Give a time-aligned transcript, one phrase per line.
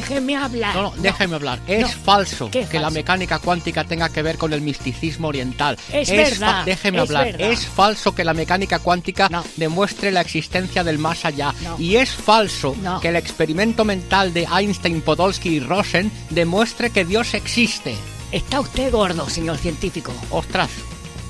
[0.00, 0.74] Déjeme hablar.
[0.74, 1.58] No, no, déjeme hablar.
[1.66, 1.88] Es no.
[1.88, 5.76] falso ¿Qué que la mecánica cuántica tenga que ver con el misticismo oriental.
[5.92, 7.24] Es verdad, Déjeme es hablar.
[7.32, 7.50] verdad.
[7.50, 9.44] Es falso que la mecánica cuántica No.
[9.56, 11.54] demuestre la existencia del más allá.
[11.78, 17.34] Y es falso que el experimento mental de Einstein, Podolsky y Rosen demuestre que Dios
[17.34, 17.96] existe.
[18.32, 20.12] Está usted gordo, señor científico.
[20.30, 20.70] Ostras,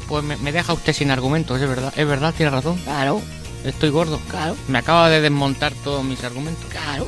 [0.09, 1.93] pues me, me deja usted sin argumentos, es verdad.
[1.97, 2.77] Es verdad, tiene razón.
[2.85, 3.23] Claro,
[3.65, 4.21] Estoy gordo.
[4.29, 6.65] claro, Me acaba de desmontar todos mis argumentos.
[6.71, 7.07] claro.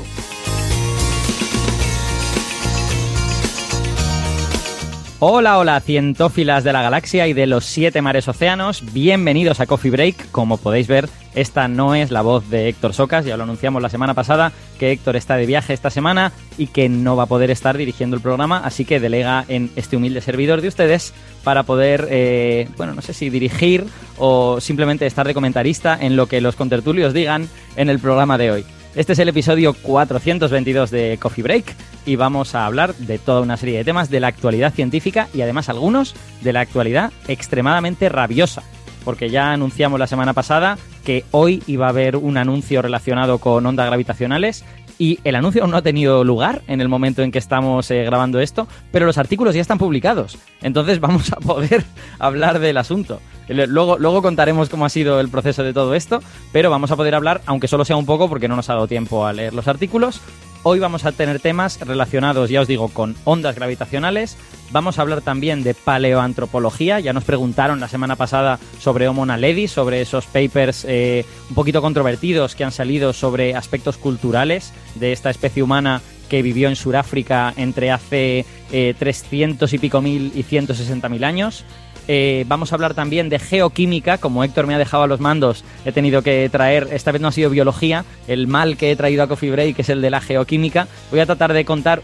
[5.22, 8.82] Hola, hola, cientófilas de la galaxia y de los siete mares océanos.
[8.94, 10.30] Bienvenidos a Coffee Break.
[10.30, 13.26] Como podéis ver, esta no es la voz de Héctor Socas.
[13.26, 16.88] Ya lo anunciamos la semana pasada que Héctor está de viaje esta semana y que
[16.88, 20.62] no va a poder estar dirigiendo el programa, así que delega en este humilde servidor
[20.62, 21.12] de ustedes
[21.44, 23.84] para poder, eh, bueno, no sé si dirigir
[24.16, 28.52] o simplemente estar de comentarista en lo que los contertulios digan en el programa de
[28.52, 28.64] hoy.
[28.96, 33.56] Este es el episodio 422 de Coffee Break y vamos a hablar de toda una
[33.56, 38.64] serie de temas de la actualidad científica y además algunos de la actualidad extremadamente rabiosa.
[39.04, 43.64] Porque ya anunciamos la semana pasada que hoy iba a haber un anuncio relacionado con
[43.64, 44.64] ondas gravitacionales
[45.00, 48.04] y el anuncio aún no ha tenido lugar en el momento en que estamos eh,
[48.04, 50.36] grabando esto, pero los artículos ya están publicados.
[50.60, 51.84] Entonces vamos a poder
[52.18, 53.18] hablar del asunto.
[53.48, 57.14] Luego, luego contaremos cómo ha sido el proceso de todo esto, pero vamos a poder
[57.14, 59.68] hablar, aunque solo sea un poco porque no nos ha dado tiempo a leer los
[59.68, 60.20] artículos.
[60.64, 64.36] Hoy vamos a tener temas relacionados, ya os digo, con ondas gravitacionales.
[64.72, 67.00] Vamos a hablar también de paleoantropología.
[67.00, 71.82] Ya nos preguntaron la semana pasada sobre Homo naledi, sobre esos papers eh, un poquito
[71.82, 77.52] controvertidos que han salido sobre aspectos culturales de esta especie humana que vivió en Sudáfrica
[77.56, 81.64] entre hace eh, 300 y pico mil y 160 mil años.
[82.06, 85.64] Eh, vamos a hablar también de geoquímica, como Héctor me ha dejado a los mandos,
[85.84, 89.22] he tenido que traer, esta vez no ha sido biología, el mal que he traído
[89.22, 90.88] a Coffee Break, que es el de la geoquímica.
[91.10, 92.02] Voy a tratar de contar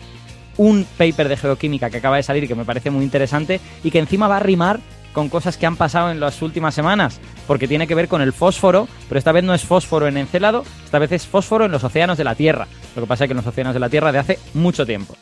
[0.57, 3.99] un paper de geoquímica que acaba de salir que me parece muy interesante y que
[3.99, 4.81] encima va a rimar
[5.13, 8.35] con cosas que han pasado en las últimas semanas, porque tiene que ver con el
[8.35, 11.85] fósforo, pero esta vez no es fósforo en Encelado, esta vez es fósforo en los
[11.85, 12.67] océanos de la Tierra.
[12.95, 15.17] Lo que pasa es que en los océanos de la Tierra de hace mucho tiempo.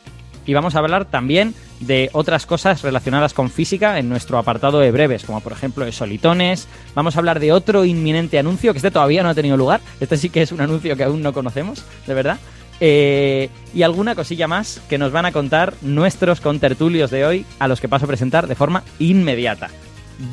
[0.45, 4.91] Y vamos a hablar también de otras cosas relacionadas con física en nuestro apartado de
[4.91, 6.67] breves, como por ejemplo de solitones.
[6.93, 9.81] Vamos a hablar de otro inminente anuncio, que este todavía no ha tenido lugar.
[9.99, 12.37] Este sí que es un anuncio que aún no conocemos, de verdad.
[12.79, 17.67] Eh, y alguna cosilla más que nos van a contar nuestros contertulios de hoy, a
[17.67, 19.69] los que paso a presentar de forma inmediata.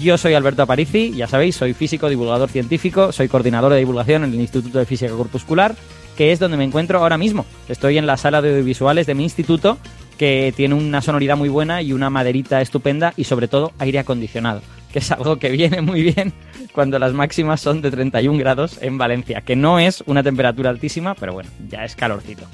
[0.01, 4.33] Yo soy Alberto Aparici, ya sabéis, soy físico, divulgador científico, soy coordinador de divulgación en
[4.33, 5.75] el Instituto de Física Corpuscular,
[6.17, 7.47] que es donde me encuentro ahora mismo.
[7.69, 9.79] Estoy en la sala de audiovisuales de mi instituto,
[10.19, 14.63] que tiene una sonoridad muy buena y una maderita estupenda y sobre todo aire acondicionado,
[14.93, 16.33] que es algo que viene muy bien
[16.73, 21.15] cuando las máximas son de 31 grados en Valencia, que no es una temperatura altísima,
[21.15, 22.45] pero bueno, ya es calorcito.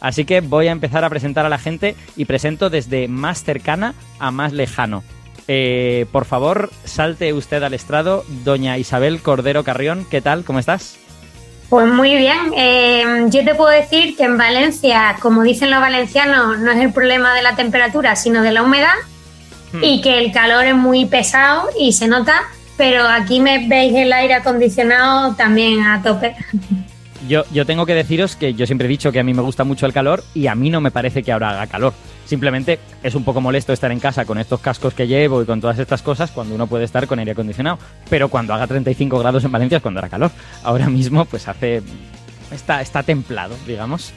[0.00, 3.94] Así que voy a empezar a presentar a la gente y presento desde más cercana
[4.18, 5.02] a más lejano.
[5.48, 10.44] Eh, por favor, salte usted al estrado, doña Isabel Cordero Carrión, ¿qué tal?
[10.44, 10.98] ¿Cómo estás?
[11.74, 16.60] Pues muy bien, Eh, yo te puedo decir que en Valencia, como dicen los valencianos,
[16.60, 18.94] no es el problema de la temperatura, sino de la humedad
[19.82, 22.42] y que el calor es muy pesado y se nota,
[22.76, 26.36] pero aquí me veis el aire acondicionado también a tope.
[27.26, 29.64] Yo, yo tengo que deciros que yo siempre he dicho que a mí me gusta
[29.64, 31.92] mucho el calor y a mí no me parece que ahora haga calor.
[32.26, 35.60] Simplemente es un poco molesto estar en casa con estos cascos que llevo y con
[35.60, 37.78] todas estas cosas cuando uno puede estar con aire acondicionado.
[38.08, 40.30] Pero cuando haga 35 grados en Valencia es cuando hará calor.
[40.62, 41.82] Ahora mismo pues hace...
[42.50, 44.12] Está, está templado, digamos.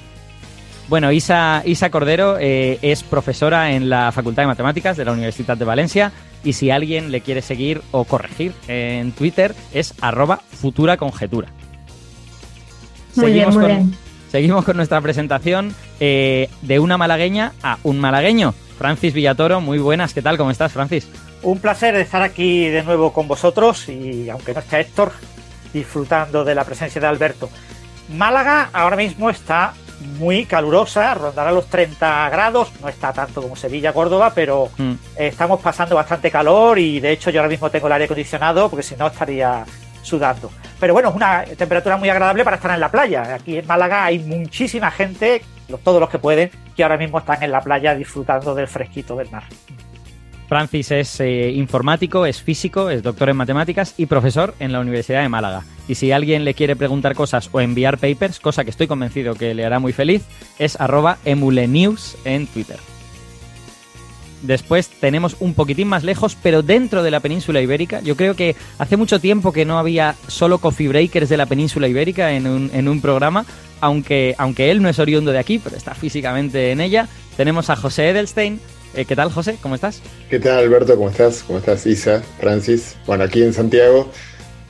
[0.89, 5.57] Bueno, Isa, Isa Cordero eh, es profesora en la Facultad de Matemáticas de la Universidad
[5.57, 6.13] de Valencia
[6.43, 11.49] y si alguien le quiere seguir o corregir en Twitter es arroba futura conjetura.
[13.15, 14.06] Muy bien, muy bien.
[14.31, 18.53] Seguimos con nuestra presentación eh, de una malagueña a un malagueño.
[18.77, 20.37] Francis Villatoro, muy buenas, ¿qué tal?
[20.37, 21.07] ¿Cómo estás, Francis?
[21.41, 25.11] Un placer estar aquí de nuevo con vosotros y aunque no esté Héctor,
[25.73, 27.49] disfrutando de la presencia de Alberto.
[28.15, 29.73] Málaga ahora mismo está
[30.19, 34.93] muy calurosa, rondará los 30 grados, no está tanto como Sevilla, Córdoba, pero Mm.
[35.17, 38.83] estamos pasando bastante calor y de hecho yo ahora mismo tengo el aire acondicionado porque
[38.83, 39.65] si no estaría
[40.07, 40.49] sudando.
[40.79, 43.35] Pero bueno, es una temperatura muy agradable para estar en la playa.
[43.35, 45.41] Aquí en Málaga hay muchísima gente,
[45.83, 49.29] todos los que pueden, que ahora mismo están en la playa disfrutando del fresquito del
[49.29, 49.43] mar.
[50.47, 55.21] Francis es eh, informático, es físico, es doctor en matemáticas y profesor en la Universidad
[55.21, 55.63] de Málaga.
[55.89, 59.53] Y si alguien le quiere preguntar cosas o enviar papers, cosa que estoy convencido que
[59.53, 60.23] le hará muy feliz,
[60.57, 62.77] es arroba emulenews en Twitter.
[64.47, 67.99] Después tenemos un poquitín más lejos, pero dentro de la península ibérica.
[68.01, 71.87] Yo creo que hace mucho tiempo que no había solo coffee breakers de la península
[71.87, 73.45] ibérica en un, en un programa,
[73.81, 77.07] aunque, aunque él no es oriundo de aquí, pero está físicamente en ella.
[77.35, 78.59] Tenemos a José Edelstein.
[78.95, 79.57] Eh, ¿Qué tal, José?
[79.61, 80.01] ¿Cómo estás?
[80.29, 80.95] ¿Qué tal, Alberto?
[80.95, 81.43] ¿Cómo estás?
[81.45, 82.23] ¿Cómo estás, Isa?
[82.39, 82.95] Francis.
[83.05, 84.09] Bueno, aquí en Santiago,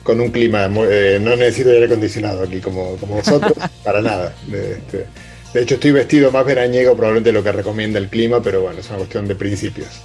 [0.02, 3.52] con un clima, muy- eh, no necesito aire acondicionado aquí como, como vosotros,
[3.84, 4.34] para nada.
[4.52, 5.06] Este,
[5.52, 8.80] de hecho, estoy vestido más veraniego probablemente de lo que recomienda el clima, pero bueno,
[8.80, 10.02] es una cuestión de principios.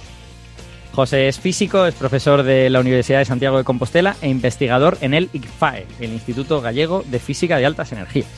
[0.92, 5.12] José es físico, es profesor de la Universidad de Santiago de Compostela e investigador en
[5.12, 8.28] el ICFAE, el Instituto Gallego de Física de Altas Energías.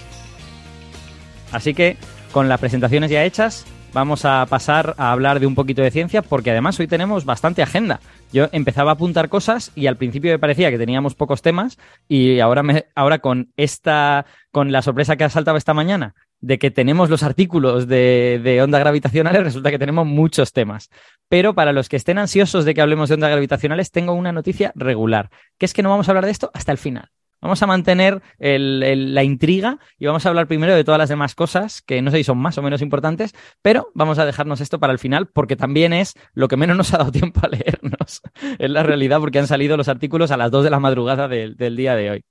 [1.52, 1.96] Así que,
[2.32, 6.22] con las presentaciones ya hechas, vamos a pasar a hablar de un poquito de ciencia,
[6.22, 8.00] porque además hoy tenemos bastante agenda.
[8.32, 11.78] Yo empezaba a apuntar cosas y al principio me parecía que teníamos pocos temas
[12.08, 16.14] y ahora, me, ahora con esta, con la sorpresa que ha saltado esta mañana
[16.46, 20.90] de que tenemos los artículos de, de ondas gravitacionales, resulta que tenemos muchos temas.
[21.28, 24.72] Pero para los que estén ansiosos de que hablemos de ondas gravitacionales, tengo una noticia
[24.76, 27.10] regular, que es que no vamos a hablar de esto hasta el final.
[27.40, 31.82] Vamos a mantener la intriga y vamos a hablar primero de todas las demás cosas,
[31.82, 34.92] que no sé si son más o menos importantes, pero vamos a dejarnos esto para
[34.92, 38.22] el final porque también es lo que menos nos ha dado tiempo a leernos.
[38.58, 41.76] Es la realidad porque han salido los artículos a las 2 de la madrugada del
[41.76, 42.24] día de hoy.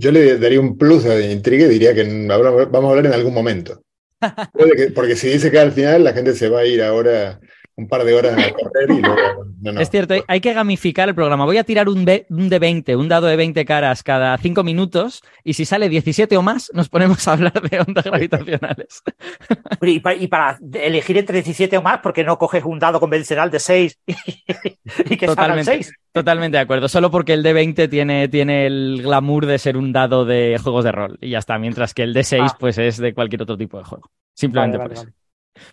[0.00, 3.34] Yo le daría un plus de intriga y diría que vamos a hablar en algún
[3.34, 3.82] momento.
[4.94, 7.38] Porque si dice que al final la gente se va a ir ahora
[7.80, 9.44] un par de horas a correr y luego...
[9.60, 9.80] No, no.
[9.80, 11.44] Es cierto, hay- que gamificar el programa.
[11.44, 14.62] Voy a tirar un, de, un de 20, un dado de 20 caras cada 5
[14.64, 19.02] minutos y si sale 17 o más nos ponemos a hablar de ondas gravitacionales.
[19.82, 23.50] Y para, y para elegir entre 17 o más, porque no coges un dado convencional
[23.50, 25.92] de 6 y, y que salgan Totalmente, 6?
[26.12, 26.88] totalmente de acuerdo.
[26.88, 30.84] Solo porque el de 20 tiene, tiene el glamour de ser un dado de juegos
[30.84, 31.58] de rol y ya está.
[31.58, 32.56] Mientras que el de 6 Ah.
[32.60, 34.10] pues es de cualquier otro tipo de juego.
[34.34, 35.16] Simplemente Vale, por vale, eso.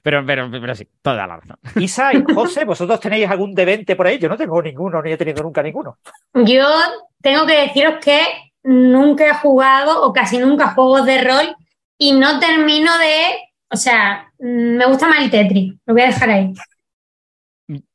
[0.01, 1.57] Pero, pero, pero sí, toda la razón.
[1.75, 4.17] Isa y José, ¿vosotros tenéis algún de 20 por ahí?
[4.19, 5.97] Yo no tengo ninguno, ni he tenido nunca ninguno.
[6.33, 6.67] Yo
[7.21, 8.21] tengo que deciros que
[8.63, 11.55] nunca he jugado o casi nunca juegos de rol
[11.97, 13.37] y no termino de.
[13.69, 15.73] O sea, me gusta más el Tetris.
[15.85, 16.53] Lo voy a dejar ahí.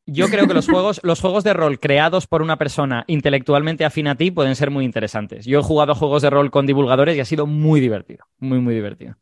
[0.04, 4.08] Yo creo que los juegos, los juegos de rol creados por una persona intelectualmente afín
[4.08, 5.46] a ti pueden ser muy interesantes.
[5.46, 8.26] Yo he jugado juegos de rol con divulgadores y ha sido muy divertido.
[8.38, 9.16] Muy, muy divertido.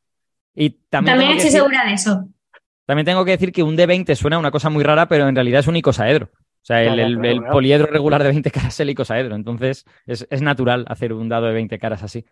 [0.54, 2.24] Y también, También estoy decir- segura de eso.
[2.90, 5.60] También tengo que decir que un D20 suena una cosa muy rara, pero en realidad
[5.60, 6.26] es un icosaedro.
[6.34, 9.36] O sea, el, el- poliedro regular de 20 caras es el icosaedro.
[9.36, 12.26] Entonces, es, es natural hacer un dado de 20 caras así.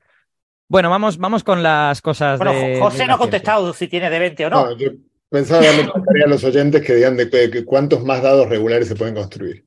[0.68, 2.80] Bueno, vamos, vamos con las cosas Bueno, de.
[2.80, 4.64] José de no ha contestado si tiene de 20 o no.
[4.66, 4.88] No, yo
[5.30, 8.96] pensaba una tarea a los oyentes que digan de, de cuántos más dados regulares se
[8.96, 9.64] pueden construir.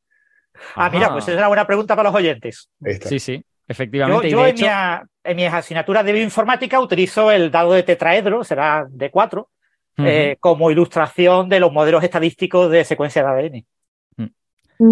[0.76, 2.70] ah, mira, pues es una buena pregunta para los oyentes.
[3.06, 4.30] Sí, sí, efectivamente.
[4.30, 8.44] yo en, hecho, mi, a- en mis asignaturas de bioinformática utilizo el dado de tetraedro,
[8.44, 9.50] será de 4,
[9.98, 13.66] eh, como ilustración de los modelos estadísticos de secuencia de ADN.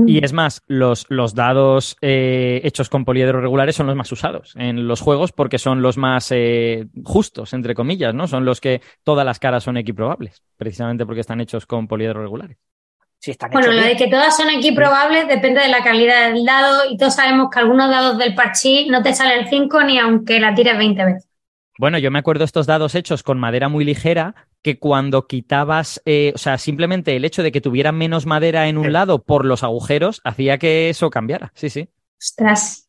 [0.05, 4.53] Y es más, los, los dados eh, hechos con poliedros regulares son los más usados
[4.55, 8.27] en los juegos porque son los más eh, justos, entre comillas, ¿no?
[8.27, 12.57] Son los que todas las caras son equiprobables, precisamente porque están hechos con poliedros regulares.
[13.17, 16.83] Si están Bueno, lo de que todas son equiprobables depende de la calidad del dado
[16.89, 20.39] y todos sabemos que algunos dados del parchís no te sale el 5 ni aunque
[20.39, 21.29] la tires 20 veces.
[21.79, 26.31] Bueno, yo me acuerdo estos dados hechos con madera muy ligera que cuando quitabas, eh,
[26.35, 28.91] o sea, simplemente el hecho de que tuvieran menos madera en un Sí.
[28.91, 31.51] lado por los agujeros hacía que eso cambiara.
[31.55, 31.89] Sí, sí.
[32.19, 32.85] Ostras.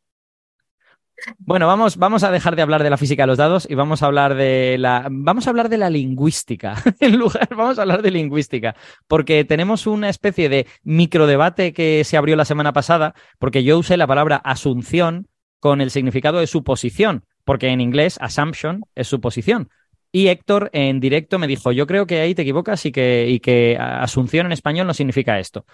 [1.39, 4.03] Bueno, vamos, vamos a dejar de hablar de la física de los dados y vamos
[4.03, 6.75] a hablar de la, vamos a hablar de la lingüística.
[7.01, 8.75] En lugar, vamos a hablar de lingüística,
[9.07, 13.97] porque tenemos una especie de microdebate que se abrió la semana pasada, porque yo usé
[13.99, 19.69] la palabra asunción con el significado de suposición, porque en inglés assumption es suposición.
[20.13, 24.47] Y Héctor en directo me dijo, yo creo que ahí te equivocas y que, asunción
[24.47, 25.65] en español no significa esto.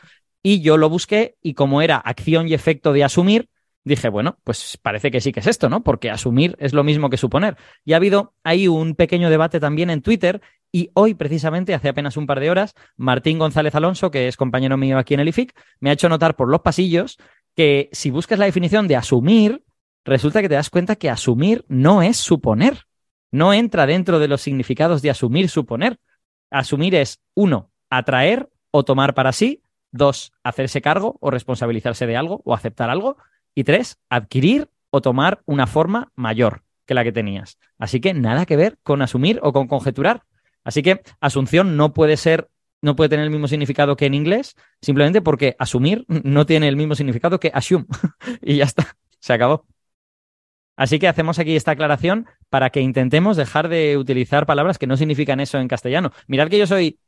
[0.42, 3.48] Y yo lo busqué y como era acción y efecto de asumir,
[3.84, 5.82] dije, bueno, pues parece que sí que es esto, ¿no?
[5.82, 7.56] Porque asumir es lo mismo que suponer.
[7.84, 12.16] Y ha habido ahí un pequeño debate también en Twitter y hoy, precisamente, hace apenas
[12.16, 15.54] un par de horas, Martín González Alonso, que es compañero mío aquí en el IFIC,
[15.80, 17.16] me ha hecho notar por los pasillos
[17.54, 19.62] que si buscas la definición de asumir,
[20.04, 22.86] resulta que te das cuenta que asumir no es suponer.
[23.30, 25.98] No entra dentro de los significados de asumir, suponer.
[26.50, 32.42] Asumir es, uno, atraer o tomar para sí, dos, hacerse cargo o responsabilizarse de algo
[32.44, 33.16] o aceptar algo,
[33.54, 37.58] y tres, adquirir o tomar una forma mayor que la que tenías.
[37.78, 40.22] Así que nada que ver con asumir o con conjeturar.
[40.62, 42.50] Así que asunción no puede ser,
[42.82, 46.76] no puede tener el mismo significado que en inglés, simplemente porque asumir no tiene el
[46.76, 47.86] mismo significado que assume.
[48.42, 49.66] y ya está, se acabó.
[50.76, 54.96] Así que hacemos aquí esta aclaración para que intentemos dejar de utilizar palabras que no
[54.96, 56.12] significan eso en castellano.
[56.28, 56.98] Mirad que yo soy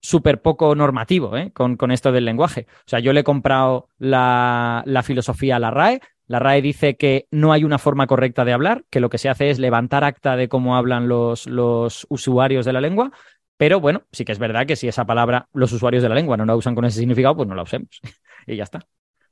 [0.00, 1.50] súper poco normativo ¿eh?
[1.52, 2.66] con, con, esto del lenguaje.
[2.70, 6.00] O sea, yo le he comprado la, la, filosofía a la RAE.
[6.26, 9.28] La RAE dice que no hay una forma correcta de hablar, que lo que se
[9.28, 13.10] hace es levantar acta de cómo hablan los, los usuarios de la lengua.
[13.56, 16.36] Pero bueno, sí que es verdad que si esa palabra los usuarios de la lengua
[16.36, 17.88] no la usan con ese significado, pues no la usemos.
[18.46, 18.86] y ya está.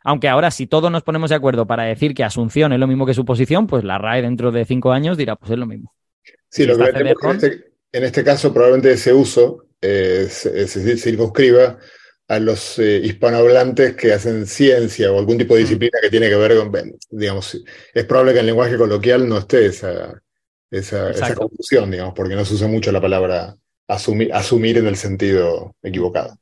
[0.06, 3.06] Aunque ahora, si todos nos ponemos de acuerdo para decir que asunción es lo mismo
[3.06, 5.92] que suposición, pues la RAE dentro de cinco años dirá, pues es lo mismo.
[6.48, 11.78] Sí, lo que en, este, en este caso probablemente ese uso eh, se, se, circunscriba
[12.28, 16.36] a los eh, hispanohablantes que hacen ciencia o algún tipo de disciplina que tiene que
[16.36, 16.72] ver con,
[17.10, 17.60] digamos,
[17.92, 20.22] es probable que en el lenguaje coloquial no esté esa,
[20.70, 23.56] esa, esa confusión, digamos, porque no se usa mucho la palabra
[23.88, 26.38] asumir, asumir en el sentido equivocado.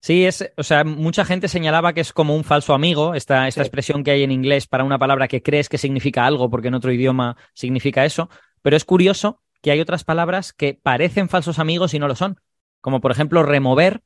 [0.00, 3.62] Sí, es, o sea, mucha gente señalaba que es como un falso amigo, esta, esta
[3.62, 3.66] sí.
[3.66, 6.74] expresión que hay en inglés para una palabra que crees que significa algo porque en
[6.74, 8.30] otro idioma significa eso,
[8.62, 12.40] pero es curioso que hay otras palabras que parecen falsos amigos y no lo son
[12.80, 14.02] como por ejemplo remover,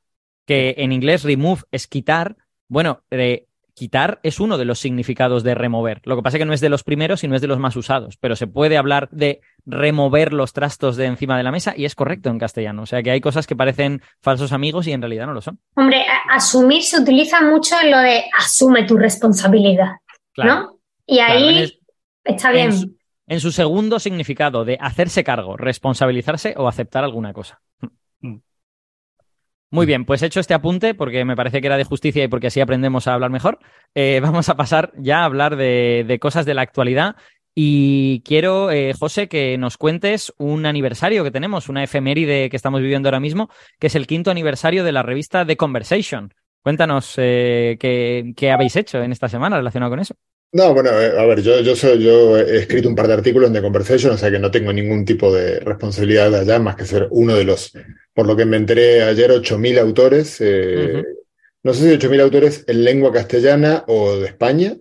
[0.46, 2.36] que en inglés remove es quitar.
[2.68, 6.00] Bueno, de quitar es uno de los significados de remover.
[6.04, 7.58] Lo que pasa es que no es de los primeros y no es de los
[7.58, 11.74] más usados, pero se puede hablar de remover los trastos de encima de la mesa
[11.76, 12.82] y es correcto en castellano.
[12.82, 15.58] O sea que hay cosas que parecen falsos amigos y en realidad no lo son.
[15.74, 19.92] Hombre, asumir se utiliza mucho en lo de asume tu responsabilidad,
[20.32, 20.54] claro.
[20.54, 20.78] ¿no?
[21.06, 21.80] Y ahí claro, el,
[22.24, 22.66] está bien.
[22.66, 27.60] En su, en su segundo significado de hacerse cargo, responsabilizarse o aceptar alguna cosa.
[29.72, 32.48] Muy bien, pues hecho este apunte, porque me parece que era de justicia y porque
[32.48, 33.58] así aprendemos a hablar mejor,
[33.94, 37.16] eh, vamos a pasar ya a hablar de, de cosas de la actualidad.
[37.54, 42.82] Y quiero, eh, José, que nos cuentes un aniversario que tenemos, una efeméride que estamos
[42.82, 43.48] viviendo ahora mismo,
[43.78, 46.34] que es el quinto aniversario de la revista The Conversation.
[46.62, 50.14] Cuéntanos eh, qué, qué habéis hecho en esta semana relacionado con eso.
[50.54, 53.48] No, bueno, eh, a ver, yo, yo, soy, yo he escrito un par de artículos
[53.48, 56.84] en The Conversation, o sea que no tengo ningún tipo de responsabilidad allá, más que
[56.84, 57.72] ser uno de los,
[58.12, 60.36] por lo que me enteré ayer, 8.000 autores.
[60.40, 61.04] Eh, uh -huh.
[61.64, 64.76] No sé si 8.000 autores en lengua castellana o de España.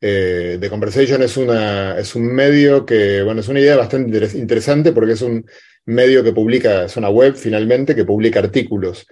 [0.00, 4.34] Eh, The Conversation es, una, es un medio que, bueno, es una idea bastante interes
[4.34, 5.44] interesante porque es un
[5.86, 9.06] medio que publica, es una web finalmente, que publica artículos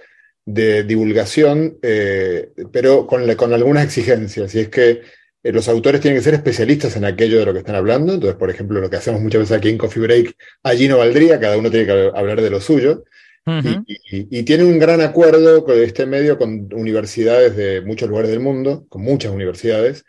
[0.44, 4.54] de divulgación, eh, pero con, la, con algunas exigencias.
[4.54, 5.00] Y es que
[5.42, 8.14] los autores tienen que ser especialistas en aquello de lo que están hablando.
[8.14, 11.40] Entonces, por ejemplo, lo que hacemos muchas veces aquí en Coffee Break, allí no valdría,
[11.40, 13.04] cada uno tiene que hablar de lo suyo.
[13.46, 13.84] Uh -huh.
[13.86, 18.30] y, y, y, tiene un gran acuerdo con este medio con universidades de muchos lugares
[18.30, 20.04] del mundo, con muchas universidades,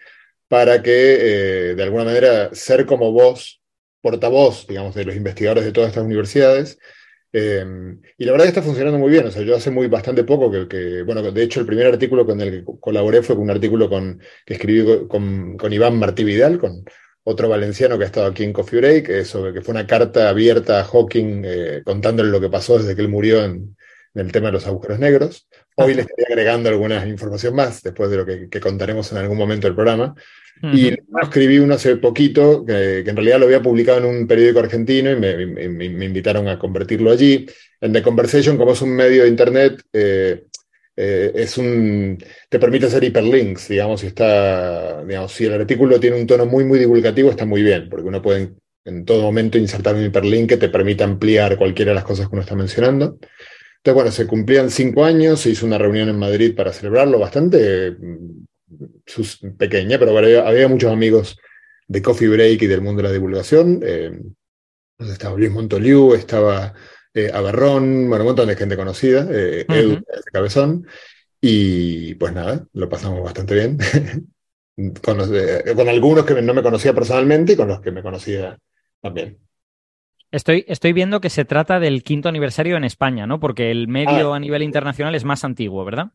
[0.50, 0.92] para que
[1.72, 3.62] eh, de alguna manera ser como vos,
[4.02, 6.80] portavoz, digamos, de los investigadores de todas estas universidades,
[7.32, 7.66] eh,
[8.18, 9.28] y la verdad que está funcionando muy bien.
[9.28, 12.26] O sea, yo hace muy bastante poco que, que, bueno, de hecho, el primer artículo
[12.26, 16.58] con el que colaboré fue un artículo con, que escribí con, con Iván Martí Vidal,
[16.58, 16.84] con
[17.24, 20.80] otro valenciano que ha estado aquí en Coffee Break, eso, que fue una carta abierta
[20.80, 23.76] a Hawking eh, contándole lo que pasó desde que él murió en,
[24.16, 25.48] en el tema de los agujeros negros.
[25.76, 29.38] Hoy le estaría agregando alguna información más, después de lo que, que contaremos en algún
[29.38, 30.16] momento del programa.
[30.62, 34.60] Y escribí uno hace poquito, que, que, en realidad lo había publicado en un periódico
[34.60, 37.46] argentino y me, me, me, invitaron a convertirlo allí.
[37.80, 40.44] En The Conversation, como es un medio de Internet, eh,
[40.98, 42.18] eh, es un,
[42.50, 46.66] te permite hacer hiperlinks, digamos, si está, digamos, si el artículo tiene un tono muy,
[46.66, 48.50] muy divulgativo, está muy bien, porque uno puede
[48.84, 52.36] en todo momento insertar un hiperlink que te permita ampliar cualquiera de las cosas que
[52.36, 53.18] uno está mencionando.
[53.78, 57.96] Entonces, bueno, se cumplían cinco años, se hizo una reunión en Madrid para celebrarlo, bastante
[59.06, 61.38] sus, pequeña, pero había, había, muchos amigos
[61.88, 63.82] de Coffee Break y del mundo de la divulgación.
[63.84, 64.20] Eh,
[65.00, 66.74] estaba Luis Montoliu, estaba
[67.14, 69.78] eh, Aberrón, bueno, un montón de gente conocida, eh, uh -huh.
[69.78, 70.88] Edu, ese cabezón,
[71.42, 73.78] y pues nada, lo pasamos bastante bien.
[75.04, 75.30] con, los,
[75.76, 78.58] con, algunos que no me conocía personalmente y con los que me conocía
[79.02, 79.38] también.
[80.32, 83.40] Estoy, estoy viendo que se trata del quinto aniversario en España, ¿no?
[83.40, 84.38] Porque el medio ah.
[84.38, 86.12] a nivel internacional es más antiguo, ¿verdad?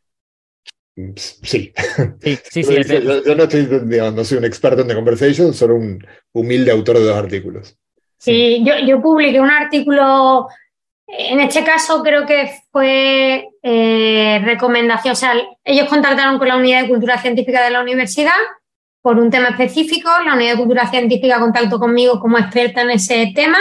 [1.17, 1.73] Sí.
[2.21, 4.95] Sí, sí, sí yo, yo, yo, no, estoy, digamos, no soy un experto en The
[4.95, 7.77] Conversation, solo un humilde autor de dos artículos.
[8.19, 10.49] Sí, yo, yo publiqué un artículo,
[11.07, 15.35] en este caso creo que fue eh, recomendación, o sea,
[15.65, 18.33] ellos contactaron con la Unidad de Cultura Científica de la universidad
[19.03, 23.33] por un tema específico, la Unidad de Cultura Científica contactó conmigo como experta en ese
[23.35, 23.59] tema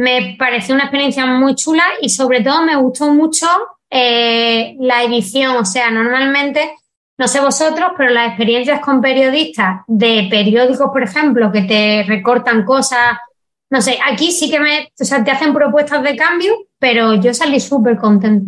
[0.00, 3.46] me pareció una experiencia muy chula y sobre todo me gustó mucho
[3.90, 5.56] eh, la edición.
[5.56, 6.74] O sea, normalmente,
[7.18, 12.64] no sé vosotros, pero las experiencias con periodistas de periódicos, por ejemplo, que te recortan
[12.64, 13.18] cosas,
[13.70, 17.32] no sé, aquí sí que me, o sea, te hacen propuestas de cambio, pero yo
[17.34, 18.46] salí súper contento.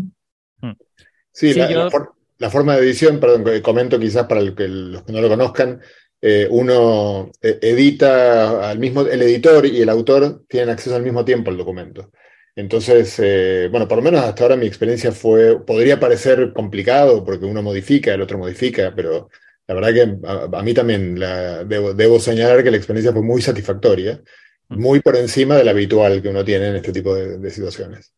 [1.33, 5.03] Sí, la, la, for la, forma de edición, perdón, comento quizás para el que, los
[5.03, 5.81] que no lo conozcan,
[6.21, 11.25] eh, uno eh, edita al mismo, el editor y el autor tienen acceso al mismo
[11.25, 12.13] tiempo al documento.
[12.55, 17.47] Entonces, eh, bueno, por lo menos hasta ahora mi experiencia fue, podría parecer complicado porque
[17.47, 19.31] uno modifica, el otro modifica, pero
[19.67, 23.23] la verdad que a, a mí también la, debo, debo, señalar que la experiencia fue
[23.23, 24.21] muy satisfactoria,
[24.69, 28.13] muy por encima de la habitual que uno tiene en este tipo de, de situaciones.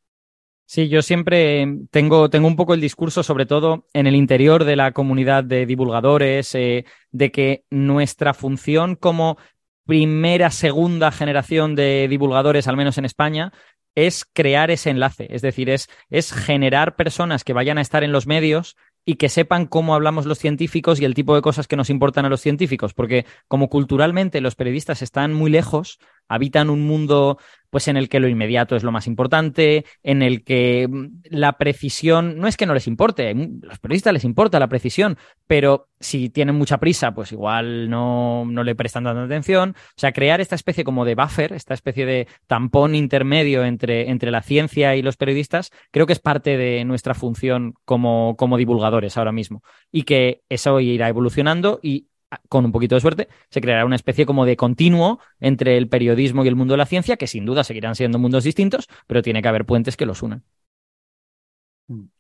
[0.67, 4.77] Sí, yo siempre tengo, tengo un poco el discurso, sobre todo en el interior de
[4.77, 9.37] la comunidad de divulgadores, eh, de que nuestra función como
[9.85, 13.53] primera, segunda generación de divulgadores, al menos en España,
[13.95, 18.13] es crear ese enlace, es decir, es, es generar personas que vayan a estar en
[18.13, 21.77] los medios y que sepan cómo hablamos los científicos y el tipo de cosas que
[21.77, 25.99] nos importan a los científicos, porque como culturalmente los periodistas están muy lejos,
[26.29, 27.39] habitan un mundo
[27.75, 31.59] pues en el que lo inmediato es lo más importante, en el que mm, la
[31.59, 35.89] precisión no es que no les importe, a los periodistas les importa la precisión, pero
[35.99, 39.75] si tienen mucha prisa, pues igual no, no le prestan tanta atención.
[39.77, 44.31] O sea, crear esta especie como de buffer, esta especie de tampón intermedio entre, entre
[44.31, 49.17] la ciencia y los periodistas, creo que es parte de nuestra función como, como divulgadores
[49.17, 49.65] ahora mismo.
[49.91, 52.07] Y que eso irá evolucionando y
[52.49, 56.45] con un poquito de suerte, se creará una especie como de continuo entre el periodismo
[56.45, 59.43] y el mundo de la ciencia, que sin duda seguirán siendo mundos distintos, pero tiene
[59.43, 60.45] que haber puentes que los unan.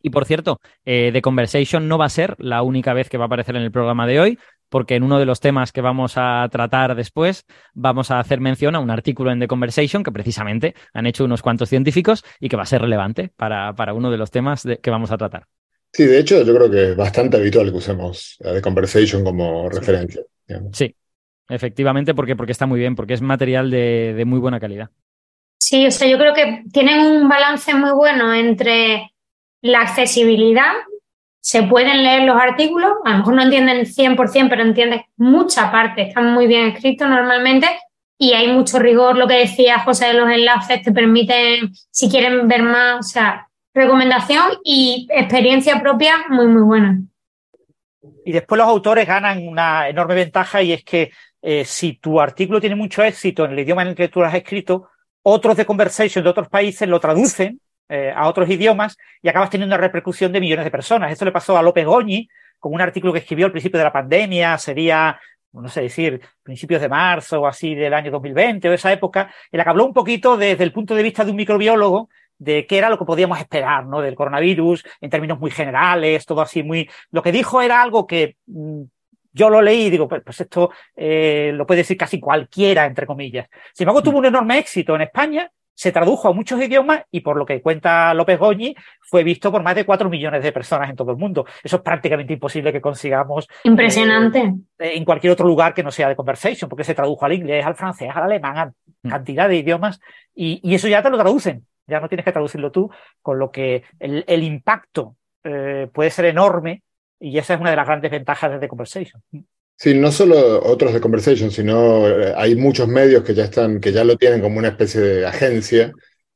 [0.02, 3.25] Y por cierto, eh, The Conversation no va a ser la única vez que va
[3.25, 6.14] a aparecer en el programa de hoy, porque en uno de los temas que vamos
[6.16, 10.75] a tratar después vamos a hacer mención a un artículo en The Conversation que precisamente
[10.92, 14.18] han hecho unos cuantos científicos y que va a ser relevante para, para uno de
[14.18, 15.47] los temas de, que vamos a tratar.
[15.94, 19.78] Sí, de hecho, yo creo que es bastante habitual que usemos The Conversation como sí.
[19.78, 20.22] referencia.
[20.46, 20.76] Digamos.
[20.76, 20.92] Sí,
[21.48, 24.90] efectivamente, porque, porque está muy bien, porque es material de, de, muy buena calidad.
[25.57, 29.12] Sí, o sea, yo creo que tienen un balance muy bueno entre
[29.62, 30.72] la accesibilidad,
[31.40, 36.02] se pueden leer los artículos, a lo mejor no entienden 100%, pero entienden mucha parte,
[36.02, 37.68] están muy bien escritos normalmente
[38.18, 42.48] y hay mucho rigor, lo que decía José de los enlaces, te permiten, si quieren
[42.48, 47.00] ver más, o sea, recomendación y experiencia propia muy, muy buena.
[48.24, 51.10] Y después los autores ganan una enorme ventaja y es que
[51.42, 54.26] eh, si tu artículo tiene mucho éxito en el idioma en el que tú lo
[54.26, 54.88] has escrito,
[55.22, 59.74] otros de Conversation de otros países lo traducen eh, a otros idiomas y acabas teniendo
[59.74, 61.12] una repercusión de millones de personas.
[61.12, 63.92] Eso le pasó a López Goñi con un artículo que escribió al principio de la
[63.92, 65.20] pandemia, sería,
[65.52, 69.58] no sé decir, principios de marzo o así del año 2020 o esa época, en
[69.58, 72.08] la que habló un poquito desde el punto de vista de un microbiólogo
[72.38, 74.01] de qué era lo que podíamos esperar, ¿no?
[74.01, 76.88] Del coronavirus, en términos muy generales, todo así muy.
[77.11, 78.83] Lo que dijo era algo que mmm,
[79.35, 83.07] yo lo leí y digo, pues, pues esto eh, lo puede decir casi cualquiera, entre
[83.07, 83.49] comillas.
[83.73, 87.37] Sin embargo, tuvo un enorme éxito en España, se tradujo a muchos idiomas y por
[87.37, 90.94] lo que cuenta López Goñi, fue visto por más de cuatro millones de personas en
[90.94, 91.44] todo el mundo.
[91.64, 93.49] Eso es prácticamente imposible que consigamos.
[93.64, 94.38] Impresionante.
[94.79, 97.66] Eh, en cualquier otro lugar que no sea de conversation, porque se tradujo al inglés,
[97.66, 98.73] al francés, al alemán, a
[99.09, 100.01] cantidad de idiomas
[100.33, 102.90] y, y eso ya te lo traducen ya no tienes que traducirlo tú,
[103.23, 106.83] con lo que el, el impacto eh, puede ser enorme
[107.20, 109.23] y esa es una de las grandes ventajas de The Conversation.
[109.77, 113.92] Sí, no solo otros de Conversation, sino eh, hay muchos medios que ya están, que
[113.92, 115.92] ya lo tienen como una especie de agencia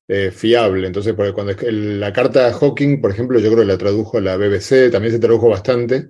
[0.09, 0.87] eh, fiable.
[0.87, 4.37] Entonces, porque cuando el, la carta Hawking, por ejemplo, yo creo que la tradujo la
[4.37, 6.09] BBC, también se tradujo bastante.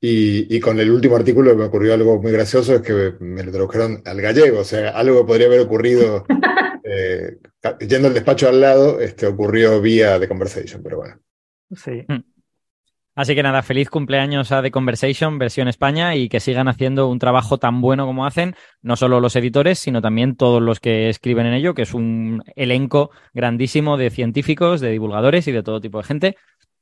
[0.00, 3.52] Y, y, con el último artículo me ocurrió algo muy gracioso, es que me lo
[3.52, 6.24] tradujeron al gallego, o sea, algo que podría haber ocurrido
[6.84, 7.36] eh,
[7.80, 11.18] yendo al despacho al lado, este, ocurrió vía The Conversation, pero bueno.
[11.74, 12.04] Sí.
[13.14, 17.18] Así que nada, feliz cumpleaños a The Conversation, versión España, y que sigan haciendo un
[17.18, 21.46] trabajo tan bueno como hacen, no solo los editores, sino también todos los que escriben
[21.46, 25.98] en ello, que es un elenco grandísimo de científicos, de divulgadores y de todo tipo
[25.98, 26.36] de gente.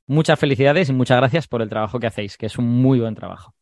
[0.07, 3.17] Muchas felicidades y muchas gracias por el trabajo que hacéis, que es un muy buen
[3.17, 3.55] trabajo.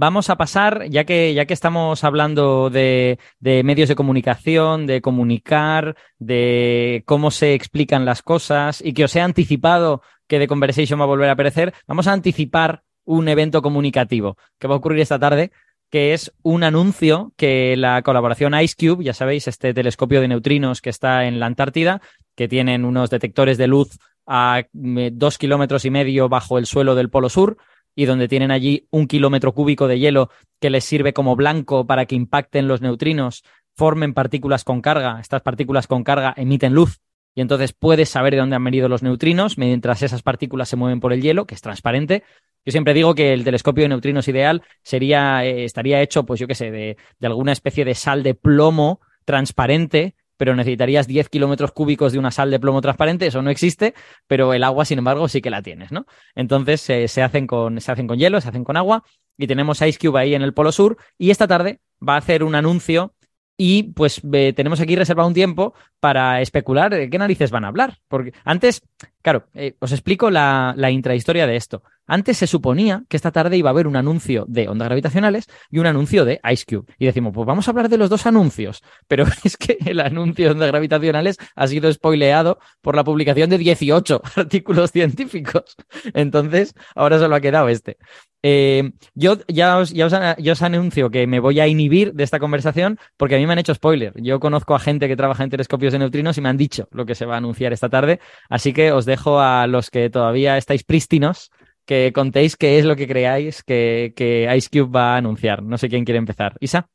[0.00, 5.00] Vamos a pasar, ya que, ya que estamos hablando de, de, medios de comunicación, de
[5.00, 11.00] comunicar, de cómo se explican las cosas y que os he anticipado que The Conversation
[11.00, 15.00] va a volver a aparecer, vamos a anticipar un evento comunicativo que va a ocurrir
[15.00, 15.50] esta tarde,
[15.90, 20.90] que es un anuncio que la colaboración IceCube, ya sabéis, este telescopio de neutrinos que
[20.90, 22.02] está en la Antártida,
[22.36, 27.10] que tienen unos detectores de luz a dos kilómetros y medio bajo el suelo del
[27.10, 27.56] Polo Sur,
[27.98, 30.30] y donde tienen allí un kilómetro cúbico de hielo
[30.60, 33.42] que les sirve como blanco para que impacten los neutrinos
[33.74, 35.18] formen partículas con carga.
[35.20, 37.00] Estas partículas con carga emiten luz
[37.34, 41.00] y entonces puedes saber de dónde han venido los neutrinos mientras esas partículas se mueven
[41.00, 42.22] por el hielo, que es transparente.
[42.64, 46.46] Yo siempre digo que el telescopio de neutrinos ideal sería, eh, estaría hecho, pues yo
[46.46, 51.72] qué sé, de, de alguna especie de sal de plomo transparente pero necesitarías 10 kilómetros
[51.72, 53.92] cúbicos de una sal de plomo transparente, eso no existe,
[54.26, 56.06] pero el agua, sin embargo, sí que la tienes, ¿no?
[56.34, 59.04] Entonces se, hacen con, se hacen con hielo, se hacen con agua,
[59.36, 62.42] y tenemos Ice Cube ahí en el Polo Sur, y esta tarde va a hacer
[62.42, 63.12] un anuncio
[63.60, 64.22] y pues
[64.54, 67.98] tenemos aquí reservado un tiempo para especular de qué narices van a hablar.
[68.06, 68.82] Porque antes,
[69.20, 71.82] claro, eh, os explico la, intrahistoria de esto.
[72.08, 75.78] Antes se suponía que esta tarde iba a haber un anuncio de ondas gravitacionales y
[75.78, 76.92] un anuncio de Ice Cube.
[76.98, 78.82] Y decimos, pues vamos a hablar de los dos anuncios.
[79.06, 83.58] Pero es que el anuncio de ondas gravitacionales ha sido spoileado por la publicación de
[83.58, 85.76] 18 artículos científicos.
[86.14, 87.98] Entonces, ahora solo ha quedado este.
[88.42, 92.96] Eh, yo ya os, ya, os, anuncio que me voy a inhibir de esta conversación
[93.16, 94.12] porque a mí me han hecho spoiler.
[94.16, 97.04] Yo conozco a gente que trabaja en telescopios de neutrinos y me han dicho lo
[97.04, 98.20] que se va a anunciar esta tarde.
[98.48, 101.50] Así que os dejo a los que todavía estáis prístinos
[101.88, 105.62] que contéis qué es lo que creáis que, que Ice Cube va a anunciar.
[105.62, 106.54] No sé quién quiere empezar.
[106.60, 106.86] Isa.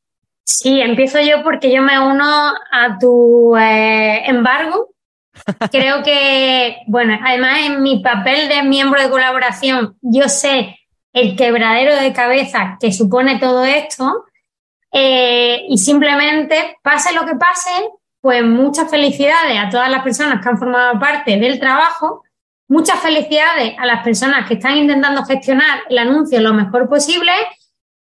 [0.43, 2.23] Sí, empiezo yo porque yo me uno
[2.71, 4.93] a tu eh, embargo.
[5.71, 10.77] Creo que, bueno, además en mi papel de miembro de colaboración, yo sé
[11.11, 14.25] el quebradero de cabeza que supone todo esto
[14.91, 17.71] eh, y simplemente, pase lo que pase,
[18.21, 22.21] pues muchas felicidades a todas las personas que han formado parte del trabajo
[22.67, 27.31] Muchas felicidades a las personas que están intentando gestionar el anuncio lo mejor posible.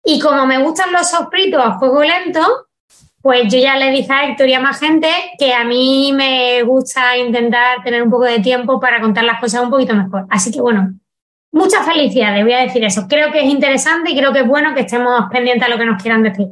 [0.05, 2.41] Y como me gustan los sofritos a fuego lento,
[3.25, 6.63] pues yo ya le dije a Héctor y a más gente que a mí me
[6.63, 10.27] gusta intentar tener un poco de tiempo para contar las cosas un poquito mejor.
[10.29, 10.93] Así que bueno,
[11.51, 13.07] muchas felicidades, voy a decir eso.
[13.09, 15.87] Creo que es interesante y creo que es bueno que estemos pendientes a lo que
[15.87, 16.49] nos quieran decir.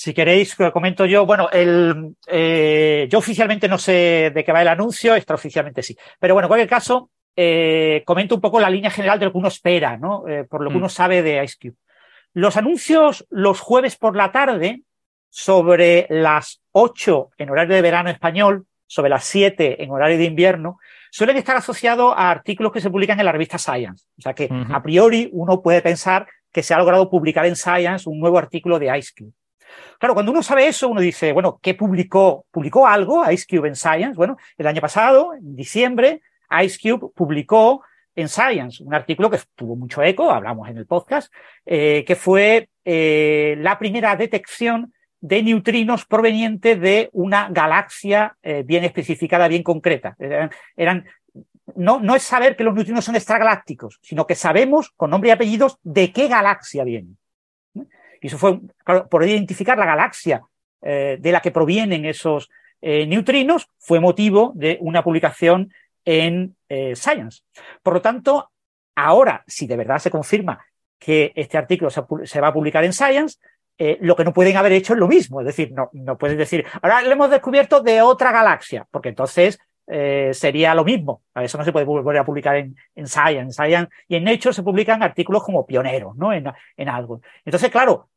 [0.00, 1.26] Si queréis, comento yo.
[1.26, 5.94] Bueno, el, eh, yo oficialmente no sé de qué va el anuncio, extraoficialmente sí.
[6.18, 9.36] Pero bueno, en cualquier caso, eh, comento un poco la línea general de lo que
[9.36, 10.26] uno espera, ¿no?
[10.26, 10.78] Eh, por lo que mm.
[10.78, 11.76] uno sabe de Ice Cube.
[12.32, 14.84] Los anuncios los jueves por la tarde,
[15.28, 20.78] sobre las 8 en horario de verano español, sobre las 7 en horario de invierno,
[21.10, 24.06] suelen estar asociados a artículos que se publican en la revista Science.
[24.16, 28.08] O sea que, a priori, uno puede pensar que se ha logrado publicar en Science
[28.08, 29.34] un nuevo artículo de Ice Cube.
[30.00, 32.46] Claro, cuando uno sabe eso, uno dice, bueno, ¿qué publicó?
[32.50, 34.16] ¿Publicó algo Ice Cube en Science?
[34.16, 36.22] Bueno, el año pasado, en diciembre,
[36.62, 37.82] Ice Cube publicó
[38.16, 41.30] en Science un artículo que tuvo mucho eco, hablamos en el podcast,
[41.66, 48.84] eh, que fue eh, la primera detección de neutrinos provenientes de una galaxia eh, bien
[48.84, 50.16] especificada, bien concreta.
[50.78, 51.04] Eran,
[51.76, 55.32] no, no es saber que los neutrinos son extragalácticos, sino que sabemos con nombre y
[55.32, 57.19] apellidos de qué galaxia vienen.
[58.20, 60.42] Y eso fue, claro, por identificar la galaxia
[60.82, 65.72] eh, de la que provienen esos eh, neutrinos, fue motivo de una publicación
[66.04, 67.42] en eh, Science.
[67.82, 68.50] Por lo tanto,
[68.94, 70.64] ahora, si de verdad se confirma
[70.98, 73.38] que este artículo se, va a publicar en Science,
[74.00, 75.40] lo que no pueden haber hecho es lo mismo.
[75.40, 79.58] Es decir, no, no pueden decir, ahora lo hemos descubierto de otra galaxia, porque entonces
[80.32, 81.22] sería lo mismo.
[81.34, 83.52] Eso no se puede volver a publicar en, en, Science.
[83.52, 83.90] Science.
[84.06, 86.32] Y en Nature se publican artículos como pioneros, ¿no?
[86.32, 86.44] En,
[86.76, 87.20] en algo.
[87.44, 88.08] Entonces, claro,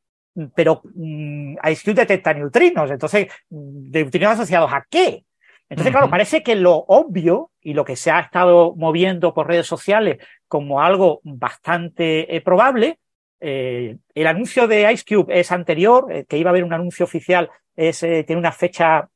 [0.56, 5.26] pero mmm, IceCube detecta neutrinos, entonces, ¿neutrinos asociados a qué?
[5.70, 9.66] Entonces, claro, parece que lo obvio y lo que se ha estado moviendo por redes
[9.66, 13.00] sociales como algo bastante eh, probable,
[13.40, 17.50] eh, el anuncio de IceCube es anterior, eh, que iba a haber un anuncio oficial,
[17.76, 19.10] es, tiene una fecha,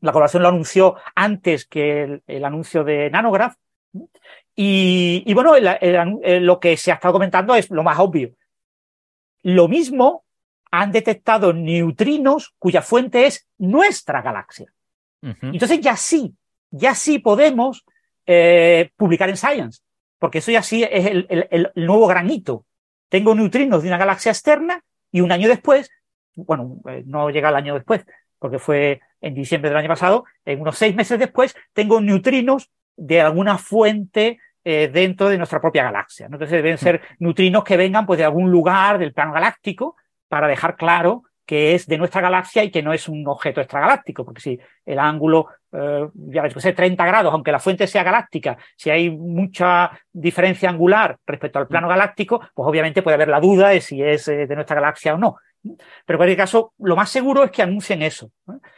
[0.00, 3.56] la colaboración lo anunció antes que el, anuncio de Nanograph.
[4.54, 5.54] Y, y bueno,
[6.40, 8.34] lo que se ha estado comentando es lo más obvio.
[9.42, 10.24] Lo mismo
[10.70, 14.72] han detectado neutrinos cuya fuente es nuestra galaxia.
[15.42, 16.36] Entonces ya sí,
[16.70, 17.84] ya sí podemos
[18.26, 19.80] eh, publicar en Science,
[20.18, 22.64] porque eso ya sí es el, nuevo granito.
[23.08, 25.90] Tengo neutrinos de una galaxia externa y un año después,
[26.34, 28.04] bueno, eh, no llega el año después,
[28.38, 33.20] porque fue en diciembre del año pasado, en unos seis meses después, tengo neutrinos de
[33.20, 36.26] alguna fuente eh, dentro de nuestra propia galaxia.
[36.26, 39.96] Entonces deben ser neutrinos que vengan pues, de algún lugar del plano galáctico
[40.28, 44.24] para dejar claro que es de nuestra galaxia y que no es un objeto extragaláctico,
[44.24, 48.58] porque si el ángulo, eh, ya ves, pues 30 grados, aunque la fuente sea galáctica,
[48.76, 53.68] si hay mucha diferencia angular respecto al plano galáctico, pues obviamente puede haber la duda
[53.68, 55.36] de si es eh, de nuestra galaxia o no.
[56.04, 58.30] Pero en cualquier caso, lo más seguro es que anuncien eso.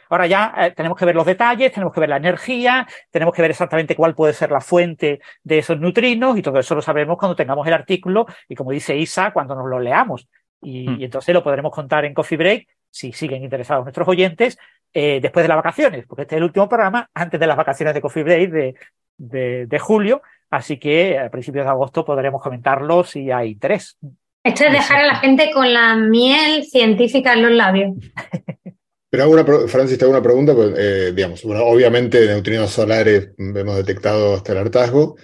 [0.09, 3.41] Ahora ya eh, tenemos que ver los detalles, tenemos que ver la energía, tenemos que
[3.41, 7.17] ver exactamente cuál puede ser la fuente de esos neutrinos y todo eso lo sabremos
[7.17, 10.27] cuando tengamos el artículo y como dice Isa, cuando nos lo leamos.
[10.61, 10.67] Hmm.
[10.99, 14.57] Y, entonces lo podremos contar en Coffee Break si siguen interesados nuestros oyentes,
[14.93, 17.93] eh, después de las vacaciones, porque este es el último programa antes de las vacaciones
[17.93, 18.75] de Coffee Break de,
[19.17, 23.99] de, de julio, así que a principios de agosto podremos comentarlo si hay interés.
[24.43, 27.91] Esto es dejar a la gente con la miel científica en los labios.
[29.11, 32.69] Pero hago una, pro- Francis, te hago una pregunta, pues, eh, digamos, bueno, obviamente neutrinos
[32.69, 35.15] solares hemos detectado hasta el hartazgo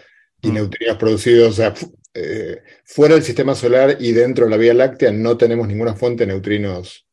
[0.42, 1.74] y neutrinos producidos, o sea,
[2.16, 6.26] eh, fuera del sistema solar y dentro de la Vía Láctea no tenemos ninguna fuente
[6.26, 7.05] de neutrinos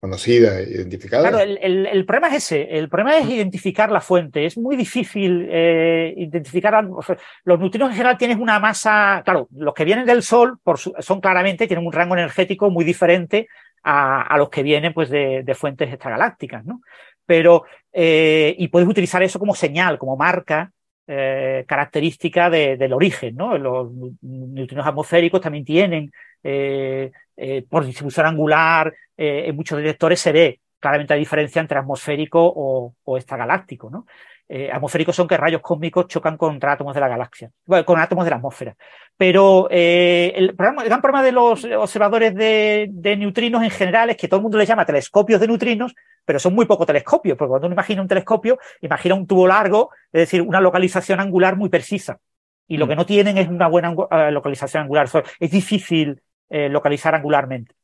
[0.00, 1.28] conocida, identificada.
[1.28, 2.78] Claro, el, el- el problema es ese.
[2.78, 4.46] El problema es identificar la fuente.
[4.46, 6.74] Es muy difícil eh, identificar.
[6.74, 6.98] algo.
[6.98, 9.22] O sea, los neutrinos en general tienen una masa.
[9.24, 12.84] Claro, los que vienen del Sol por su- son claramente, tienen un rango energético muy
[12.84, 13.48] diferente
[13.82, 16.80] a, a los que vienen pues, de, de fuentes extragalácticas, ¿no?
[17.26, 20.72] Pero, eh, y puedes utilizar eso como señal, como marca
[21.06, 23.56] eh, característica de- del origen, ¿no?
[23.58, 23.90] Los
[24.22, 30.60] neutrinos atmosféricos también tienen, eh, eh, por distribución angular, eh, en muchos detectores se ve
[30.80, 34.06] claramente la diferencia entre atmosférico o, o extragaláctico, ¿no?
[34.50, 38.24] Eh, atmosféricos son que rayos cósmicos chocan contra átomos de la galaxia, bueno, con átomos
[38.24, 38.74] de la atmósfera.
[39.14, 44.26] Pero eh, el, gran problema de los observadores de, de neutrinos en general es que
[44.26, 47.66] todo el mundo les llama telescopios de neutrinos, pero son muy pocos telescopios, porque cuando
[47.66, 52.18] uno imagina un telescopio, imagina un tubo largo, es decir, una localización angular muy precisa.
[52.66, 52.88] Y lo Mm.
[52.88, 53.94] que no tienen es una buena
[54.30, 55.08] localización angular.
[55.40, 57.74] Es difícil eh, localizar angularmente.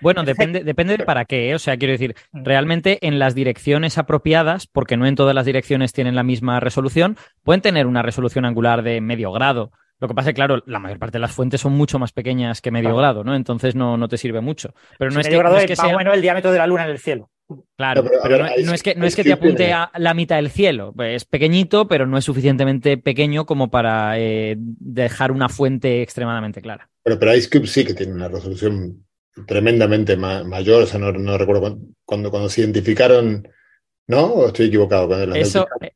[0.00, 1.54] Bueno, depende, depende de para qué, ¿eh?
[1.54, 2.44] o sea, quiero decir, Mm.
[2.44, 7.16] realmente en las direcciones apropiadas, porque no en todas las direcciones tienen la misma resolución,
[7.44, 9.70] pueden tener una resolución angular de medio grado.
[10.02, 12.10] Lo que pasa es que, claro, la mayor parte de las fuentes son mucho más
[12.10, 12.96] pequeñas que medio Claro.
[12.98, 13.36] grado, ¿no?
[13.36, 14.74] Entonces no, no te sirve mucho.
[14.98, 15.94] Pero no es medio que, grado no es que más sea...
[15.94, 17.30] o menos el diámetro de la luna en el cielo.
[17.76, 19.72] Claro, No, pero, a pero ver, no, es que, no es que te apunte tiene-
[19.74, 20.92] a la mitad del cielo.
[20.98, 26.90] Es pequeñito, pero no es suficientemente pequeño como para eh, dejar una fuente extremadamente clara.
[27.04, 29.06] Pero, pero Ice Cube sí que tiene una resolución
[29.46, 33.46] tremendamente ma- mayor, o sea, no, no recuerdo cuándo, cuando, cuando se identificaron,
[34.08, 34.24] ¿no?
[34.26, 35.06] ¿O estoy equivocado?
[35.06, 35.92] Cuando las Eso, eh,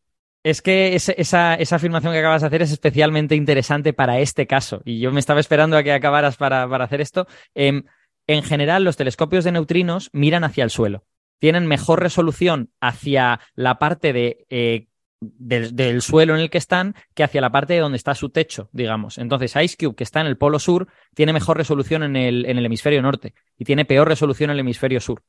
[0.46, 4.80] es que esa, esa afirmación que acabas de hacer es especialmente interesante para este caso.
[4.84, 7.26] Y yo me estaba esperando a que acabaras para, para hacer esto.
[7.52, 7.82] Em,
[8.28, 11.04] en general, los telescopios de neutrinos miran hacia el suelo.
[11.40, 14.86] Tienen mejor resolución hacia la parte de, eh,
[15.18, 18.30] del, del suelo en el que están que hacia la parte de donde está su
[18.30, 19.18] techo, digamos.
[19.18, 22.66] Entonces, IceCube, que está en el polo sur, tiene mejor resolución en el, en el
[22.66, 25.24] hemisferio norte y tiene peor resolución en el hemisferio sur.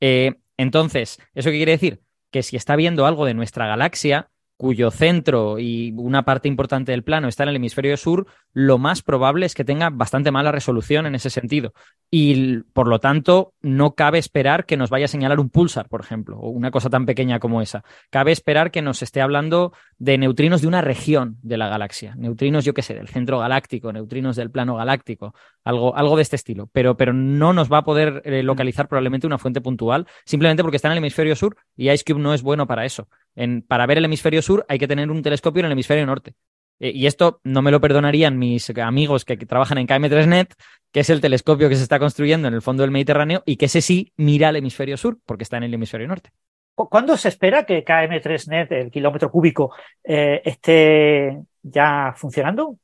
[0.00, 2.00] Eh, entonces, ¿eso qué quiere decir?
[2.32, 7.04] Que si está viendo algo de nuestra galaxia, cuyo centro y una parte importante del
[7.04, 11.06] plano está en el hemisferio sur, lo más probable es que tenga bastante mala resolución
[11.06, 11.74] en ese sentido.
[12.10, 16.00] Y por lo tanto, no cabe esperar que nos vaya a señalar un pulsar, por
[16.00, 17.84] ejemplo, o una cosa tan pequeña como esa.
[18.10, 22.14] Cabe esperar que nos esté hablando de neutrinos de una región de la galaxia.
[22.16, 26.36] Neutrinos, yo qué sé, del centro galáctico, neutrinos del plano galáctico, algo, algo de este
[26.36, 26.68] estilo.
[26.72, 30.76] Pero, pero no nos va a poder eh, localizar probablemente una fuente puntual, simplemente porque
[30.76, 33.08] está en el hemisferio sur y IceCube no es bueno para eso.
[33.34, 36.34] En, para ver el hemisferio sur hay que tener un telescopio en el hemisferio norte.
[36.78, 40.48] Eh, y esto no me lo perdonarían mis amigos que, que trabajan en KM3Net,
[40.92, 43.66] que es el telescopio que se está construyendo en el fondo del Mediterráneo y que
[43.66, 46.32] ese sí mira al hemisferio sur, porque está en el hemisferio norte.
[46.76, 49.72] ¿Cu- ¿Cuándo se espera que KM3Net, el kilómetro cúbico,
[50.04, 52.76] eh, esté ya funcionando?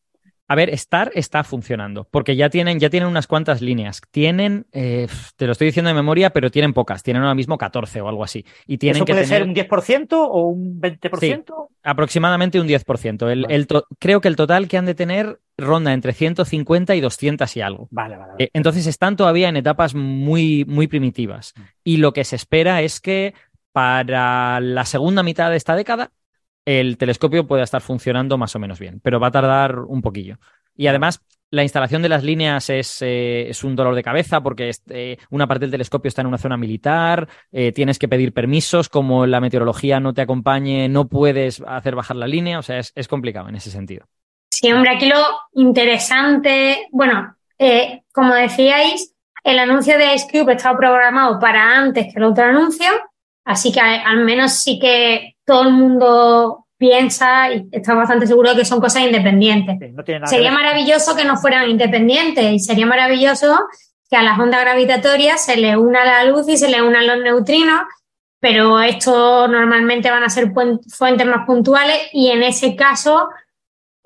[0.48, 4.02] A ver, Star está funcionando, porque ya tienen, ya tienen unas cuantas líneas.
[4.10, 7.02] Tienen, eh, te lo estoy diciendo de memoria, pero tienen pocas.
[7.02, 8.44] Tienen ahora mismo 14 o algo así.
[8.66, 11.68] Y tienen ¿Eso que puede tener ser un 10% o un 20%?
[11.82, 13.30] aproximadamente un 10%.
[13.30, 13.54] El, Vale.
[13.54, 17.56] el to- creo que el total que han de tener ronda entre 150 y 200
[17.56, 17.88] y algo.
[17.90, 18.32] Vale, vale.
[18.32, 18.44] vale.
[18.44, 21.54] Eh, Entonces están todavía en etapas muy, muy primitivas.
[21.82, 23.32] Y lo que se espera es que
[23.72, 26.10] para la segunda mitad de esta década
[26.64, 30.38] el telescopio pueda estar funcionando más o menos bien, pero va a tardar un poquillo.
[30.76, 34.70] Y además, la instalación de las líneas es, eh, es un dolor de cabeza porque
[34.88, 38.88] eh, una parte del telescopio está en una zona militar, eh, tienes que pedir permisos,
[38.88, 42.92] como la meteorología no te acompañe, no puedes hacer bajar la línea, o sea, es,
[42.94, 44.06] es complicado en ese sentido.
[44.48, 45.18] Sí, hombre, aquí lo
[45.54, 47.36] interesante, bueno,
[48.12, 52.88] como decíais, el anuncio de Ice Cube estaba programado para antes que el otro anuncio,
[53.44, 58.56] así que al menos sí que todo el mundo piensa y está bastante seguro de
[58.56, 59.78] que son cosas independientes.
[59.78, 63.56] Sí, no Sería que maravilloso que no fueran independientes y sería maravilloso
[64.10, 67.18] que a las ondas gravitatorias se le una la luz y se le unan los
[67.18, 67.82] neutrinos,
[68.40, 73.28] pero esto normalmente van a ser fuentes más puntuales y en ese caso,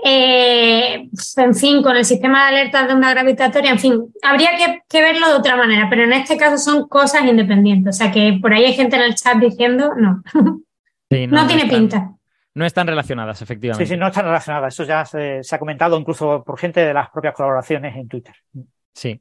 [0.05, 4.83] eh, en fin, con el sistema de alertas de onda gravitatoria, en fin, habría que,
[4.89, 8.39] que verlo de otra manera, pero en este caso son cosas independientes, o sea que
[8.41, 10.23] por ahí hay gente en el chat diciendo no,
[11.11, 12.13] Sí, no, tiene están- pinta.
[12.55, 13.87] No están relacionadas, Sí, efectivamente.
[13.87, 14.73] sí, no están relacionadas.
[14.73, 18.35] Eso ya se, se ha comentado incluso por gente de las propias colaboraciones en Twitter.
[18.95, 19.21] Sí.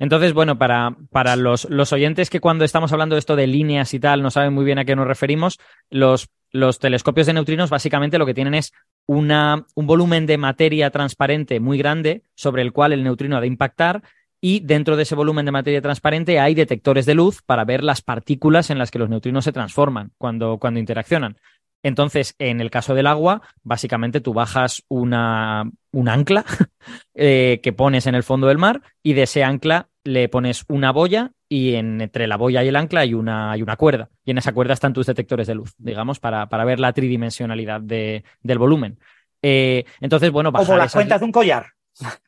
[0.00, 3.92] Entonces, bueno, para, para los, los, oyentes que cuando estamos hablando de esto de líneas
[3.92, 5.60] y tal no saben muy bien a qué nos referimos,
[5.90, 8.72] los, los telescopios de neutrinos básicamente lo que tienen es
[9.06, 13.46] una, un volumen de materia transparente muy grande sobre el cual el neutrino ha de
[13.46, 14.02] impactar
[14.40, 18.00] y dentro de ese volumen de materia transparente hay detectores de luz para ver las
[18.00, 21.36] partículas en las que los neutrinos se transforman cuando, cuando interaccionan.
[21.82, 26.44] Entonces, en el caso del agua, básicamente tú bajas una, un ancla
[27.14, 30.92] eh, que pones en el fondo del mar y de ese ancla le pones una
[30.92, 34.08] boya y entre la boya y el ancla hay una, hay una cuerda.
[34.24, 37.80] Y en esa cuerda están tus detectores de luz, digamos, para, para ver la tridimensionalidad
[37.80, 38.98] de, del volumen.
[39.42, 41.66] Eh, entonces, bueno, bajar Como las cuentas de un collar.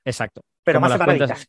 [0.04, 0.42] Exacto.
[0.64, 1.48] Pero más cuentas...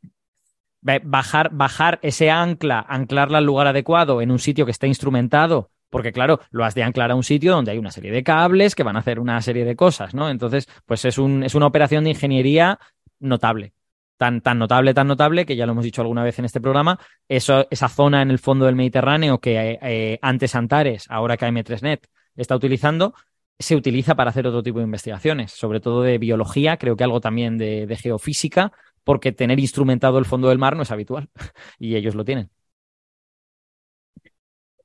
[0.82, 6.12] Bajar, bajar ese ancla, anclarla al lugar adecuado en un sitio que esté instrumentado porque
[6.12, 8.82] claro, lo has de anclar a un sitio donde hay una serie de cables que
[8.82, 10.28] van a hacer una serie de cosas, ¿no?
[10.28, 12.80] Entonces, pues es, un, es una operación de ingeniería
[13.20, 13.74] notable.
[14.18, 17.00] Tan, tan, notable, tan notable, que ya lo hemos dicho alguna vez en este programa,
[17.28, 22.02] eso, esa zona en el fondo del Mediterráneo que eh, antes Antares, ahora KM3Net,
[22.36, 23.14] está utilizando,
[23.60, 27.22] se utiliza para hacer otro tipo de investigaciones, sobre todo de biología, creo que algo
[27.22, 28.72] también de geofísica,
[29.04, 31.30] porque tener instrumentado el fondo del mar no es habitual
[31.80, 32.50] y ellos lo tienen.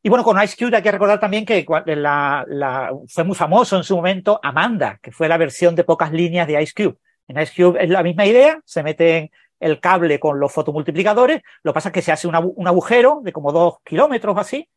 [0.02, 3.84] Y bueno, con Ice Cube hay que recordar también que la, fue muy famoso en
[3.84, 6.98] su momento Amanda, que fue la versión de pocas líneas de Ice Cube.
[7.28, 11.72] En Ice Cube es la misma idea, se mete el cable con los fotomultiplicadores, lo
[11.72, 14.68] que pasa es que se hace un agujero de como dos kilómetros o así,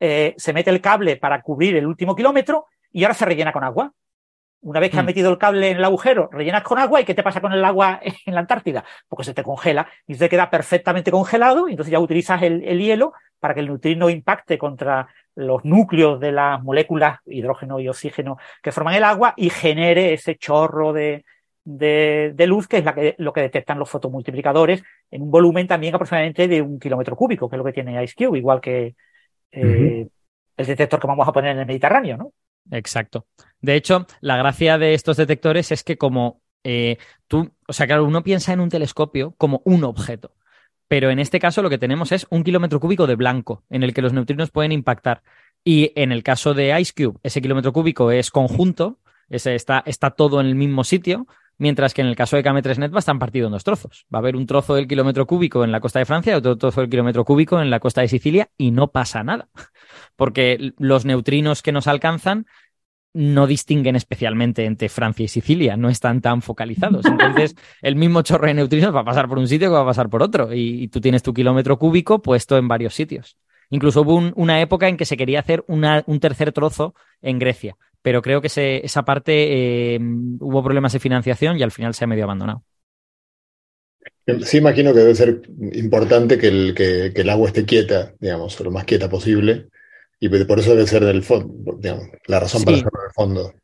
[0.00, 3.64] eh, se mete el cable para cubrir el último kilómetro y ahora se rellena con
[3.64, 3.92] agua.
[4.62, 5.06] Una vez que has hmm.
[5.06, 7.64] metido el cable en el agujero, rellenas con agua y ¿qué te pasa con el
[7.64, 8.84] agua en la Antártida?
[9.08, 13.12] Porque se te congela y se queda perfectamente congelado y entonces ya utilizas el, hielo
[13.38, 18.72] para que el neutrino impacte contra los núcleos de las moléculas hidrógeno y oxígeno que
[18.72, 21.24] forman el agua y genere ese chorro de,
[21.64, 25.94] de, luz que es la que, lo que detectan los fotomultiplicadores en un volumen también
[25.94, 28.94] aproximadamente de un kilómetro cúbico, que es lo que tiene IceCube, igual que
[29.52, 30.08] eh,
[30.56, 32.32] el detector que vamos a poner en el Mediterráneo, ¿no?
[32.70, 33.26] Exacto.
[33.60, 38.04] De hecho, la gracia de estos detectores es que como eh, tú, o sea, claro,
[38.04, 40.34] uno piensa en un telescopio como un objeto,
[40.88, 43.94] pero en este caso lo que tenemos es un kilómetro cúbico de blanco en el
[43.94, 45.22] que los neutrinos pueden impactar.
[45.62, 50.40] Y en el caso de IceCube, ese kilómetro cúbico es conjunto, ese está, está todo
[50.40, 51.26] en el mismo sitio,
[51.60, 54.06] mientras que en el caso de KM3Net va a estar partido en dos trozos.
[54.12, 56.56] Va a haber un trozo del kilómetro cúbico en la costa de Francia y otro
[56.56, 59.48] trozo del kilómetro cúbico en la costa de Sicilia y no pasa nada,
[60.16, 62.46] porque los neutrinos que nos alcanzan
[63.12, 67.04] no distinguen especialmente entre Francia y Sicilia, no están tan focalizados.
[67.06, 69.86] Entonces, el mismo chorro de neutrinos va a pasar por un sitio que va a
[69.86, 73.36] pasar por otro y, tú tienes tu kilómetro cúbico puesto en varios sitios.
[73.68, 78.22] Incluso hubo una época en que se quería hacer un tercer trozo en Grecia, pero
[78.22, 78.48] creo que
[78.82, 82.64] esa parte eh, hubo problemas de financiación y al final se ha medio abandonado.
[84.44, 88.70] Sí, imagino que debe ser importante que el, que, el agua esté quieta, digamos, lo
[88.70, 89.68] más quieta posible,
[90.20, 93.54] y por eso debe ser del fondo, digamos, la razón para hacerlo en el fondo.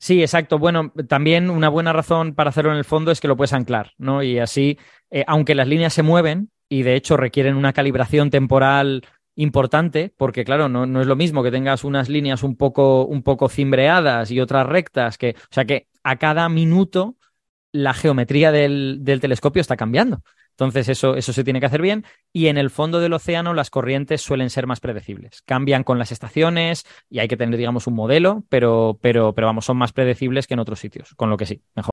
[0.00, 0.58] Sí, exacto.
[0.58, 3.92] Bueno, también una buena razón para hacerlo en el fondo es que lo puedes anclar,
[3.98, 4.22] ¿no?
[4.22, 4.78] Y así,
[5.10, 9.04] eh, aunque las líneas se mueven y de hecho requieren una calibración temporal
[9.38, 13.22] importante, porque claro, no, no, es lo mismo que tengas unas líneas un poco, un
[13.22, 17.16] poco cimbreadas y otras rectas, que, o sea que a cada minuto
[17.70, 20.22] la geometría del, del telescopio está cambiando.
[20.50, 22.04] Entonces, eso, eso se tiene que hacer bien.
[22.32, 25.42] Y en el fondo del océano, las corrientes suelen ser más predecibles.
[25.42, 29.66] Cambian con las estaciones y hay que tener, digamos, un modelo, pero, pero, pero vamos,
[29.66, 31.92] son más predecibles que en otros sitios, con lo que sí, mejor.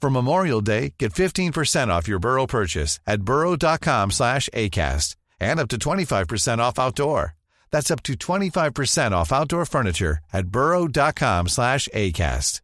[0.00, 5.68] For Memorial Day, get 15% off your Burrow purchase at burrow.com slash ACAST and up
[5.68, 7.34] to 25% off outdoor.
[7.70, 12.60] That's up to 25% off outdoor furniture at burrow.com slash ACAST.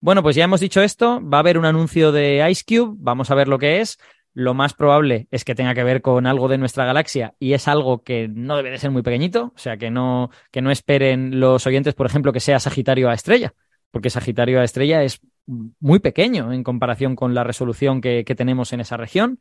[0.00, 1.20] Bueno, pues ya hemos dicho esto.
[1.20, 2.96] Va a haber un anuncio de Ice Cube.
[3.00, 3.98] Vamos a ver lo que es.
[4.38, 7.66] Lo más probable es que tenga que ver con algo de nuestra galaxia y es
[7.66, 11.40] algo que no debe de ser muy pequeñito, o sea, que no, que no esperen
[11.40, 13.52] los oyentes, por ejemplo, que sea Sagitario a estrella,
[13.90, 18.72] porque Sagitario a estrella es muy pequeño en comparación con la resolución que, que tenemos
[18.72, 19.40] en esa región.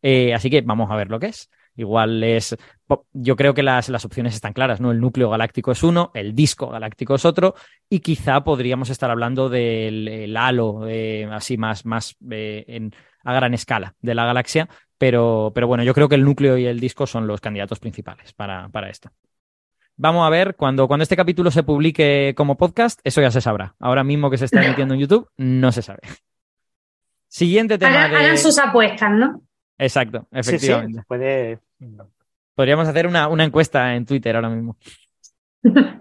[0.00, 1.50] Eh, así que vamos a ver lo que es.
[1.76, 2.56] Igual es.
[3.12, 4.90] Yo creo que las, las, opciones están claras, ¿no?
[4.92, 7.54] El núcleo galáctico es uno, el disco galáctico es otro,
[7.88, 12.92] y quizá podríamos estar hablando del halo, eh, así más, más eh, en,
[13.24, 14.68] a gran escala de la galaxia.
[14.98, 18.32] Pero, pero, bueno, yo creo que el núcleo y el disco son los candidatos principales
[18.32, 19.10] para, para esto.
[19.96, 23.74] Vamos a ver, cuando, cuando este capítulo se publique como podcast, eso ya se sabrá.
[23.80, 26.00] Ahora mismo que se está emitiendo en YouTube, no se sabe.
[27.28, 28.04] Siguiente tema.
[28.04, 28.16] Hagan, de...
[28.16, 29.42] hagan sus apuestas, ¿no?
[29.76, 30.92] Exacto, efectivamente.
[30.92, 31.58] Sí, sí, puede...
[32.54, 34.76] Podríamos hacer una, una, encuesta en Twitter ahora mismo.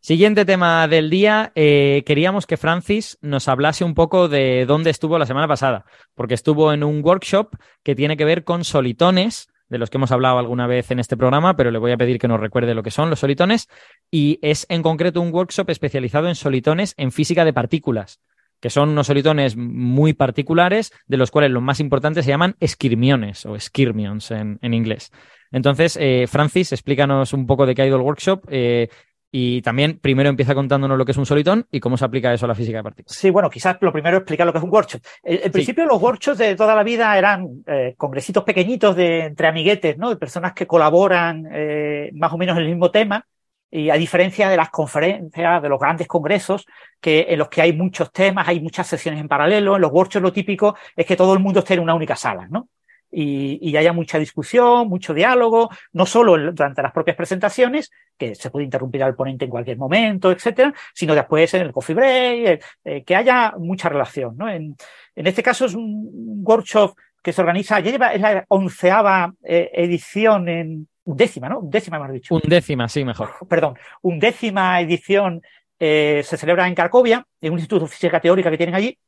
[0.00, 1.52] Siguiente tema del día.
[1.54, 5.84] Eh, queríamos que Francis nos hablase un poco de dónde estuvo la semana pasada,
[6.14, 10.12] porque estuvo en un workshop que tiene que ver con solitones, de los que hemos
[10.12, 12.82] hablado alguna vez en este programa, pero le voy a pedir que nos recuerde lo
[12.82, 13.68] que son los solitones.
[14.10, 18.20] Y es en concreto un workshop especializado en solitones en física de partículas
[18.60, 23.46] que son unos solitones muy particulares, de los cuales los más importantes se llaman esquirmiones
[23.46, 25.12] o skirmions en, en inglés.
[25.50, 28.88] Entonces, eh, Francis, explícanos un poco de qué ha ido el workshop eh,
[29.30, 32.46] y también primero empieza contándonos lo que es un solitón y cómo se aplica eso
[32.46, 33.16] a la física de partículas.
[33.16, 35.02] Sí, bueno, quizás lo primero es explicar lo que es un workshop.
[35.22, 35.50] En sí.
[35.50, 40.08] principio los workshops de toda la vida eran eh, congresitos pequeñitos de entre amiguetes, ¿no?
[40.08, 43.26] De personas que colaboran eh, más o menos en el mismo tema
[43.70, 46.66] y a diferencia de las conferencias, de los grandes congresos,
[47.00, 50.22] que en los que hay muchos temas, hay muchas sesiones en paralelo, en los workshops
[50.22, 52.68] lo típico es que todo el mundo esté en una única sala, ¿no?
[53.10, 58.50] Y, y haya mucha discusión, mucho diálogo, no solo durante las propias presentaciones, que se
[58.50, 63.04] puede interrumpir al ponente en cualquier momento, etcétera, sino después en el coffee break, eh,
[63.04, 64.48] que haya mucha relación, ¿no?
[64.48, 64.76] En,
[65.14, 69.70] en, este caso es un workshop que se organiza, ya lleva, es la onceava eh,
[69.72, 71.60] edición en, undécima, ¿no?
[71.60, 72.34] Undécima, hemos dicho.
[72.34, 73.30] Undécima, sí, mejor.
[73.48, 75.42] Perdón, undécima edición
[75.78, 78.98] eh, se celebra en Cracovia, en un instituto de física teórica que tienen allí.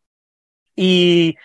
[0.76, 1.36] Y,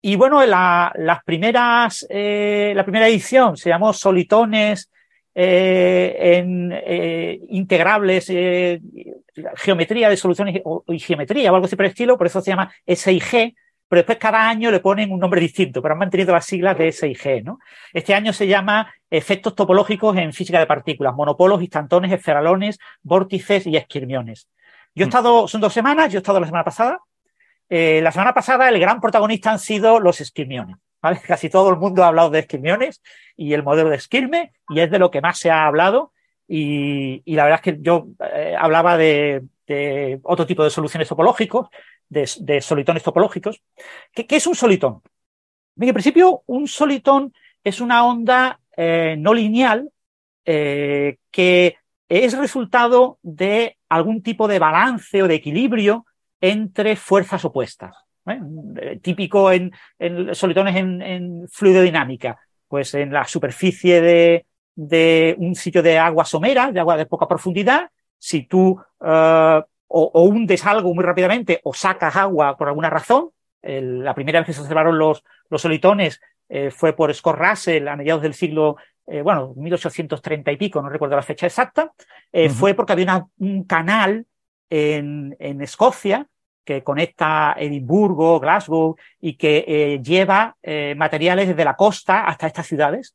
[0.00, 4.90] y bueno, la, las primeras, eh, la primera edición se llamó Solitones
[5.34, 8.32] eh, en eh, integrables,
[9.56, 12.50] geometría de soluciones o, y geometría o algo así por el estilo, por eso se
[12.50, 13.54] llama SIG,
[13.88, 16.90] pero después cada año le ponen un nombre distinto, pero han mantenido las siglas de
[16.92, 17.58] SIG, ¿no?
[17.92, 23.76] Este año se llama Efectos topológicos en física de partículas, monopolos, instantones, esferalones, vórtices y
[23.76, 24.48] esquirmiones.
[24.94, 27.00] Yo he estado, son dos semanas, yo he estado la semana pasada.
[27.68, 30.76] Eh, la semana pasada el gran protagonista han sido los esquirmiones.
[31.02, 31.20] ¿vale?
[31.26, 33.02] Casi todo el mundo ha hablado de esquirmiones
[33.36, 36.12] y el modelo de esquirme, y es de lo que más se ha hablado.
[36.48, 39.42] Y, la verdad es que yo eh, hablaba de,
[40.22, 41.68] otro tipo de soluciones topológicos,
[42.08, 43.60] de, solitones topológicos.
[44.12, 45.02] ¿Qué, ¿Qué, es un solitón?
[45.78, 49.90] En principio, un solitón es una onda eh, no lineal
[50.44, 51.76] que
[52.08, 56.06] es resultado de algún tipo de balance o de equilibrio
[56.40, 57.96] entre fuerzas opuestas.
[58.26, 58.98] ¿eh?
[59.02, 65.82] Típico en, en solitones en, en, fluidodinámica, pues en la superficie de, de, un sitio
[65.82, 70.94] de agua somera, de agua de poca profundidad, si tú uh, o, o, hundes algo
[70.94, 73.30] muy rápidamente o sacas agua por alguna razón.
[73.62, 77.88] El, la primera vez que se observaron los, los solitones eh, fue por Scott Russell
[77.88, 78.76] a mediados del siglo,
[79.06, 81.92] eh, bueno, 1830 y pico, no recuerdo la fecha exacta.
[82.32, 82.54] Eh, uh -huh.
[82.54, 84.26] Fue porque había una, un canal
[84.70, 86.26] en, en, Escocia
[86.64, 90.56] que conecta Edimburgo, Glasgow y que lleva
[90.96, 93.14] materiales desde la costa hasta estas ciudades.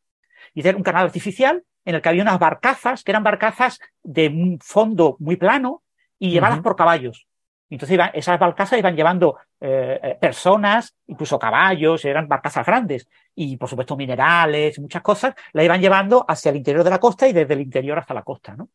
[0.53, 4.27] Y era un canal artificial en el que había unas barcazas, que eran barcazas de
[4.27, 5.83] un fondo muy plano,
[6.19, 6.63] y llevadas uh -huh.
[6.63, 7.27] por caballos.
[7.69, 13.69] Entonces iban, esas barcazas iban llevando eh, personas, incluso caballos, eran barcazas grandes, y por
[13.69, 17.53] supuesto minerales, muchas cosas, la iban llevando hacia el interior de la costa y desde
[17.53, 18.69] el interior hasta la costa, ¿no?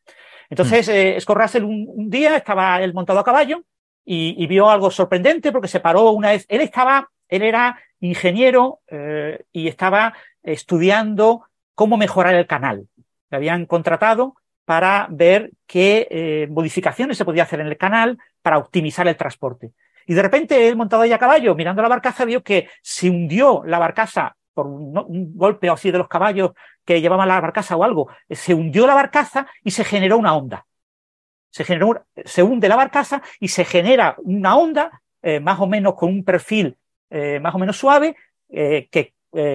[0.51, 3.65] Entonces, eh, Scott un, día estaba él montado a caballo
[4.05, 8.81] y, y, vio algo sorprendente porque se paró una vez, él estaba, él era ingeniero
[8.89, 11.45] eh, y estaba estudiando
[11.75, 12.89] cómo mejorar el canal.
[13.31, 18.59] Le habían contratado para ver qué eh, modificaciones se podía hacer en el canal para
[18.59, 19.73] optimizar el transporte.
[20.07, 23.63] Y de repente él montado ahí a caballo, mirando la barcaza, vio que se hundió
[23.65, 26.53] la barcaza por un, un golpe así de los caballos
[26.87, 30.67] que llevaban la barcaza o algo, se hundió la barcaza y se generó una onda.
[31.51, 35.95] Se, generó, se hunde la barcaza y se genera una onda eh, más o menos
[35.95, 36.77] con un perfil
[37.11, 38.17] eh, más o menos suave
[38.49, 39.13] eh, que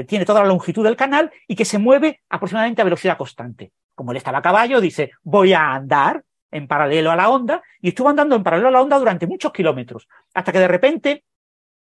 [0.07, 4.11] tiene toda la longitud del canal y que se mueve aproximadamente a velocidad constante como
[4.11, 8.09] él estaba a caballo, dice, voy a andar en paralelo a la onda, y estuvo
[8.09, 11.23] andando en paralelo a la onda durante muchos kilómetros, hasta que de repente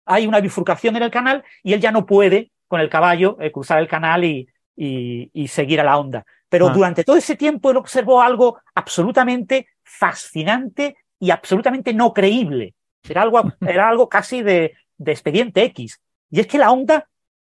[0.05, 3.79] hay una bifurcación en el canal y él ya no puede con el caballo, cruzar
[3.79, 4.47] el canal y,
[4.79, 6.25] y, y, seguir a la onda.
[6.47, 6.73] Pero Ah.
[6.73, 12.75] durante todo ese tiempo él observó algo absolutamente fascinante y absolutamente no creíble.
[13.07, 15.99] Era algo, era algo casi de, de expediente X.
[16.31, 17.09] Y es que la onda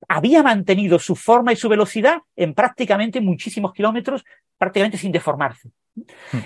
[0.06, 4.22] había mantenido su forma y su velocidad en prácticamente muchísimos kilómetros,
[4.58, 5.70] prácticamente sin deformarse.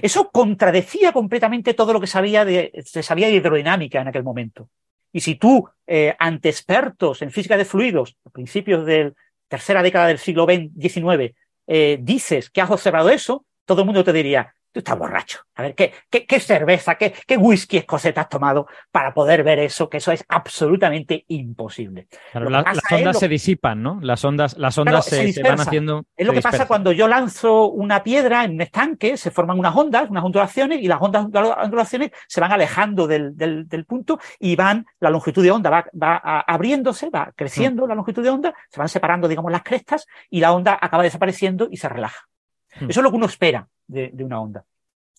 [0.01, 4.69] Eso contradecía completamente todo lo que sabía de, se sabía de hidrodinámica en aquel momento.
[5.13, 9.13] Y si tú, eh, ante expertos en física de fluidos, a principios de la
[9.49, 11.35] tercera década del siglo XIX,
[11.67, 15.41] eh, dices que has observado eso, todo el mundo te diría, tú estás borracho.
[15.57, 19.59] A ver, ¿qué, qué, qué cerveza, qué, qué whisky escocés has tomado para poder ver
[19.59, 19.89] eso?
[19.89, 22.07] Que eso es absolutamente imposible.
[22.31, 23.99] Claro, la- las ondas lo- se disipan, ¿no?
[24.01, 26.05] Las ondas, las Claro, ondas se se, se van haciendo.
[26.17, 29.75] Es lo que pasa cuando yo lanzo una piedra en un estanque, se forman unas
[29.75, 34.55] ondas, unas ondulaciones, y las ondas ondulaciones se van alejando del, del- del punto y
[34.55, 36.17] van, la longitud de onda va, va
[36.47, 40.53] abriéndose, va creciendo la longitud de onda, se van separando, digamos, las crestas y la
[40.53, 42.29] onda acaba desapareciendo y se relaja.
[42.81, 44.65] Eso es lo que uno espera de, de una onda.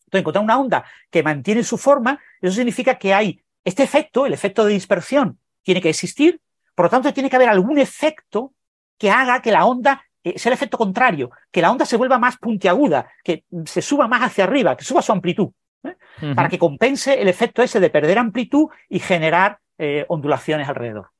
[0.05, 4.33] Entonces, encontrar una onda que mantiene su forma, eso significa que hay este efecto, el
[4.33, 6.41] efecto de dispersión, tiene que existir,
[6.75, 8.53] por lo tanto, tiene que haber algún efecto
[8.97, 12.17] que haga que la onda eh, sea el efecto contrario, que la onda se vuelva
[12.17, 15.49] más puntiaguda, que se suba más hacia arriba, que suba su amplitud,
[15.83, 15.95] ¿eh?
[16.35, 21.11] Para que compense el efecto ese de perder amplitud y generar eh, ondulaciones alrededor.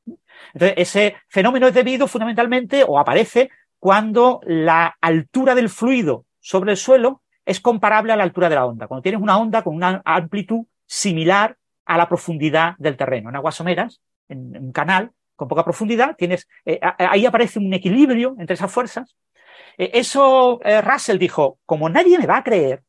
[0.54, 6.78] Entonces, ese fenómeno es debido fundamentalmente o aparece cuando la altura del fluido sobre el
[6.78, 8.88] suelo es comparable a la altura de la onda.
[8.88, 13.30] Cuando tienes una onda con una amplitud similar a la profundidad del terreno.
[13.30, 18.36] En aguas someras, en un canal con poca profundidad, tienes, eh, ahí aparece un equilibrio
[18.38, 19.16] entre esas fuerzas.
[19.78, 22.84] Eh, eso eh, Russell dijo, como nadie me va a creer,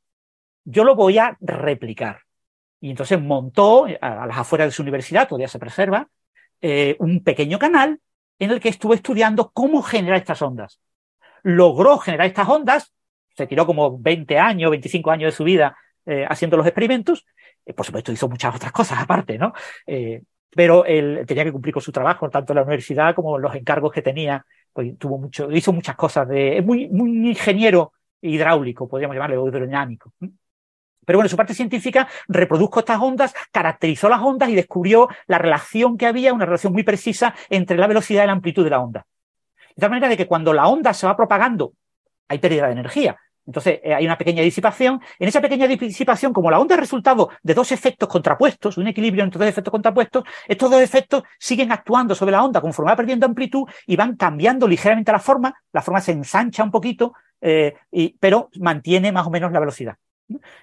[0.65, 2.21] yo lo voy a replicar.
[2.81, 6.09] Y entonces montó a, las afueras de su universidad, todavía se preserva,
[6.99, 8.01] un pequeño canal
[8.39, 10.79] en el que estuvo estudiando cómo generar estas ondas.
[11.43, 12.93] Logró generar estas ondas,
[13.41, 15.75] se tiró como 20 años, 25 años de su vida
[16.05, 17.25] eh, haciendo los experimentos.
[17.65, 19.55] Eh, por supuesto, hizo muchas otras cosas aparte, ¿no?
[19.87, 23.55] Eh, pero él tenía que cumplir con su trabajo, tanto en la universidad como los
[23.55, 24.45] encargos que tenía.
[24.75, 30.13] Pues tuvo mucho, hizo muchas cosas es muy, ingeniero hidráulico, podríamos llamarle, o hidrodinámico.
[30.19, 35.39] Pero bueno, en su parte científica reprodujo estas ondas, caracterizó las ondas y descubrió la
[35.39, 38.81] relación que había, una relación muy precisa entre la velocidad y la amplitud de la
[38.81, 39.07] onda.
[39.75, 41.73] De tal manera de que cuando la onda se va propagando,
[42.29, 43.17] hay pérdida de energía.
[43.47, 45.01] Entonces eh, hay una pequeña disipación.
[45.19, 49.25] En esa pequeña disipación, como la onda es resultado de dos efectos contrapuestos, un equilibrio
[49.25, 53.27] entre dos efectos contrapuestos, estos dos efectos siguen actuando sobre la onda conforme va perdiendo
[53.27, 55.55] amplitud y van cambiando ligeramente la forma.
[55.73, 59.97] La forma se ensancha un poquito, eh, y- pero mantiene más o menos la velocidad.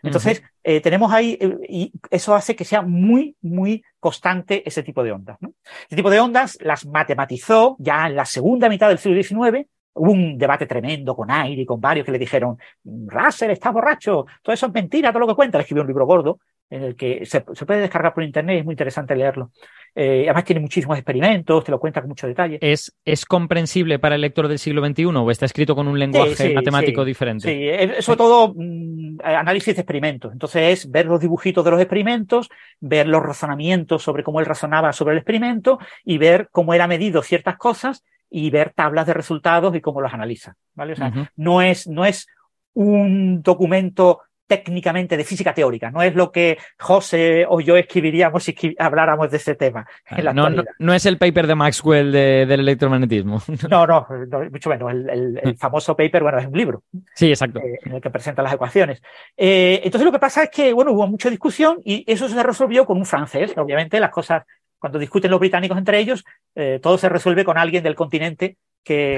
[0.01, 5.03] Entonces, eh, tenemos ahí, eh, y eso hace que sea muy, muy constante ese tipo
[5.03, 5.35] de ondas.
[5.41, 5.51] ¿no?
[5.87, 9.67] Ese tipo de ondas las matematizó ya en la segunda mitad del siglo XIX.
[9.97, 14.25] Hubo un debate tremendo con Aire y con varios que le dijeron, Russell, estás borracho,
[14.41, 15.57] todo eso es mentira, todo lo que cuenta.
[15.57, 16.39] Le escribió un libro gordo
[16.69, 19.51] en el que se, se puede descargar por internet, es muy interesante leerlo.
[19.95, 22.59] Eh, además tiene muchísimos experimentos, te lo cuenta con mucho detalle.
[22.61, 26.35] ¿Es, ¿Es comprensible para el lector del siglo XXI o está escrito con un lenguaje
[26.35, 27.07] Sí, sí, matemático sí.
[27.07, 27.95] diferente?
[27.95, 30.31] Sí, sobre todo mm, análisis de experimentos.
[30.33, 34.93] Entonces es ver los dibujitos de los experimentos, ver los razonamientos sobre cómo él razonaba
[34.93, 39.75] sobre el experimento y ver cómo era medido ciertas cosas y ver tablas de resultados
[39.75, 40.55] y cómo los analiza.
[40.75, 40.93] ¿vale?
[40.93, 41.25] O sea, Ujú.
[41.37, 42.27] no es, no es
[42.73, 48.55] un documento técnicamente de física teórica, no es lo que José o yo escribiríamos si
[48.79, 52.45] habláramos de ese tema en la no, no, no es el paper de Maxwell de-
[52.45, 53.41] del electromagnetismo.
[53.69, 54.89] No, no, no, mucho menos.
[54.89, 56.81] El, el- el famoso paper, bueno, es un libro.
[57.13, 57.59] sí, exacto.
[57.59, 59.01] eh, en el que presenta las ecuaciones.
[59.35, 62.85] Eh, entonces lo que pasa es que, bueno, hubo mucha discusión y eso se resolvió
[62.85, 63.53] con un francés.
[63.57, 64.43] Obviamente las cosas,
[64.79, 66.23] cuando discuten los británicos entre ellos,
[66.55, 69.17] eh, todo se resuelve con alguien del continente que,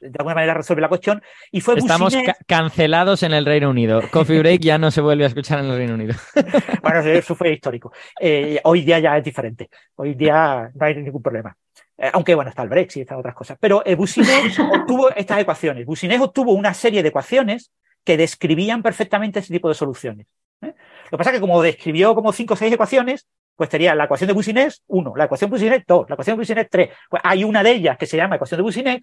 [0.00, 1.22] de alguna manera resuelve la cuestión.
[1.50, 4.02] Y fue Estamos ca- cancelados en el Reino Unido.
[4.10, 6.14] Coffee Break ya no se vuelve a escuchar en el Reino Unido.
[6.82, 7.92] Bueno, eso fue histórico.
[8.20, 9.68] Eh, hoy día ya es diferente.
[9.96, 11.54] Hoy día no hay ningún problema.
[11.96, 13.58] Eh, aunque, bueno, está el Brexit, están otras cosas.
[13.60, 15.84] Pero Bussinet obtuvo estas ecuaciones.
[15.86, 17.70] Bussinet obtuvo una serie de ecuaciones
[18.04, 20.26] que describían perfectamente ese tipo de soluciones.
[20.62, 20.72] Lo
[21.10, 23.26] que pasa es que como describió como cinco o seis ecuaciones,
[23.56, 26.40] pues sería la ecuación de Bussinet 1, la ecuación de Bussinet 2, la ecuación de
[26.40, 26.90] Bussinet 3.
[27.10, 29.02] Pues hay una de ellas que se llama ecuación de Bussinet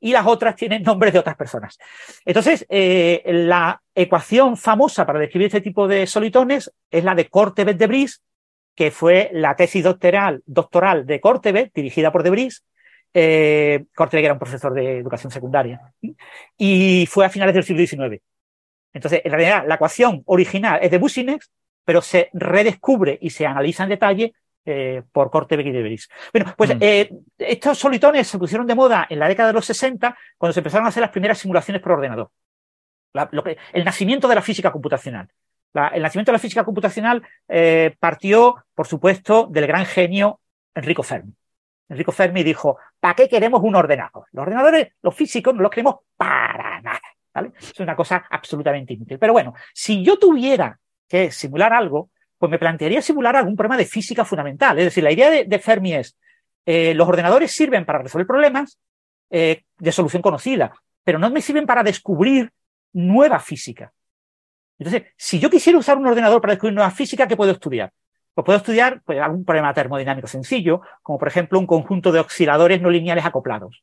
[0.00, 1.78] y las otras tienen nombres de otras personas.
[2.24, 7.76] Entonces, eh, la ecuación famosa para describir este tipo de solitones es la de Cortebet
[7.76, 8.22] de Bris,
[8.74, 12.64] que fue la tesis doctoral, doctoral de Cortebet, dirigida por de Bris.
[13.12, 15.80] Eh, Cortebet era un profesor de educación secundaria
[16.56, 18.22] y fue a finales del siglo XIX.
[18.92, 21.50] Entonces, en realidad, la ecuación original es de Businex,
[21.88, 24.34] pero se redescubre y se analiza en detalle
[24.66, 26.06] eh, por Corte de Beris.
[26.34, 26.78] Bueno, pues Mm.
[26.82, 30.60] eh, estos solitones se pusieron de moda en la década de los 60 cuando se
[30.60, 32.30] empezaron a hacer las primeras simulaciones por ordenador.
[33.14, 35.30] La- lo que- el nacimiento de la física computacional.
[35.72, 40.40] La- el nacimiento de la física computacional eh, partió, por supuesto, del gran genio
[40.74, 41.32] Enrico Fermi.
[41.88, 44.26] Enrico Fermi dijo, ¿para qué queremos un ordenador?
[44.32, 47.00] Los ordenadores, los físicos, no los queremos para nada.
[47.32, 47.52] ¿vale?
[47.58, 49.18] Es una cosa absolutamente inútil.
[49.18, 50.78] Pero bueno, si yo tuviera
[51.08, 54.78] que simular algo, pues me plantearía simular algún problema de física fundamental.
[54.78, 56.16] Es decir, la idea de, de Fermi es,
[56.70, 58.78] eh, los ordenadores sirven para resolver problemas
[59.30, 62.52] eh, de solución conocida, pero no me sirven para descubrir
[62.92, 63.92] nueva física.
[64.78, 67.92] Entonces, si yo quisiera usar un ordenador para descubrir nueva física, ¿qué puedo estudiar?
[68.34, 72.80] Pues puedo estudiar pues, algún problema termodinámico sencillo, como por ejemplo un conjunto de osciladores
[72.80, 73.82] no lineales acoplados.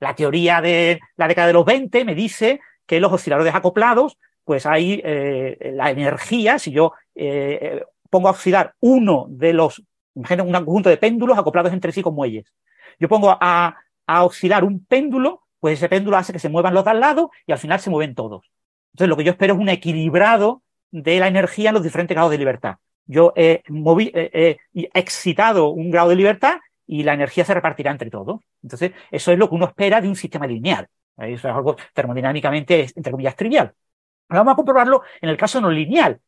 [0.00, 4.66] La teoría de la década de los 20 me dice que los osciladores acoplados, pues
[4.66, 9.82] hay eh, la energía, si yo eh, eh, pongo a oscilar uno de los,
[10.14, 12.52] imagina un conjunto de péndulos acoplados entre sí con muelles.
[13.00, 13.76] Yo pongo a,
[14.06, 17.30] a oscilar un péndulo, pues ese péndulo hace que se muevan los de al lado
[17.46, 18.44] y al final se mueven todos.
[18.92, 22.30] Entonces, lo que yo espero es un equilibrado de la energía en los diferentes grados
[22.30, 22.76] de libertad.
[23.06, 27.90] Yo he, movi- eh, he excitado un grado de libertad y la energía se repartirá
[27.90, 28.40] entre todos.
[28.62, 30.86] Entonces, eso es lo que uno espera de un sistema lineal.
[31.18, 31.32] ¿eh?
[31.32, 33.72] Eso es algo termodinámicamente, entre comillas, trivial.
[34.28, 36.20] Ahora vamos a comprobarlo en el caso no lineal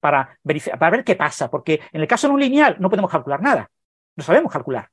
[0.00, 0.38] para,
[0.78, 3.70] para ver qué pasa, porque en el caso no lineal no podemos calcular nada.
[4.16, 4.88] No sabemos calcular.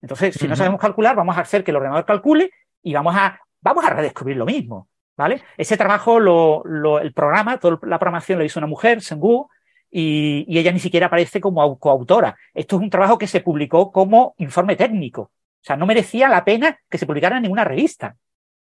[0.00, 2.50] Entonces, si no sabemos calcular, vamos a hacer que el ordenador calcule
[2.82, 4.88] y vamos a, vamos a redescubrir lo mismo.
[5.14, 5.42] ¿Vale?
[5.58, 9.48] Ese trabajo, lo, lo- el programa, toda la programación lo hizo una mujer, Sengu,
[9.90, 12.34] y, y ella ni siquiera aparece como au- coautora.
[12.54, 15.22] Esto es un trabajo que se publicó como informe técnico.
[15.22, 15.30] O
[15.60, 18.16] sea, no merecía la pena que se publicara en ninguna revista.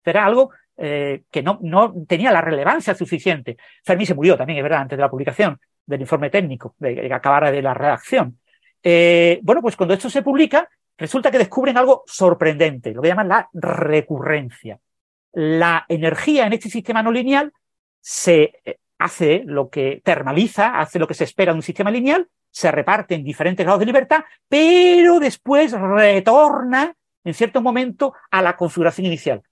[0.04, 0.50] Era algo
[0.80, 3.56] eh, que no, no tenía la relevancia suficiente.
[3.84, 7.12] Fermi se murió también, es verdad, antes de la publicación del informe técnico, de que
[7.12, 8.38] acabara de la redacción.
[8.82, 13.28] Eh, bueno, pues cuando esto se publica, resulta que descubren algo sorprendente, lo que llaman
[13.28, 14.78] la recurrencia.
[15.32, 17.52] La energía en este sistema no lineal
[18.00, 22.28] se eh, hace lo que termaliza, hace lo que se espera de un sistema lineal,
[22.50, 28.56] se reparte en diferentes grados de libertad, pero después retorna en cierto momento a la
[28.56, 29.42] configuración inicial.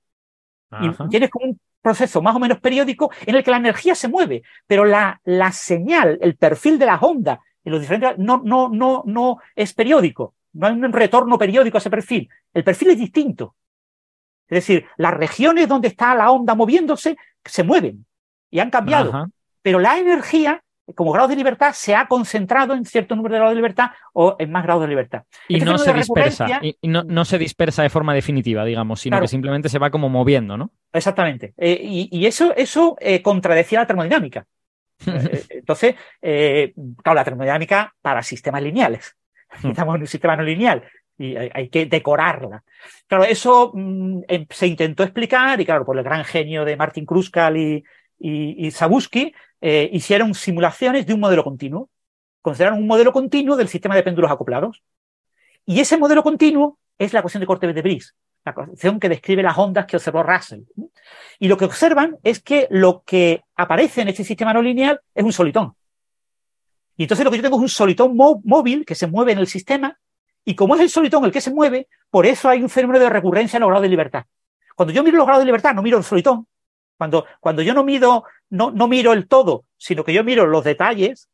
[0.80, 4.08] Y tienes como un proceso más o menos periódico en el que la energía se
[4.08, 8.68] mueve, pero la, la señal, el perfil de las ondas en los diferentes no, no,
[8.68, 10.34] no, no es periódico.
[10.52, 12.28] No hay un retorno periódico a ese perfil.
[12.54, 13.54] El perfil es distinto.
[14.48, 18.06] Es decir, las regiones donde está la onda moviéndose se mueven
[18.50, 19.10] y han cambiado.
[19.10, 19.26] Ajá.
[19.62, 20.62] Pero la energía,
[20.94, 24.36] como grado de libertad, se ha concentrado en cierto número de grados de libertad o
[24.38, 25.22] en más grados de libertad.
[25.48, 29.00] Y Este no se dispersa, y, y no, no se dispersa de forma definitiva, digamos,
[29.00, 29.24] sino Claro.
[29.24, 30.70] que simplemente se va como moviendo, ¿no?
[30.92, 31.54] Exactamente.
[31.56, 34.46] Eh, y, y eso, eso eh, contradecía la termodinámica.
[35.06, 36.72] Eh, Entonces, eh,
[37.02, 39.14] claro, la termodinámica para sistemas lineales.
[39.62, 40.84] Estamos en un sistema no lineal
[41.18, 42.62] y hay, hay que decorarla.
[43.06, 47.04] Claro, eso mm, em- se intentó explicar y claro, por el gran genio de Martin
[47.04, 47.84] Kruskal y,
[48.18, 48.70] y, y
[49.60, 51.88] eh, hicieron simulaciones de un modelo continuo.
[52.42, 54.82] Consideraron un modelo continuo del sistema de péndulos acoplados.
[55.64, 59.42] Y ese modelo continuo es la ecuación de corte de Bris, la ecuación que describe
[59.42, 60.60] las ondas que observó Russell.
[61.38, 65.24] Y lo que observan es que lo que aparece en este sistema no lineal es
[65.24, 65.74] un solitón.
[66.96, 69.38] Y entonces lo que yo tengo es un solitón mó- móvil que se mueve en
[69.38, 69.98] el sistema,
[70.44, 73.10] y como es el solitón el que se mueve, por eso hay un fenómeno de
[73.10, 74.24] recurrencia en los grados de libertad.
[74.76, 76.46] Cuando yo miro los grados de libertad, no miro el solitón.
[76.96, 80.64] Cuando, cuando yo no mido, no, no miro el todo, sino que yo miro los
[80.64, 81.28] detalles,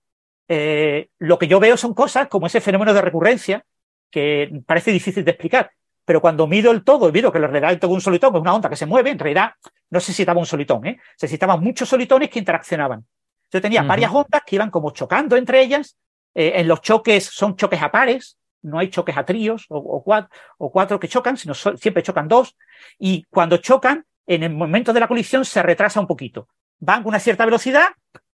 [0.48, 3.64] eh, lo que yo veo son cosas como ese fenómeno de recurrencia
[4.10, 5.70] que parece difícil de explicar.
[6.04, 8.54] Pero cuando mido el todo y miro que en realidad tengo un solitón, es una
[8.54, 9.52] onda que se mueve, en realidad
[9.90, 10.98] no se necesitaba un solitón, ¿eh?
[11.16, 13.06] se necesitaban muchos solitones que interaccionaban.
[13.52, 15.96] Yo tenía varias ondas que iban como chocando entre ellas.
[16.34, 20.02] eh, en los choques son choques a pares, no hay choques a tríos o, o
[20.04, 22.56] cuat- o cuatro que chocan, sino so- siempre chocan dos.
[22.98, 26.48] Y cuando chocan, en el momento de la colisión se retrasa un poquito.
[26.84, 27.88] Van con una cierta velocidad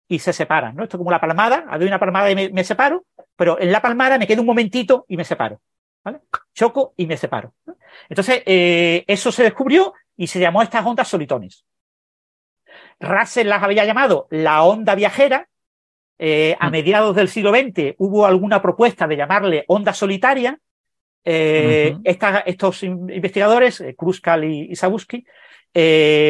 [0.09, 0.77] y se separan.
[0.77, 0.85] ¿no?
[0.85, 3.83] Esto es como la palmada, doy una palmada y me, me separo, pero en la
[3.83, 5.61] palmada me quedo un momentito y me separo.
[6.05, 6.21] ¿vale?
[6.55, 7.53] Choco y me separo.
[7.67, 7.77] ¿no?
[8.09, 11.65] Entonces, eh, eso se descubrió y se llamó a estas ondas solitones.
[13.01, 15.49] Russell las había llamado la onda viajera.
[16.19, 16.73] Eh, a Mm.
[16.73, 20.59] mediados del siglo XX hubo alguna propuesta de llamarle onda solitaria.
[21.25, 24.77] Eh, esta- estos in- investigadores, Kruskal y, y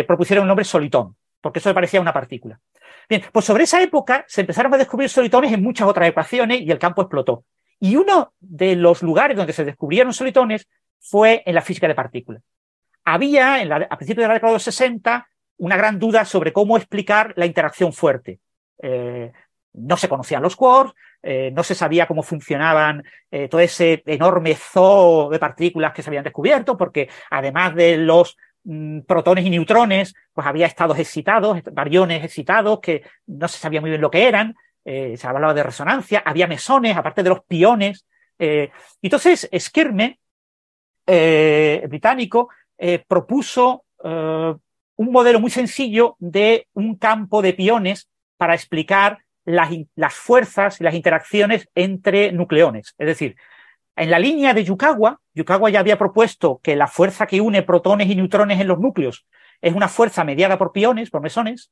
[0.08, 2.60] propusieron el nombre solitón, porque eso le parecía una partícula.
[3.08, 6.70] Bien, pues sobre esa época se empezaron a descubrir solitones en muchas otras ecuaciones y
[6.70, 7.44] el campo explotó.
[7.78, 10.68] Y uno de los lugares donde se descubrieron solitones
[10.98, 12.42] fue en la física de partículas.
[13.04, 15.28] Había, a principios de la década de los 60,
[15.58, 18.40] una gran duda sobre cómo explicar la interacción fuerte.
[18.82, 19.32] Eh,
[19.74, 24.54] no se conocían los quarks, eh, no se sabía cómo funcionaban eh, todo ese enorme
[24.54, 28.36] zoo de partículas que se habían descubierto, porque además de los
[29.06, 34.00] protones y neutrones, pues había estados excitados, bariones excitados que no se sabía muy bien
[34.00, 34.54] lo que eran,
[34.84, 38.06] eh, se hablaba de resonancia, había mesones, aparte de los piones.
[38.38, 40.18] entonces, Skirme,
[41.06, 42.50] británico,
[43.08, 43.84] propuso
[44.96, 50.94] un modelo muy sencillo de un campo de piones para explicar las, fuerzas y las
[50.94, 52.94] interacciones entre nucleones.
[52.98, 53.36] Es decir,
[53.96, 58.08] en la línea de Yukawa, Yukawa ya había propuesto que la fuerza que une protones
[58.08, 59.26] y neutrones en los núcleos
[59.62, 61.70] es una fuerza mediada por piones, por mesones.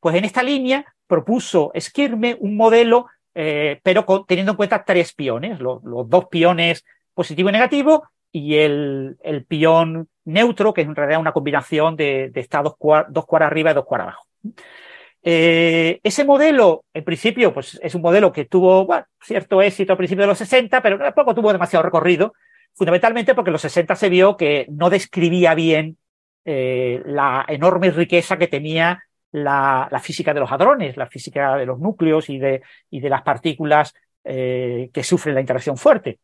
[0.00, 5.58] Pues en esta línea propuso Skirme un modelo, eh, pero teniendo en cuenta tres piones,
[5.58, 6.84] los, dos piones
[7.14, 9.46] positivo y negativo y el, el
[10.26, 12.74] neutro, que es en realidad una combinación de, estados
[13.08, 14.26] dos cuadras arriba y dos cuadras abajo.
[15.28, 18.86] Eh, ese modelo, en principio, pues es un modelo que tuvo
[19.20, 22.32] cierto éxito a principios de los 60, pero tampoco tuvo demasiado recorrido,
[22.74, 25.98] fundamentalmente porque en los 60 se vio que no describía bien
[26.44, 29.02] eh, la enorme riqueza que tenía
[29.32, 33.22] la, física de los hadrones, la física de los núcleos y de, y de las
[33.22, 36.20] partículas eh, que sufren la interacción fuerte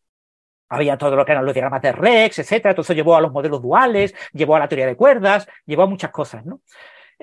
[0.68, 2.70] había todo lo que eran los diagramas de Rex, etcétera.
[2.70, 6.10] Entonces llevó a los modelos duales, llevó a la teoría de cuerdas, llevó a muchas
[6.10, 6.62] cosas, ¿no?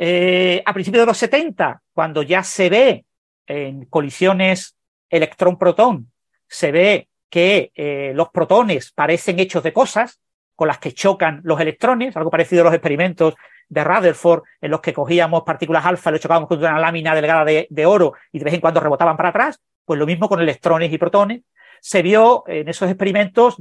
[0.01, 3.05] Eh, a principios de los 70, cuando ya se ve
[3.45, 4.77] en colisiones
[5.09, 6.09] electrón-protón,
[6.47, 10.21] se ve que eh, los protones parecen hechos de cosas
[10.55, 13.33] con las que chocan los electrones, algo parecido a los experimentos
[13.67, 17.85] de Rutherford, en los que cogíamos partículas alfa, lo chocábamos con una lámina delgada de,
[17.85, 20.97] oro y de vez en cuando rebotaban para atrás, pues lo mismo con electrones y
[20.97, 21.41] protones.
[21.81, 23.57] Se vio en esos experimentos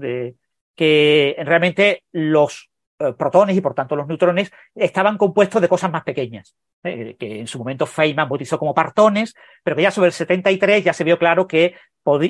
[0.76, 2.70] que realmente los
[3.16, 7.46] protones y por tanto los neutrones estaban compuestos de cosas más pequeñas, eh, que en
[7.46, 11.18] su momento Feynman bautizó como partones, pero que ya sobre el 73 ya se vio
[11.18, 11.74] claro que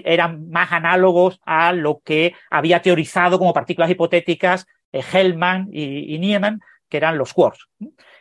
[0.04, 6.60] eran más análogos a lo que había teorizado como partículas hipotéticas eh, Hellman y, Niemann,
[6.88, 7.68] que eran los quarks.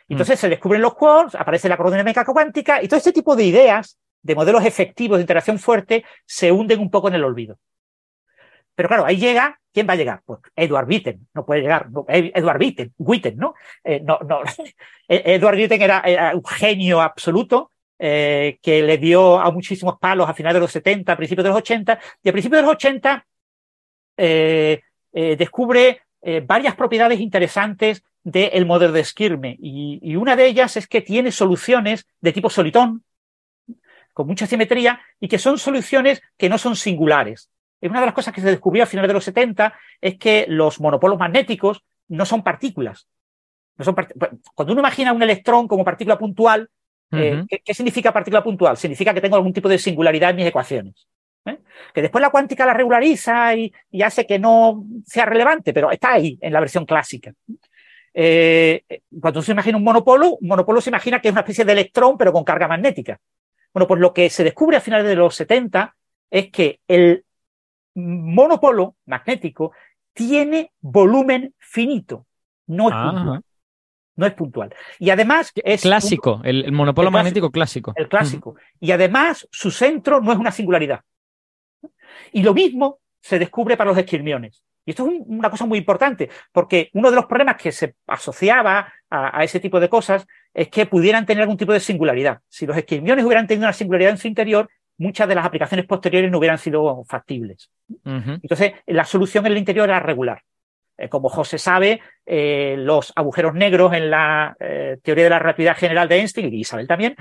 [0.08, 0.40] Entonces mm.
[0.40, 4.34] se descubren los quarks, aparece la cronodinámica cuántica y todo este tipo de ideas de
[4.34, 7.58] modelos efectivos de interacción fuerte se hunden un poco en el olvido.
[8.78, 10.22] Pero claro, ahí llega, ¿quién va a llegar?
[10.24, 13.56] Pues Edward Witten, no puede llegar, eh, Edward Witten, Witten, ¿no?
[13.82, 14.42] Eh, no, no.
[15.08, 20.32] E-, Edward Witten era, un genio absoluto, eh, que le dio a muchísimos palos a
[20.32, 23.26] finales de los 70, a principios de los 80, y a principios de los 80
[25.12, 26.02] descubre
[26.44, 31.32] varias propiedades interesantes del modelo de Skirme, y, y, una de ellas es que tiene
[31.32, 33.02] soluciones de tipo solitón,
[34.12, 37.50] con mucha simetría y que son soluciones que no son singulares.
[37.80, 40.80] Una de las cosas que se descubrió a finales de los 70 es que los
[40.80, 43.08] monopolos magnéticos no son partículas.
[43.76, 43.94] No son
[44.54, 46.68] Cuando uno imagina un electrón como partícula puntual,
[47.12, 48.76] eh, ¿qué, significa partícula puntual?
[48.76, 51.06] Significa que tengo algún tipo de singularidad en mis ecuaciones.
[51.46, 51.58] ¿eh?
[51.94, 53.72] Que después la cuántica la regulariza y,
[54.02, 57.32] hace que no sea relevante, pero está ahí en la versión clásica.
[58.12, 58.82] Eh,
[59.20, 62.18] cuando se imagina un monopolo, un monopolo se imagina que es una especie de electrón,
[62.18, 63.18] pero con carga magnética.
[63.72, 65.94] Bueno, pues lo que se descubre a finales de los 70
[66.30, 67.24] es que el
[67.98, 69.72] monopolo magnético
[70.12, 72.26] tiene volumen finito,
[72.66, 73.42] no es puntual.
[74.16, 74.74] No es puntual.
[74.98, 75.82] Y además es.
[75.82, 77.92] Clásico, el, monopolo magnético clásico.
[77.94, 78.56] El clásico.
[78.80, 81.02] Y además su centro no es una singularidad.
[82.32, 84.64] Y lo mismo se descubre para los esquirmiones.
[84.84, 88.92] Y esto es una cosa muy importante, porque uno de los problemas que se asociaba
[89.10, 92.40] a, ese tipo de cosas es que pudieran tener algún tipo de singularidad.
[92.48, 96.30] Si los esquirmiones hubieran tenido una singularidad en su interior, muchas de las aplicaciones posteriores
[96.30, 97.70] no hubieran sido factibles.
[98.04, 100.42] Entonces, la solución en el interior era regular.
[100.98, 105.76] Eh, como José sabe, eh, los agujeros negros en la eh, teoría de la relatividad
[105.76, 107.16] general de Einstein, y Isabel también,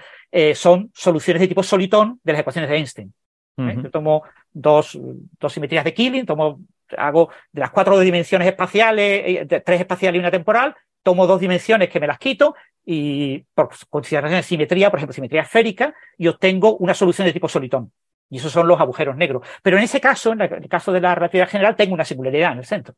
[0.56, 3.14] son soluciones de tipo solitón de las ecuaciones de Einstein.
[3.58, 5.00] Yo tomo dos,
[5.40, 6.60] dos simetrías de Killing, tomo
[6.96, 12.00] hago de las cuatro dimensiones espaciales, tres espaciales y una temporal, tomo dos dimensiones que
[12.00, 12.54] me las quito
[12.86, 17.50] y por consideración de simetría, por ejemplo, simetría esférica, y obtengo una solución de tipo
[17.50, 17.92] solitón.
[18.30, 19.48] Y esos son los agujeros negros.
[19.62, 22.58] Pero en ese caso, en el caso de la relatividad general, tengo una singularidad en
[22.60, 22.96] el centro.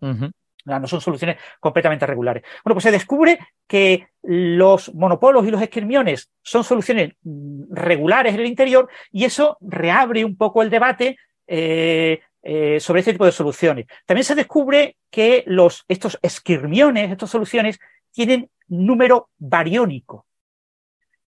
[0.00, 2.42] No son soluciones completamente regulares.
[2.64, 8.40] Bueno, pues se descubre que los monopolos y los esquirmiones son soluciones mm, regulares en
[8.40, 11.16] el interior y eso reabre un poco el debate
[11.46, 13.86] eh, eh, sobre este tipo de soluciones.
[14.06, 17.78] También se descubre que los, estos esquirmiones, estas soluciones,
[18.12, 20.26] tienen número bariónico.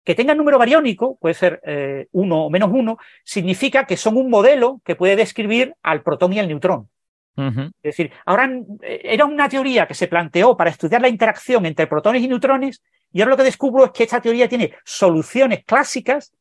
[0.07, 4.30] Que tengan número bariónico, puede ser eh, uno o menos uno, significa que son un
[4.30, 6.88] modelo que puede describir al protón y al neutrón.
[7.36, 8.50] Es decir, ahora
[8.82, 12.82] eh, era una teoría que se planteó para estudiar la interacción entre protones y neutrones,
[13.12, 16.32] y ahora lo que descubro es que esta teoría tiene soluciones clásicas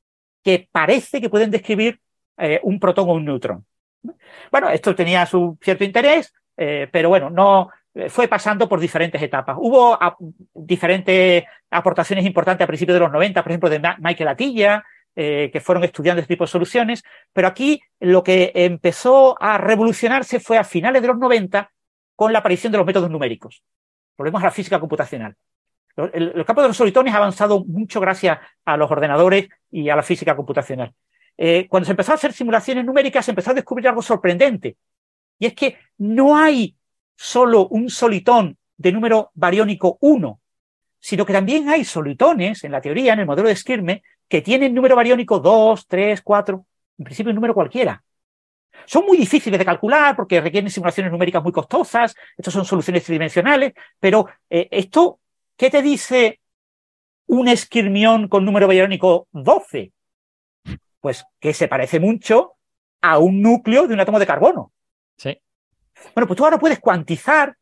[0.43, 1.99] que parece que pueden describir
[2.38, 3.66] eh, un protón o un neutrón.
[4.51, 7.72] Bueno, esto tenía su cierto interés, eh, pero bueno, no
[8.10, 9.56] fue pasando por diferentes etapas.
[9.60, 9.98] Hubo
[10.54, 14.84] diferentes aportaciones importantes a principios de los 90, por ejemplo, de Michael Atilla,
[15.16, 20.58] que fueron estudiando este tipo de soluciones, pero aquí lo que empezó a revolucionarse fue
[20.58, 21.72] a finales de los 90
[22.16, 23.64] con la aparición de los métodos numéricos.
[24.18, 25.36] Volvemos a la física computacional.
[26.14, 30.04] El, campo de los solitones ha avanzado mucho gracias a los ordenadores y a la
[30.04, 30.93] física computacional.
[31.38, 34.78] Eh, cuando se empezó a hacer simulaciones numéricas, se empezó a descubrir algo sorprendente.
[35.39, 36.76] Y es que no hay
[37.16, 40.39] solo un solitón de número bariónico 1,
[40.99, 44.74] sino que también hay solitones, en la teoría, en el modelo de Skirme, que tienen
[44.74, 46.66] número bariónico 2, 3, 4,
[46.97, 48.03] en principio un número cualquiera.
[48.86, 53.74] Son muy difíciles de calcular porque requieren simulaciones numéricas muy costosas, estas son soluciones tridimensionales,
[53.99, 55.20] pero eh, esto,
[55.55, 56.39] ¿qué te dice
[57.28, 59.91] un esquirmión con número bariónico 12?
[60.99, 62.55] Pues que se parece mucho
[63.01, 64.72] a un núcleo de un átomo de carbono.
[65.18, 65.39] Sí.
[66.14, 67.56] Bueno, pues tú ahora puedes cuantizar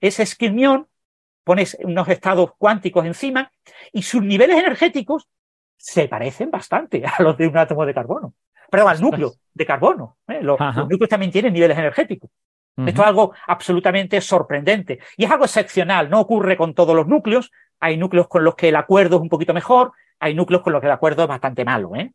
[0.00, 0.88] ese esquirmión,
[1.44, 3.50] pones unos estados cuánticos encima
[3.92, 5.28] y sus niveles energéticos
[5.76, 8.34] se parecen bastante a los de un átomo de carbono
[8.74, 10.16] perdón, al núcleo de carbono.
[10.26, 10.40] ¿eh?
[10.42, 12.30] Los, núcleos también tienen niveles energéticos.
[12.76, 17.52] Esto es algo absolutamente sorprendente y es algo excepcional, no ocurre con todos los núcleos.
[17.78, 20.80] Hay núcleos con los que el acuerdo es un poquito mejor, hay núcleos con los
[20.80, 21.94] que el acuerdo es bastante malo.
[21.94, 22.10] ¿eh?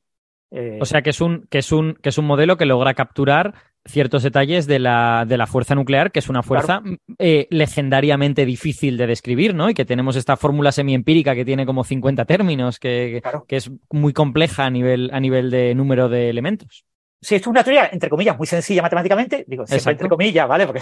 [0.52, 2.94] Eh, o sea que es un, que es un, que es un modelo que logra
[2.94, 3.54] capturar
[3.90, 6.82] ciertos detalles de la, de la fuerza nuclear, que es una fuerza
[7.18, 9.70] eh, legendariamente difícil de describir, ¿no?
[9.70, 14.14] Y que tenemos esta fórmula semiempírica que tiene como 50 términos, que, que es muy
[14.14, 16.86] compleja a nivel, a nivel de número de elementos.
[17.22, 20.66] Sí, esto es una teoría, entre comillas, muy sencilla matemáticamente, digo, siempre entre comillas, ¿vale?
[20.66, 20.82] Porque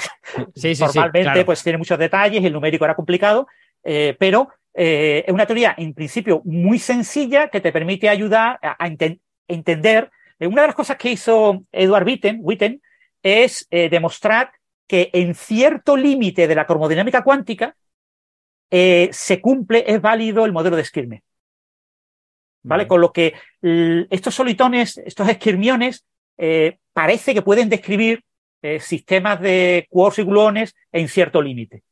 [0.55, 3.47] sí, sí, normalmente pues tiene muchos detalles y el numérico era complicado,
[3.83, 8.87] eh, pero es una teoría en principio muy sencilla que te permite ayudar a, a,
[9.47, 10.11] entender.
[10.39, 12.81] Eh, una de las cosas que hizo Edward Witten, Witten
[13.27, 14.51] es eh, demostrar
[14.87, 17.75] que en cierto límite de la cromodinámica cuántica
[18.69, 21.23] eh, se cumple, es válido el modelo de Skirme.
[22.63, 22.87] ¿Vale?
[22.87, 26.05] Con lo que estos solitones, estos esquirmiones,
[26.91, 28.23] parece que pueden describir
[28.79, 31.83] sistemas de quarks y gluones en cierto límite.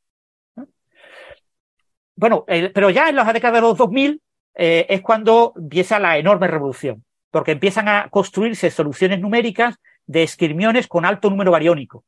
[2.15, 4.21] Bueno, pero ya en la década de los 2000
[4.53, 7.05] es cuando empieza la enorme revolución
[7.35, 9.75] porque empiezan a construirse soluciones numéricas
[10.07, 12.03] de esquirmiones con alto número bariónico.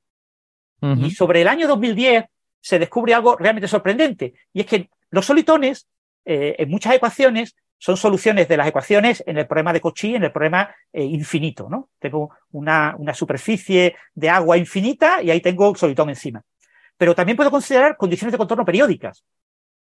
[0.80, 2.26] Y sobre el año 2010
[2.62, 5.88] se descubre algo realmente sorprendente, y es que los solitones,
[6.24, 10.24] eh, en muchas ecuaciones, son soluciones de las ecuaciones en el problema de Cauchy, en
[10.24, 11.68] el problema eh, infinito.
[11.70, 11.90] ¿no?
[12.00, 16.44] Tengo una, una, superficie de agua infinita y ahí tengo un solitón encima.
[16.98, 19.24] Pero también puedo considerar condiciones de contorno periódicas.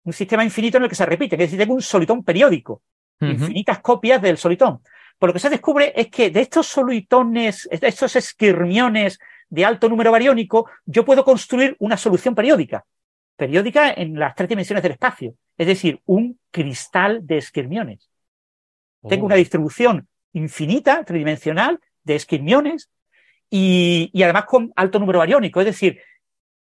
[0.04, 2.84] Un sistema infinito en el que se repite, es decir, tengo un solitón periódico,
[3.20, 4.80] infinitas copias del solitón.
[5.20, 9.90] Por lo que se descubre es que de estos solitones, de estos esquirmiones de alto
[9.90, 12.86] número bariónico, yo puedo construir una solución periódica.
[13.36, 15.36] Periódica en las tres dimensiones del espacio.
[15.58, 18.10] Es decir, un cristal de esquirmiones.
[19.08, 19.38] Tengo una oh.
[19.38, 22.90] distribución infinita, tridimensional, de esquirmiones
[23.50, 25.60] y, y, además con alto número bariónico.
[25.60, 26.00] Es decir,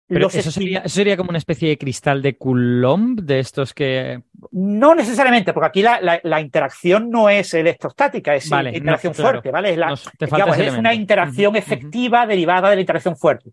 [0.09, 4.23] pero eso sería, sería, como una especie de cristal de Coulomb, de estos que...
[4.51, 9.71] No necesariamente, porque aquí la, la, interacción no es electrostática, es interacción fuerte, ¿vale?
[9.71, 13.51] Es, la, es una interacción efectiva derivada de la interacción fuerte.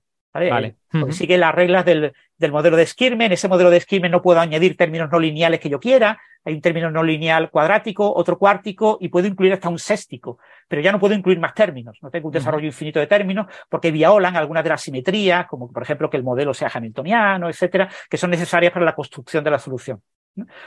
[0.51, 0.76] ¿Vale?
[0.91, 3.26] Porque sigue las reglas del, del, modelo de Skirme.
[3.26, 6.18] En ese modelo de Skirme no puedo añadir términos no lineales que yo quiera.
[6.45, 10.39] Hay un término no lineal cuadrático, otro cuártico y puedo incluir hasta un séstico.
[10.68, 11.99] Pero ya no puedo incluir más términos.
[12.03, 15.82] No tengo un desarrollo infinito de términos porque violan algunas de las simetrías, como por
[15.82, 19.59] ejemplo que el modelo sea hamiltoniano, etcétera, que son necesarias para la construcción de la
[19.59, 20.01] solución.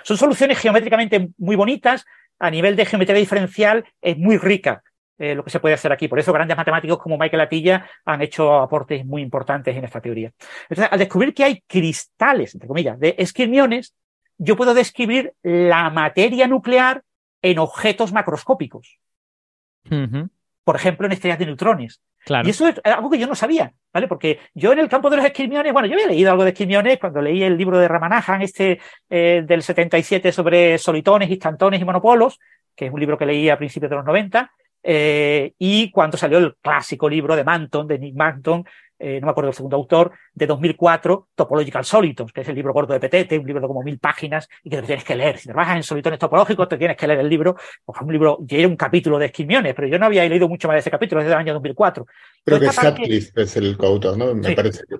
[0.03, 2.05] Son soluciones geométricamente muy bonitas.
[2.39, 4.83] A nivel de geometría diferencial es muy rica
[5.19, 6.07] eh, lo que se puede hacer aquí.
[6.07, 10.31] Por eso grandes matemáticos como Michael Atilla han hecho aportes muy importantes en esta teoría.
[10.69, 13.93] Entonces, al descubrir que hay cristales, entre comillas, de esquirmiones,
[14.37, 17.03] yo puedo describir la materia nuclear
[17.41, 18.97] en objetos macroscópicos.
[20.63, 22.01] Por ejemplo, en estrellas de neutrones.
[22.43, 24.07] Y eso es algo que yo no sabía, ¿vale?
[24.07, 26.99] Porque yo en el campo de los esquirmiones, bueno, yo había leído algo de esquirmiones
[26.99, 32.39] cuando leí el libro de Ramanajan, este eh, del 77 sobre solitones, instantones y monopolos,
[32.75, 34.51] que es un libro que leí a principios de los 90,
[34.83, 38.65] eh, y cuando salió el clásico libro de Manton, de Nick Manton,
[39.01, 42.73] eh, no me acuerdo del segundo autor, de 2004, Topological Solitons, que es el libro
[42.73, 45.37] gordo de Petete, un libro de como mil páginas y que te tienes que leer.
[45.37, 47.55] Si trabajas en solitones topológicos, te tienes que leer el libro,
[47.85, 50.67] porque un libro, ya era un capítulo de esquimiones, pero yo no había leído mucho
[50.67, 52.05] más de ese capítulo desde el año 2004.
[52.43, 54.35] Creo que Sutcliffe es el coautor, ¿no?
[54.35, 54.97] Me parece que...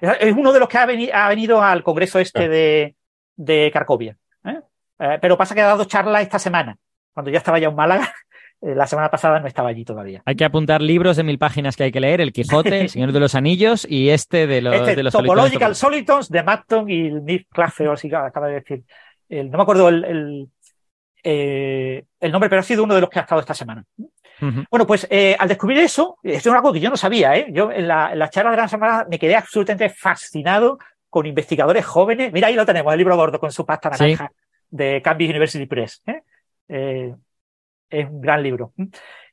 [0.00, 2.48] Es uno de los que ha, venido al congreso este ah.
[2.48, 2.96] de,
[3.36, 4.16] de Cracovia.
[4.44, 5.18] ¿eh?
[5.20, 6.76] pero pasa que ha dado charla esta semana,
[7.12, 8.14] cuando ya estaba ya en Málaga, eh,
[8.62, 10.22] la semana pasada no estaba allí todavía.
[10.26, 13.12] Hay que apuntar libros de mil páginas que hay que leer, El Quijote, El Señor
[13.12, 15.78] de los Anillos y este de los, Este, de los Topological Solitons.
[15.78, 18.82] Solitons de Matton y Nick Claffey, si acaba de decir.
[19.28, 20.48] El- no me acuerdo el, el,
[21.22, 23.84] eh, el nombre, pero ha sido uno de los que ha estado esta semana.
[24.70, 27.48] Bueno, pues eh, al descubrir eso, esto es algo que yo no sabía, ¿eh?
[27.52, 30.78] Yo en la, en la charla de la semana me quedé absolutamente fascinado
[31.10, 32.32] con investigadores jóvenes.
[32.32, 34.02] Mira, ahí lo tenemos, el libro gordo con su pasta Sí.
[34.02, 34.32] naranja
[34.70, 36.02] de Cambridge University Press.
[36.06, 36.22] ¿eh?
[36.68, 37.14] Eh,
[37.90, 38.72] es un gran libro.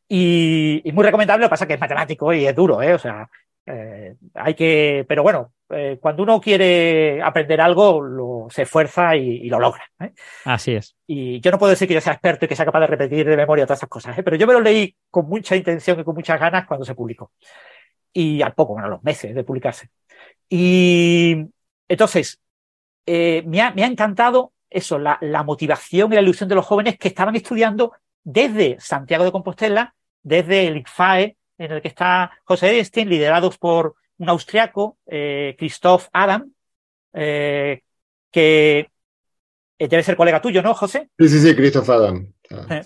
[0.09, 2.93] Y, y muy recomendable, lo que pasa es que es matemático y es duro, ¿eh?
[2.93, 3.29] O sea,
[3.65, 9.41] eh, hay que, pero bueno, eh, cuando uno quiere aprender algo, lo, se esfuerza y,
[9.45, 9.83] y lo logra.
[9.99, 10.13] ¿eh?
[10.45, 10.95] Así es.
[11.05, 13.27] Y yo no puedo decir que yo sea experto y que sea capaz de repetir
[13.27, 14.23] de memoria todas esas cosas, ¿eh?
[14.23, 17.33] pero yo me lo leí con mucha intención y con muchas ganas cuando se publicó.
[18.13, 19.89] Y al poco, bueno, a los meses de publicarse.
[20.49, 21.45] Y
[21.89, 22.39] entonces,
[23.05, 26.97] me, ha, me ha encantado eso, la, la motivación y la ilusión de los jóvenes
[26.97, 27.93] que estaban estudiando
[28.29, 33.95] desde Santiago de Compostela, desde el ICFAE, en el que está José Estein, liderados por
[34.17, 36.51] un austriaco, eh, Christoph Adam,
[37.13, 37.83] eh,
[38.29, 38.89] que
[39.79, 41.09] eh, debe ser colega tuyo, ¿no, José?
[41.17, 42.33] Sí, sí, sí, Christoph Adam.
[42.51, 42.81] Ah,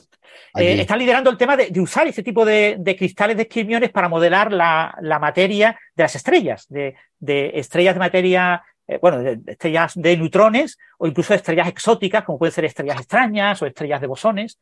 [0.58, 3.44] Eh, eh, está liderando el tema de, de usar ese tipo de, de cristales de
[3.44, 9.00] esquirmiones para modelar la, la materia de las estrellas, de, de estrellas de materia, eh,
[9.02, 13.00] bueno, de, de estrellas de neutrones o incluso de estrellas exóticas, como pueden ser estrellas
[13.00, 14.60] extrañas o estrellas de bosones.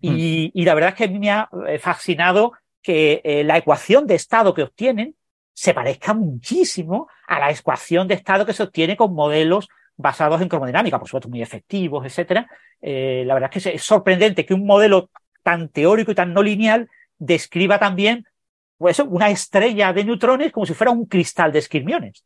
[0.00, 4.14] Y, y la verdad es que me ha eh, fascinado que eh, la ecuación de
[4.14, 5.14] estado que obtienen
[5.52, 10.48] se parezca muchísimo a la ecuación de estado que se obtiene con modelos basados en
[10.48, 12.48] cromodinámica, por supuesto muy efectivos, etcétera.
[12.80, 15.10] Eh, la verdad es que es sorprendente que un modelo
[15.42, 16.88] tan teórico y tan no lineal
[17.18, 18.24] describa también
[18.76, 22.24] pues, una estrella de neutrones como si fuera un cristal de esquirmiones.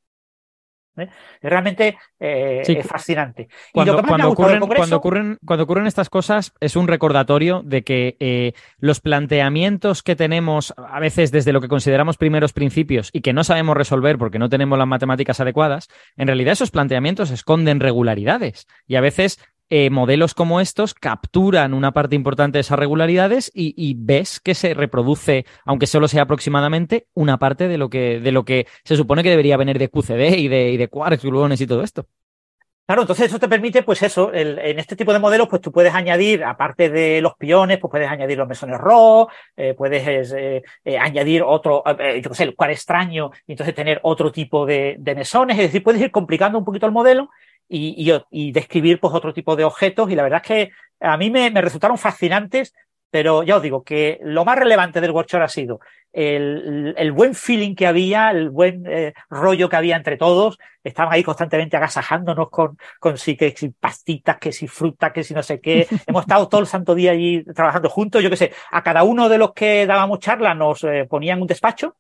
[0.97, 1.09] ¿Eh?
[1.41, 3.49] Realmente eh, Sí, es fascinante.
[3.73, 10.03] Cuando, cuando ocurren, cuando ocurren estas cosas es un recordatorio de que eh, los planteamientos
[10.03, 14.19] que tenemos a veces desde lo que consideramos primeros principios y que no sabemos resolver
[14.19, 19.39] porque no tenemos las matemáticas adecuadas, en realidad esos planteamientos esconden regularidades y a veces
[19.75, 24.75] eh, modelos como estos capturan una parte importante de esas regularidades y, ves que se
[24.75, 29.23] reproduce, aunque solo sea aproximadamente, una parte de lo que, de lo que se supone
[29.23, 30.91] que debería venir de QCD y de, y de
[31.23, 32.07] gluones y todo esto.
[32.85, 35.95] Claro, entonces eso te permite, pues eso, en este tipo de modelos, pues tú puedes
[35.95, 40.63] añadir, aparte de los piones, pues puedes añadir los mesones RAW, eh, puedes eh,
[41.01, 45.57] añadir otro, yo qué sé, el cual extraño, y entonces tener otro tipo de mesones,
[45.57, 47.31] es decir, puedes ir complicando un poquito el modelo
[47.73, 50.71] y, y, y describir pues otro tipo de objetos, y la verdad es que
[51.01, 52.75] a mí me, me resultaron fascinantes,
[53.11, 55.81] pero ya os digo que lo más relevante del workshop ha sido
[56.13, 60.59] el, el buen feeling que había, el buen eh, rollo que había entre todos.
[60.85, 65.35] Estaban ahí constantemente agasajándonos con, con sí, que si pastitas, que si fruta, que si
[65.35, 65.87] no sé qué.
[66.07, 68.23] Hemos estado todo el santo día allí trabajando juntos.
[68.23, 71.47] Yo qué sé, a cada uno de los que dábamos charla nos eh, ponían un
[71.47, 71.97] despacho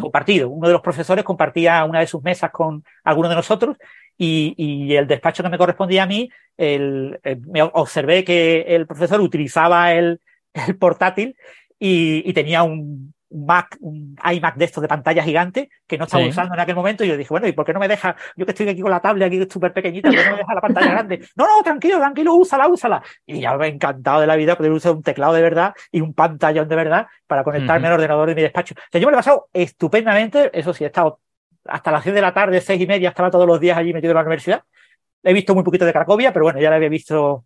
[0.00, 0.48] compartido.
[0.48, 3.76] Uno de los profesores compartía una de sus mesas con alguno de nosotros
[4.18, 8.86] y, y el despacho que me correspondía a mí, el, eh, me observé que el
[8.86, 10.20] profesor utilizaba el,
[10.54, 11.36] el portátil
[11.78, 16.22] y, y tenía un Mac, un iMac de estos de pantalla gigante que no estaba
[16.22, 16.28] Sí.
[16.30, 18.14] usando en aquel momento y yo dije, bueno, ¿y por qué no me deja?
[18.36, 20.54] Yo que estoy aquí con la tablet aquí súper pequeñita, ¿por qué no me deja
[20.54, 21.20] la pantalla grande?
[21.36, 23.02] No, no, tranquilo, tranquilo, úsala, úsala.
[23.26, 26.00] Y ya me ha encantado de la vida poder usar un teclado de verdad y
[26.00, 27.94] un pantallón de verdad para conectarme Ujú.
[27.94, 28.74] al ordenador de mi despacho.
[28.78, 31.20] O sea, yo me lo he pasado estupendamente, eso sí, he estado
[31.68, 34.12] hasta las 6 de la tarde, seis y media, estaba todos los días allí metido
[34.12, 34.62] en la universidad.
[35.22, 37.44] He visto muy poquito de Cracovia, pero bueno, ya la había visto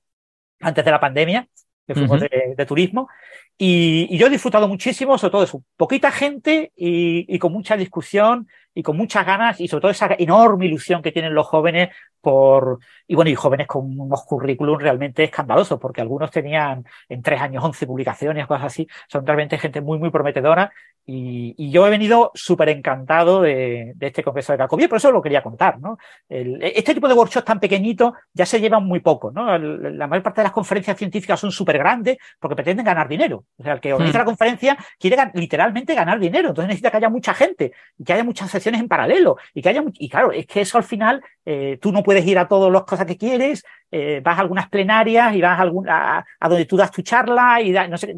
[0.60, 1.48] antes de la pandemia,
[1.86, 2.28] que fuimos Ujú.
[2.30, 3.08] de, de turismo.
[3.56, 7.76] Y, y yo he disfrutado muchísimo, sobre todo eso, poquita gente y, y con mucha
[7.76, 8.48] discusión
[8.80, 12.78] y con muchas ganas y sobre todo esa enorme ilusión que tienen los jóvenes por,
[13.06, 17.64] y bueno, y jóvenes con unos currículums realmente escandalosos, porque algunos tenían en tres años
[17.64, 20.70] 11 publicaciones, cosas así, son realmente gente muy, muy prometedora
[21.06, 25.10] y, y yo he venido súper encantado de, de este Congreso de Cracovia, por eso
[25.10, 25.96] lo quería contar, ¿no?
[26.28, 29.54] El- este tipo de workshops tan pequeñitos ya se llevan muy poco, ¿no?
[29.54, 33.44] El- la mayor parte de las conferencias científicas son súper grandes porque pretenden ganar dinero.
[33.56, 34.20] O sea, el que organiza Hmm.
[34.20, 38.24] la conferencia quiere literalmente ganar dinero, entonces necesita que haya mucha gente y que haya
[38.24, 39.36] muchas sesiones en paralelo.
[39.54, 42.38] Y que haya, y claro, es que eso al final eh, tú no puedes ir
[42.38, 45.88] a todas las cosas que quieres, eh, vas a algunas plenarias y vas a, algún-
[45.88, 48.14] a, donde tú das tu charla y no sé,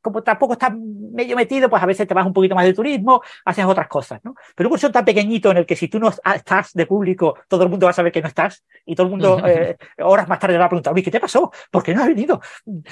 [0.00, 3.22] como tampoco estás medio metido, pues a veces te vas un poquito más de turismo,
[3.44, 4.34] haces otras cosas, ¿no?
[4.54, 7.64] Pero un curso tan pequeñito en el que si tú no estás de público, todo
[7.64, 10.38] el mundo va a saber que no estás y todo el mundo eh, horas más
[10.38, 11.50] tarde va a preguntar, oye, ¿qué te pasó?
[11.70, 12.40] ¿Por qué no has venido?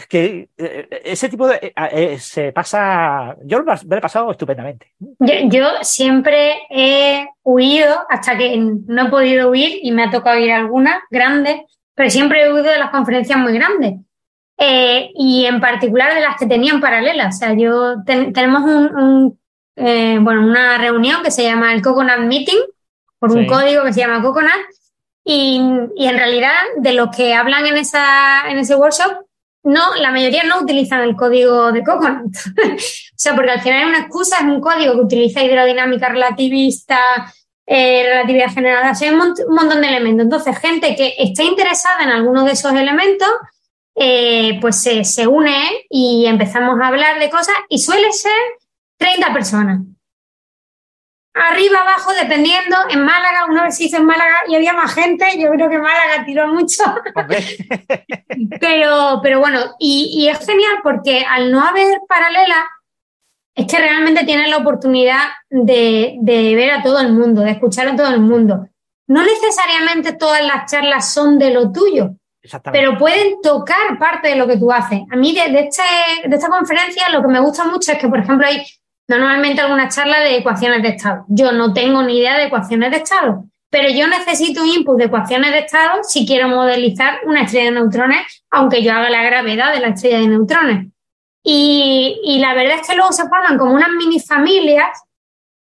[0.09, 1.56] Que eh, ese tipo de...
[1.56, 3.36] eh, eh, se pasa...
[3.44, 4.92] Yo lo he pasado estupendamente.
[4.98, 10.38] Yo, yo siempre he huido hasta que no he podido huir y me ha tocado
[10.38, 11.62] ir a algunas grandes,
[11.94, 14.00] pero siempre he huido de las conferencias muy grandes.
[14.59, 17.36] Eh, y en particular de las que tenían paralelas.
[17.36, 19.38] O sea, yo tenemos un,
[19.76, 22.59] eh, bueno, una reunión que se llama el Coconut Meeting,
[23.18, 24.52] por un código que se llama Coconut,
[25.24, 25.61] y,
[25.96, 29.26] y, en realidad de los que hablan en, esa, en ese workshop,
[29.64, 32.34] no, la mayoría no utilizan el código de Coconut.
[32.64, 36.98] o sea, porque al final es una excusa, es un código que utiliza hidrodinámica relativista,
[37.66, 40.24] eh, relatividad general, hay un, montón de elementos.
[40.24, 43.28] Entonces, gente que esté interesada en alguno de esos elementos,
[43.99, 48.32] eh, pues se, se une y empezamos a hablar de cosas y suele ser
[48.99, 49.80] 30 personas.
[51.34, 52.76] Arriba, abajo, dependiendo.
[52.90, 55.24] En Málaga, una vez se hizo en Málaga y había más gente.
[55.38, 56.82] Yo creo que Málaga tiró mucho.
[58.61, 62.66] pero, pero bueno, y, y, es genial porque al no haber paralela,
[63.59, 67.96] es que realmente tienes la oportunidad de, ver a todo el mundo, de escuchar a
[67.96, 68.68] todo el mundo.
[69.09, 72.14] No necesariamente todas las charlas son de lo tuyo,
[72.72, 75.01] pero pueden tocar parte de lo que tú haces.
[75.11, 75.82] A mí de, este,
[76.26, 78.64] de esta conferencia lo que me gusta mucho es que, por ejemplo, hay
[79.09, 81.24] normalmente alguna charla de ecuaciones de estado.
[81.28, 85.05] Yo no tengo ni idea de ecuaciones de estado, pero yo necesito un input de
[85.05, 89.72] ecuaciones de estado si quiero modelizar una estrella de neutrones, aunque yo haga la gravedad
[89.72, 90.86] de la estrella de neutrones.
[91.42, 95.03] Y, la verdad es que luego se forman como unas mini familias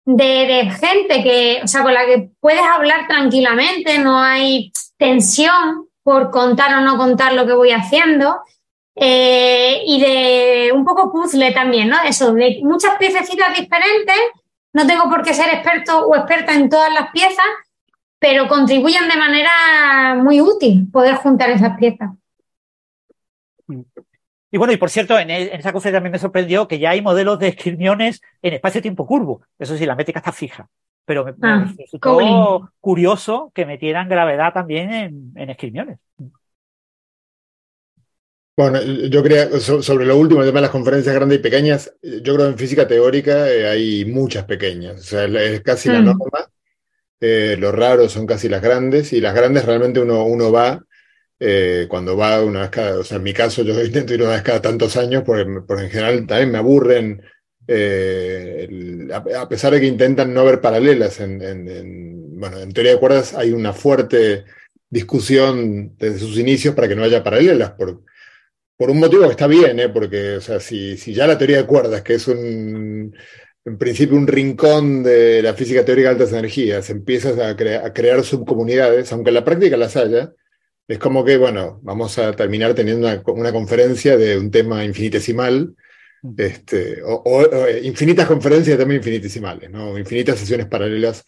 [0.04, 6.30] de, gente que, o sea, con la que puedes hablar tranquilamente, no hay tensión por
[6.30, 8.40] contar o no contar lo que voy haciendo.
[8.94, 11.96] Eh, y de un poco puzzle también, ¿no?
[12.02, 14.16] Eso, de muchas piececitas diferentes.
[14.72, 17.44] No tengo por qué ser experto o experta en todas las piezas,
[18.18, 22.08] pero contribuyen de manera muy útil poder juntar esas piezas.
[24.50, 27.38] Y bueno, y por cierto, en, esa conferencia también me sorprendió que ya hay modelos
[27.38, 29.42] de esquirmiones en espacio-tiempo curvo.
[29.58, 30.70] Eso sí, la métrica está fija.
[31.08, 35.98] Pero me, ah, resultó curioso que metieran gravedad también en, en esquirmiones.
[38.54, 42.34] Bueno, yo creo, sobre lo último, el tema de las conferencias grandes y pequeñas, yo
[42.34, 46.04] creo que en física teórica eh, hay muchas pequeñas, o sea, es casi la mm.
[46.04, 46.50] norma.
[47.20, 50.84] Eh, lo raro son casi las grandes, y las grandes realmente uno, uno va
[51.40, 54.32] eh, cuando va una vez cada, o sea, en mi caso yo intento ir una
[54.32, 57.22] vez cada tantos años, porque, en general también me aburren,
[57.68, 63.52] eh, a, pesar de que intentan no ver paralelas, en, en teoría de cuerdas hay
[63.52, 64.44] una fuerte
[64.90, 68.00] discusión desde sus inicios para que no haya paralelas, por,
[68.78, 69.88] un motivo que está bien, ¿eh?
[69.88, 73.14] porque o sea, si, ya la teoría de cuerdas, que es un,
[73.64, 78.24] en principio un rincón de la física teórica de altas energías, empiezas a, a crear
[78.24, 80.32] subcomunidades, aunque en la práctica las haya,
[80.88, 85.74] es como que, bueno, vamos a terminar teniendo una, conferencia de un tema infinitesimal,
[86.36, 89.98] este, o, eh, infinitas conferencias también infinitesimales, ¿no?
[89.98, 91.24] Infinitas sesiones paralelas.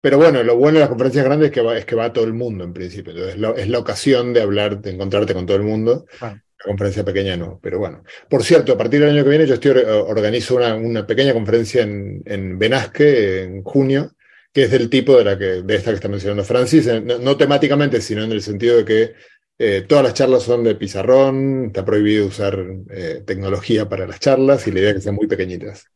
[0.00, 2.12] Pero bueno, lo bueno de las conferencias grandes es que va, es que va a
[2.12, 3.12] todo el mundo en principio.
[3.12, 6.06] Entonces, es la ocasión de hablar, de encontrarte con todo el mundo.
[6.20, 8.02] La conferencia pequeña no, pero bueno.
[8.28, 11.82] Por cierto, a partir del año que viene yo estoy, organizo una, una pequeña conferencia
[11.82, 14.16] en, en Benasque en junio,
[14.56, 18.00] que es del tipo de, la que, de esta que está mencionando Francis, no, temáticamente,
[18.00, 19.12] sino en el sentido de que
[19.58, 24.66] eh, todas las charlas son de pizarrón, está prohibido usar eh, tecnología para las charlas
[24.66, 25.86] y la idea es que sean muy pequeñitas.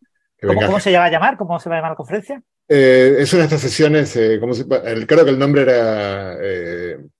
[0.40, 1.36] ¿Cómo, se llama a llamar?
[1.36, 2.42] ¿Cómo se va a llamar la conferencia?
[2.66, 6.38] Eh, es una de estas sesiones, ¿cómo creo que el nombre era,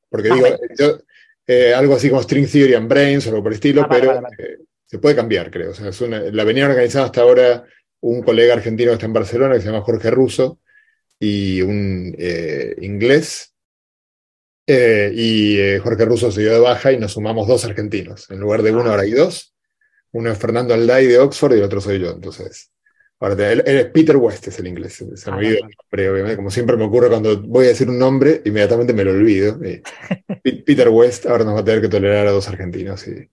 [0.09, 0.34] porque ah,
[0.76, 4.22] digo, algo así como String Theory and Brains o algo por el estilo, ah, pero
[4.86, 5.72] se puede cambiar, creo.
[5.72, 7.64] O sea, la venía organizando hasta ahora
[8.01, 10.59] un colega argentino que está en Barcelona, que se llama Jorge Russo,
[11.18, 12.16] y un
[12.80, 13.49] inglés.
[14.72, 18.30] Eh, y eh, Jorge Russo se dio de baja y nos sumamos dos argentinos.
[18.30, 19.52] En lugar de uno, ahora hay dos.
[20.12, 22.12] Uno es Fernando Alday de Oxford y el otro soy yo.
[22.12, 22.70] Entonces,
[23.18, 24.95] ahora él, es Peter West, es el inglés.
[24.95, 25.58] Se me
[26.30, 29.58] ah, como siempre me ocurre cuando voy a decir un nombre, inmediatamente me lo olvido.
[30.64, 33.28] Peter West ahora nos va a tener que tolerar a dos argentinos y,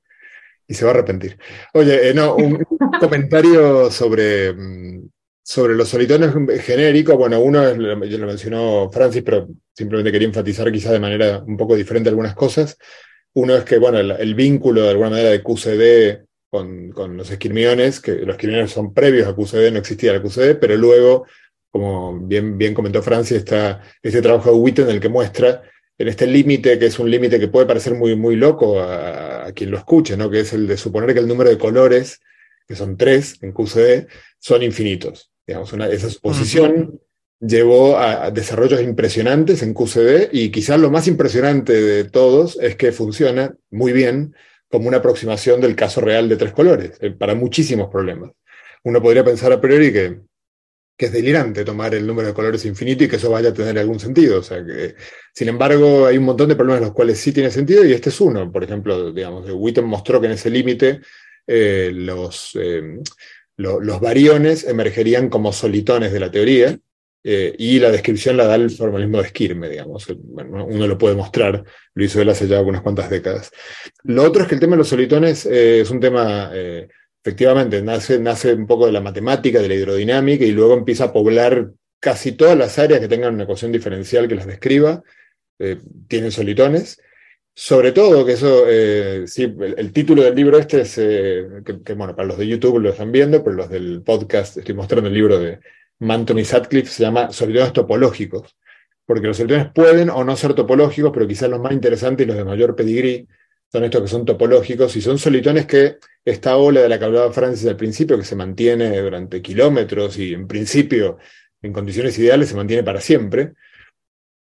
[0.68, 1.38] y se va a arrepentir.
[1.76, 2.66] Oye, no, un
[3.00, 5.08] comentario sobre mm,
[5.48, 10.92] sobre los solitones genéricos, bueno, uno es, lo mencionó Francis, pero simplemente quería enfatizar quizás
[10.92, 12.78] de manera un poco diferente algunas cosas.
[13.34, 18.02] Uno es que, bueno, el, vínculo de alguna manera de QCD con, con, los esquirmiones,
[18.02, 21.26] que los esquirmiones son previos a QCD, no existía la QCD, pero luego,
[21.72, 25.62] como bien, bien comentó Francis, está este trabajo de Witten en el que muestra
[25.98, 29.54] en este límite, que es un límite que puede parecer muy, muy loco a, a,
[29.54, 30.30] quien lo escuche, ¿no?
[30.30, 32.20] que es el de suponer que el número de colores,
[32.68, 34.10] que son tres en QCD,
[34.40, 35.32] son infinitos.
[35.48, 37.00] Digamos, esa suposición
[37.40, 42.92] llevó a, desarrollos impresionantes en QCD y quizás lo más impresionante de todos es que
[42.92, 44.36] funciona muy bien
[44.70, 48.32] como una aproximación del caso real de tres colores, eh, para muchísimos problemas.
[48.84, 50.20] Uno podría pensar a priori que
[50.98, 53.78] que es delirante tomar el número de colores infinito y que eso vaya a tener
[53.78, 54.40] algún sentido.
[54.40, 54.96] O sea que,
[55.32, 58.10] sin embargo, hay un montón de problemas en los cuales sí tiene sentido y este
[58.10, 58.52] es uno.
[58.52, 61.02] Por ejemplo, digamos, Witten mostró que en ese límite
[61.46, 63.00] eh, los, eh,
[63.58, 66.80] lo- los variones emergerían como solitones de la teoría.
[67.30, 70.06] eh, y la descripción la da el formalismo de Skirme, digamos.
[70.18, 71.62] Bueno, uno lo puede mostrar,
[71.94, 73.52] lo hizo él hace ya unas cuantas décadas.
[74.04, 76.88] Lo otro es que el tema de los solitones eh, es un tema eh,
[77.22, 81.12] efectivamente, nace, nace un poco de la matemática, de la hidrodinámica, y luego empieza a
[81.12, 85.04] poblar casi todas las áreas que tengan una ecuación diferencial que las describa,
[86.08, 87.02] tienen solitones.
[87.60, 92.16] Sobre todo, que eso, eh, sí, el, título del libro este es, eh, que, bueno,
[92.16, 95.40] para los de YouTube lo están viendo, pero los del podcast, estoy mostrando el libro
[95.40, 95.60] de
[95.98, 98.56] Manton y Sutcliffe, se llama Solitones topológicos,
[99.08, 102.38] porque los solitones pueden o no ser topológicos, pero quizás los más interesantes y los
[102.38, 103.28] de mayor pedigrí
[103.72, 107.34] son estos que son topológicos, y son solitones que esta ola de la que hablaba
[107.34, 111.18] Francis al principio, que se mantiene durante kilómetros y en principio
[111.64, 113.54] en condiciones ideales se mantiene para siempre,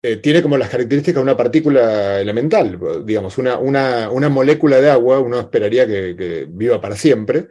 [0.03, 4.91] eh, tiene como las características de una partícula elemental, digamos, una, una, una molécula de
[4.91, 7.49] agua, uno esperaría que, que viva para siempre.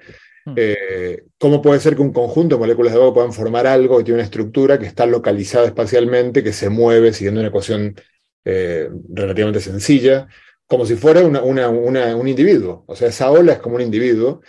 [0.55, 4.03] Eh, ¿Cómo puede ser que un conjunto de moléculas de agua puedan formar algo que
[4.03, 7.95] tiene una estructura que está localizada espacialmente, que se mueve siguiendo una ecuación
[8.43, 10.27] eh, relativamente sencilla?
[10.71, 12.85] como si fuera una, un individuo.
[12.87, 14.41] O sea, esa ola es como un individuo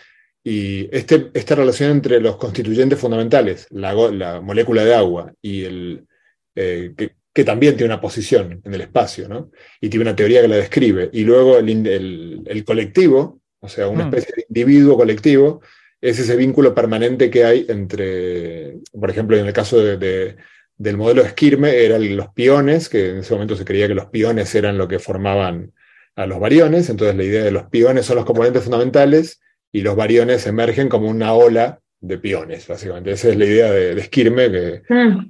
[0.45, 6.07] y este, esta relación entre los constituyentes fundamentales, la, la molécula de agua y el,
[6.55, 9.51] eh, que, que, también tiene una posición en el espacio, ¿no?
[9.81, 11.11] Y tiene una teoría que la describe.
[11.13, 15.61] Y luego el, el, el colectivo, o sea, una especie de individuo colectivo,
[16.01, 20.37] es ese vínculo permanente que hay entre, por ejemplo, en el caso de, de
[20.83, 24.07] del modelo de Skirme, eran los piones, que en ese momento se creía que los
[24.07, 25.73] piones eran lo que formaban
[26.17, 29.41] a los variones, entonces la idea de los piones son los componentes fundamentales
[29.71, 33.13] y los variones emergen como una ola de piones, básicamente.
[33.13, 35.27] Esa es la idea de, de Skirme, que estaba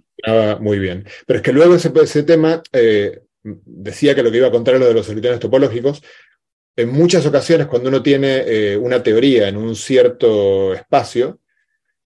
[0.60, 1.04] muy bien.
[1.26, 4.86] Pero es que luego ese, tema eh, decía que lo que iba a contar lo
[4.86, 6.02] de los solitarios topológicos.
[6.74, 11.40] En muchas ocasiones, cuando uno tiene eh, una teoría en un cierto espacio,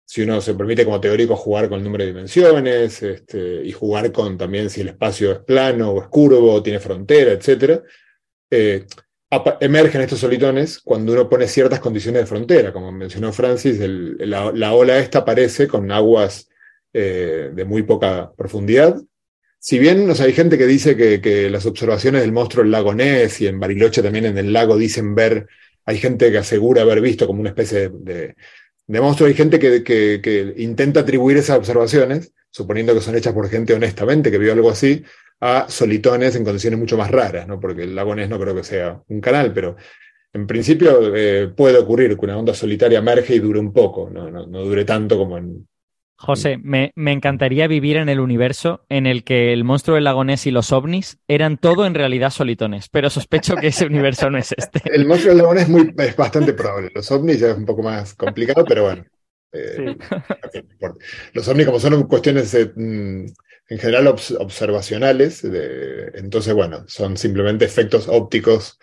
[0.04, 4.12] si uno se permite como teórico jugar con el número de dimensiones este, y jugar
[4.12, 7.82] con también si el espacio es plano o es curvo o tiene frontera, etcétera,
[8.50, 8.86] eh,
[9.60, 12.72] emergen estos solitones cuando uno pone ciertas condiciones de frontera.
[12.72, 16.48] Como mencionó Francis, la, ola esta aparece con aguas
[16.98, 18.96] eh, de muy poca profundidad.
[19.58, 22.94] Si bien o hay gente que dice que, que, las observaciones del monstruo del lago
[22.94, 25.46] Ness y en Bariloche también en el lago dicen ver,
[25.84, 28.34] hay gente que asegura haber visto como una especie de,
[28.86, 33.34] de, monstruo, hay gente que, que, que intenta atribuir esas observaciones, suponiendo que son hechas
[33.34, 35.04] por gente honestamente que vio algo así,
[35.40, 37.60] a solitones en condiciones mucho más raras, ¿no?
[37.60, 39.76] porque el lago Ness no creo que sea un canal, pero
[40.32, 44.30] en principio eh, puede ocurrir que una onda solitaria emerge y dure un poco, no,
[44.30, 45.68] no, no dure tanto como en...
[46.18, 50.24] José, me, me, encantaría vivir en el universo en el que el monstruo del lago
[50.24, 54.38] Ness y los ovnis eran todo en realidad solitones, pero sospecho que ese universo no
[54.38, 54.80] es este.
[54.92, 57.66] El monstruo del lago Ness es, muy, es bastante probable, los ovnis ya es un
[57.66, 59.04] poco más complicado, pero bueno.
[59.52, 59.96] Eh,
[60.52, 60.60] sí.
[61.34, 62.54] Los ovnis como son cuestiones...
[62.54, 62.72] Eh,
[63.68, 68.78] en general obs observacionales, de, entonces, bueno, son simplemente efectos ópticos.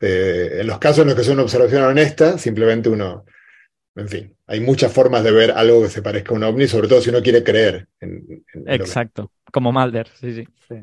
[0.00, 3.24] Eh, en los casos en los que una observación honesta, simplemente uno,
[3.96, 6.88] en fin, hay muchas formas de ver algo que se parezca a un ovni, sobre
[6.88, 7.88] todo si uno quiere creer.
[8.00, 9.52] En, en Exacto, que...
[9.52, 10.48] como Mulder, sí, sí.
[10.68, 10.74] sí.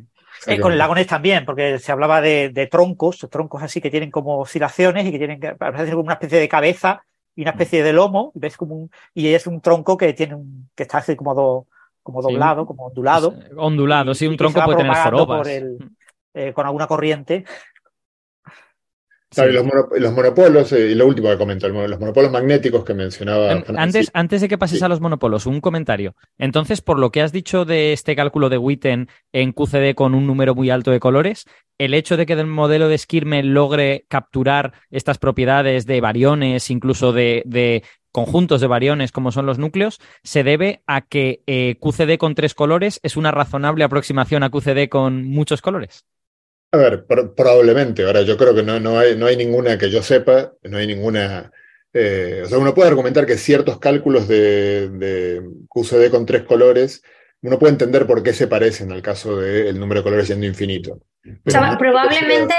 [0.48, 3.92] Eh, con el lago Ness también, porque se hablaba de, de, troncos, troncos así que
[3.92, 7.04] tienen como oscilaciones y que tienen que parecen como una especie de cabeza
[7.36, 10.70] y una especie de lomo, ves como un, y es un tronco que tiene un,
[10.76, 11.66] que está así como dos
[12.02, 13.34] como doblado, sí, como ondulado.
[13.56, 15.48] Ondulado, sí, un tronco puede tener forobas.
[15.48, 15.78] El,
[16.34, 17.46] eh, con alguna corriente.
[19.34, 22.84] Claro, y los, mono, los, monopolos, eh, y lo último que comentó, los monopolos magnéticos
[22.84, 23.64] que mencionaba.
[23.76, 24.86] Antes, antes de que pases sí.
[24.86, 26.16] a los monopolos, un comentario.
[26.38, 30.28] Entonces, por lo que has dicho de este cálculo de Witten en QCD con un
[30.28, 31.46] número muy alto de colores,
[31.78, 37.14] el hecho de que el modelo de Skirme logre capturar estas propiedades de variones, incluso
[37.14, 37.84] de, de
[38.14, 42.54] conjuntos de variones como son los núcleos, se debe a que eh, QCD con tres
[42.54, 46.06] colores es una razonable aproximación a QCD con muchos colores.
[46.74, 48.04] A ver, pro probablemente.
[48.04, 50.88] Ahora, yo creo que no, no, hay, no hay ninguna que yo sepa, no hay
[50.88, 51.52] ninguna...
[51.94, 57.04] Eh, o sea, uno puede argumentar que ciertos cálculos de, de, QCD con tres colores,
[57.44, 61.00] uno puede entender por qué se parecen al caso del número de colores siendo infinito.
[61.22, 62.56] Pero o sea, probablemente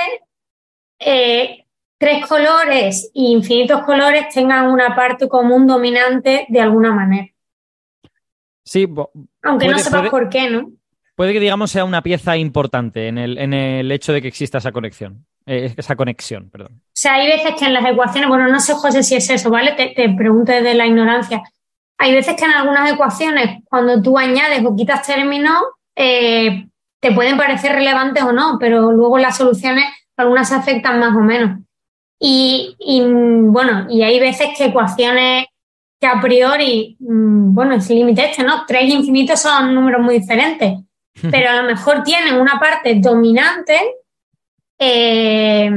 [1.00, 1.66] eh,
[1.98, 7.26] tres colores e infinitos colores tengan una parte común dominante de alguna manera.
[8.64, 8.86] Sí,
[9.42, 10.70] aunque puede, no sepas puede, por qué, ¿no?
[11.14, 14.58] Puede que, digamos, sea una pieza importante en el, en el hecho de que exista
[14.58, 15.26] esa conexión.
[15.46, 16.72] Eh, esa conexión, perdón.
[16.80, 19.50] O sea, hay veces que en las ecuaciones, bueno, no sé, José, si es eso,
[19.50, 19.72] ¿vale?
[19.72, 21.42] Te, te pregunto desde la ignorancia.
[21.98, 25.56] hay veces que en algunas ecuaciones, cuando tú añades o quitas términos,
[25.96, 26.66] eh,
[27.00, 29.84] te pueden parecer relevantes o no, pero luego las soluciones,
[30.16, 31.60] algunas afectan más o menos.
[32.18, 35.46] Y, y, bueno, y hay veces que ecuaciones
[36.00, 38.64] que a priori, mm, bueno, es límite este, ¿no?
[38.66, 40.78] Tres infinitos son números muy diferentes,
[41.30, 43.78] pero a lo mejor tienen una parte dominante,
[44.78, 45.70] eh,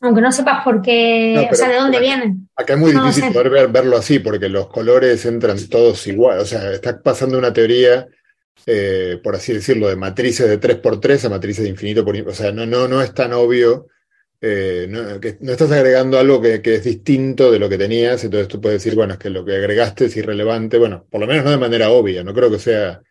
[0.00, 2.48] aunque no sepas por qué, o sea, de dónde vienen.
[2.56, 6.72] Acá es muy difícil poder verlo así, porque los colores entran todos igual, o sea,
[6.72, 8.08] está pasando una teoría
[8.66, 12.52] eh, por así decirlo, de matrices de 3x3 a matrices de infinito por O sea,
[12.52, 13.86] no, no, no es tan obvio.
[14.40, 18.46] Eh, no, que no estás agregando algo que, es distinto de lo que tenías, entonces
[18.46, 21.44] tú puedes decir, bueno, es que lo que agregaste es irrelevante, bueno, por lo menos
[21.44, 23.02] no de manera obvia, no creo que sea,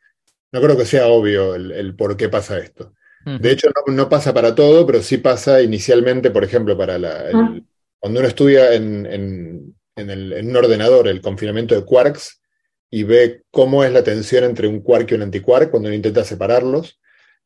[0.52, 2.94] no creo que sea obvio el, por qué pasa esto.
[3.26, 7.60] De hecho, no, pasa para todo, pero sí pasa inicialmente, por ejemplo, para la, ah.
[7.99, 12.40] cuando uno estudia en, en, en un ordenador el confinamiento de quarks,
[12.90, 16.24] y ve cómo es la tensión entre un quark y un antiquark cuando uno intenta
[16.24, 16.99] separarlos.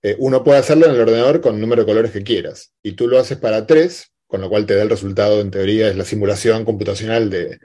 [0.04, 2.74] Eh, uno puede hacerlo en el ordenador con el número de colores que quieras.
[2.82, 5.90] Y tú lo haces para tres, con lo cual te da el resultado, en teoría,
[5.90, 7.60] es la simulación computacional de,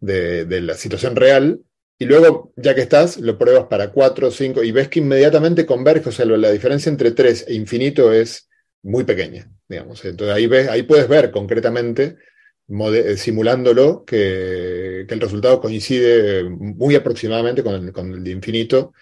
[0.00, 1.60] de, la situación real.
[2.02, 6.08] Y luego, ya que estás, lo pruebas para cuatro, cinco, y ves que inmediatamente converge,
[6.08, 8.48] o sea, la diferencia entre tres e infinito es
[8.82, 10.04] muy pequeña, digamos.
[10.04, 12.16] Entonces ahí, ves, ahí puedes ver concretamente
[12.68, 17.74] eh, simulándolo, que, el resultado coincide muy aproximadamente con
[18.12, 18.94] el, de infinito.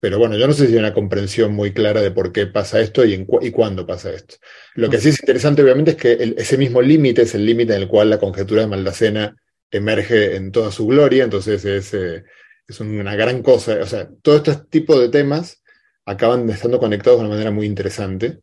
[0.00, 2.80] Pero bueno, yo no sé si hay una comprensión muy clara de por qué pasa
[2.80, 4.36] esto y, y cuándo pasa esto.
[4.74, 7.82] Lo que sí es interesante, obviamente, es que ese mismo límite es el límite en
[7.82, 9.36] el cual la conjetura de Maldacena
[9.72, 12.24] emerge en toda su gloria, entonces es, eh,
[12.68, 13.78] es una gran cosa.
[13.82, 15.62] O sea, todo este tipo de temas
[16.04, 18.40] acaban estando conectados de una manera muy interesante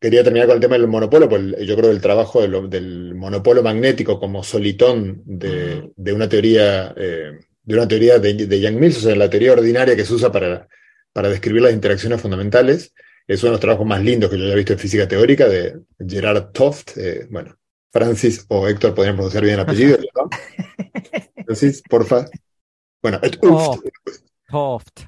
[0.00, 3.62] quería terminar con el tema del monopolo, pues yo creo que el trabajo del monopolo
[3.62, 9.16] magnético como solitón de, una teoría, de una teoría de, de Young Mills, o sea,
[9.16, 10.68] la teoría ordinaria que se usa para,
[11.12, 12.92] para describir las interacciones fundamentales,
[13.26, 15.80] es uno de los trabajos más lindos que yo haya visto en física teórica de
[16.06, 16.98] Gerard Toft.
[16.98, 17.56] Eh, bueno,
[17.94, 20.28] Francis o Héctor podrían pronunciar bien el apellido, ¿no?
[21.46, 22.26] Francis, porfa.
[23.00, 23.20] Bueno,
[24.50, 25.00] Toft.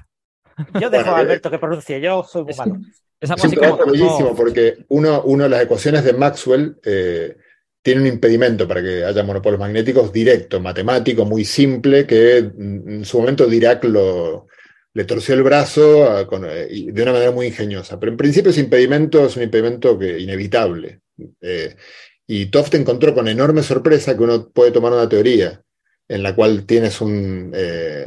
[0.79, 2.77] Yo dejo a Alberto que pronuncie, yo soy muy malo.
[3.19, 7.35] Es, un trabajo bellísimo porque uno, uno, de las ecuaciones de Maxwell eh,
[7.81, 13.19] tiene un impedimento para que haya monopolos magnéticos directo, matemático, muy simple, que en su
[13.19, 14.47] momento Dirac lo,
[14.93, 17.99] le torció el brazo eh, de una manera muy ingeniosa.
[17.99, 21.01] Pero en principio ese impedimento es un impedimento que, inevitable.
[21.41, 21.75] Eh,
[22.27, 25.61] y Toft encontró con enorme sorpresa que uno puede tomar una teoría
[26.09, 27.53] en la cual tienes un,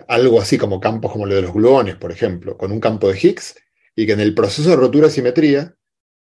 [0.09, 3.19] algo así como campos como lo de los gluones, por ejemplo, con un campo de
[3.19, 3.57] Higgs,
[3.95, 5.75] y que en el proceso de rotura-simetría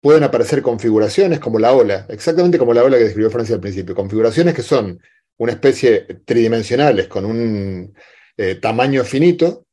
[0.00, 3.94] pueden aparecer configuraciones como la ola, exactamente como la ola que describió Francia al principio,
[3.94, 5.00] configuraciones que son
[5.38, 7.94] una especie tridimensionales con un
[8.36, 9.66] eh, tamaño finito,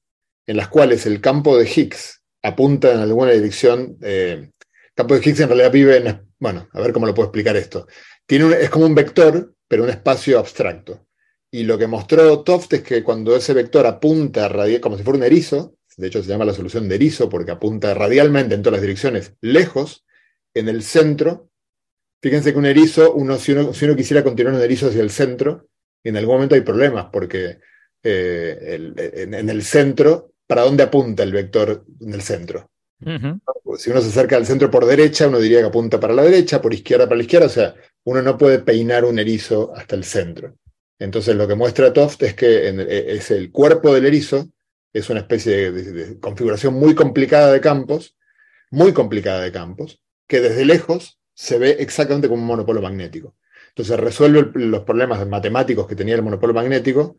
[0.48, 3.98] en las cuales el campo de Higgs apunta en alguna dirección.
[4.02, 7.28] Eh, el campo de Higgs en realidad vive en, bueno, a ver cómo lo puedo
[7.28, 7.88] explicar esto.
[8.26, 11.06] Tiene es como un vector, pero un espacio abstracto.
[11.52, 14.52] Y lo que mostró Toft es que cuando ese vector apunta
[14.82, 17.94] como si fuera un erizo, de hecho se llama la solución de erizo porque apunta
[17.94, 20.04] radialmente en todas las direcciones, lejos,
[20.56, 21.52] en el centro.
[22.24, 25.68] Fíjense que un erizo, uno, si, uno, quisiera continuar un erizo hacia el centro,
[26.04, 27.60] en algún momento hay problemas porque
[28.02, 28.96] eh,
[29.30, 32.71] en, el centro, ¿para dónde apunta el vector en el centro?
[33.78, 36.62] Si uno se acerca al centro por derecha, uno diría que apunta para la derecha,
[36.62, 40.04] por izquierda para la izquierda, o sea, uno no puede peinar un erizo hasta el
[40.04, 40.56] centro.
[41.00, 44.50] Entonces lo que muestra Toft es que e, es el cuerpo del erizo
[44.94, 48.16] es una especie de, configuración muy complicada de campos,
[48.70, 53.36] muy complicada de campos, que desde lejos se ve exactamente como un monopolo magnético.
[53.70, 57.18] Entonces resuelve los problemas matemáticos que tenía el monopolo magnético,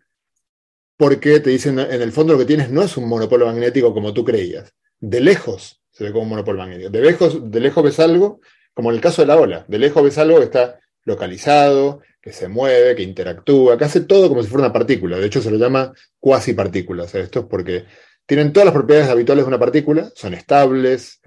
[0.96, 4.12] porque te dicen, en el fondo lo que tienes no es un monopolo magnético como
[4.12, 4.74] tú creías.
[5.02, 6.90] De lejos se ve como un monopolo magnético.
[6.90, 8.40] De lejos, de lejos ves algo,
[8.72, 12.32] como en el caso de la ola, de lejos ves algo que está localizado, que
[12.32, 15.18] se mueve, que interactúa, que hace todo como si fuera una partícula.
[15.18, 17.12] De hecho, se lo llama cuasi partículas.
[17.16, 17.84] Esto es porque
[18.24, 21.20] tienen todas las propiedades habituales de una partícula, son estables,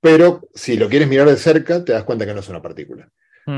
[0.00, 3.10] pero si lo quieres mirar de cerca, te das cuenta que no es una partícula.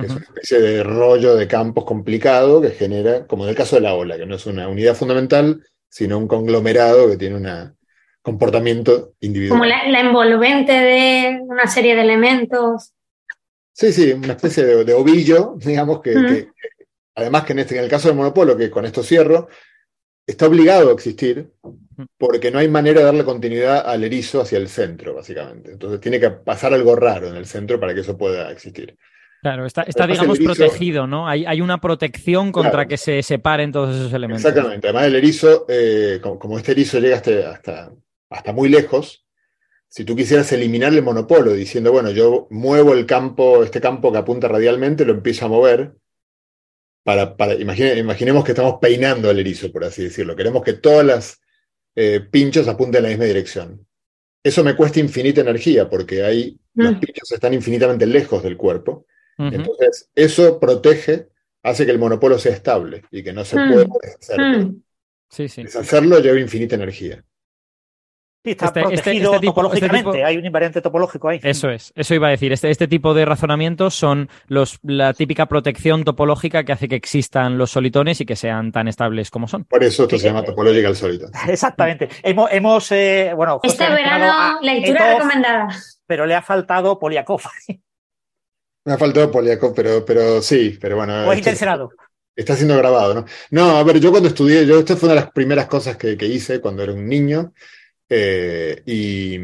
[0.02, 3.82] es una especie de rollo de campos complicado que genera, como en el caso de
[3.82, 7.74] la ola, que no es una unidad fundamental, sino un conglomerado que tiene un
[8.22, 9.58] comportamiento individual.
[9.58, 12.92] Como la, la envolvente de una serie de elementos.
[13.72, 16.48] Sí, sí, una especie de, ovillo, digamos, que,
[17.14, 19.48] además que en, este, en el caso del monopolo, que con esto cierro,
[20.26, 21.50] está obligado a existir
[22.18, 25.72] porque no hay manera de darle continuidad al erizo hacia el centro, básicamente.
[25.72, 28.96] Entonces tiene que pasar algo raro en el centro para que eso pueda existir.
[29.42, 31.26] Claro, está, está Además, digamos, erizo- protegido, ¿no?
[31.26, 32.88] Hay, hay una protección contra Claro.
[32.88, 34.44] que se separen todos esos elementos.
[34.44, 34.86] Exactamente.
[34.88, 37.92] Además, el erizo, eh, como, como este erizo llega hasta, hasta,
[38.30, 39.26] hasta muy lejos,
[39.88, 44.18] si tú quisieras eliminar el monopolo diciendo, bueno, yo muevo el campo, este campo que
[44.18, 45.94] apunta radialmente, lo empiezo a mover,
[47.04, 50.36] para, para imagine- imaginemos que estamos peinando el erizo, por así decirlo.
[50.36, 51.40] Queremos que todas las
[51.96, 53.84] eh, pinchos apunten en la misma dirección.
[54.44, 57.00] Eso me cuesta infinita energía, porque ahí los Mm.
[57.00, 59.06] pinchos están infinitamente lejos del cuerpo.
[59.38, 61.28] Entonces, eso protege,
[61.62, 63.72] hace que el monopolo sea estable y que no se Mm.
[63.72, 64.40] pueda deshacer.
[64.40, 64.82] Mm.
[65.30, 65.62] Sí, sí.
[65.64, 67.24] Deshacerlo lleva infinita energía.
[68.42, 71.40] Sí, está Este- este- protegido este tipo- topológicamente, este tipo- hay un invariante topológico ahí.
[71.42, 72.52] Eso es, eso iba a decir.
[72.52, 77.58] Este, este tipo de razonamientos son los, la típica protección topológica que hace que existan
[77.58, 79.64] los solitones y que sean tan estables como son.
[79.64, 81.30] Por eso esto se llama Topological Solitude.
[81.48, 82.08] Exactamente.
[82.22, 85.68] Hemos, hemos eh, bueno, José Este verano, a lectura Etov, recomendada.
[86.06, 87.42] pero le ha faltado Poliakov.
[88.86, 91.28] Me ha faltado Poliakov, pero, pero sí, pero bueno.
[91.28, 91.90] o es intencionado.
[92.34, 93.24] Está siendo grabado, ¿no?
[93.50, 96.16] No, a ver, yo cuando estudié, yo esta fue una de las primeras cosas que,
[96.16, 97.52] que hice cuando era un niño,
[98.12, 99.36] eh, y,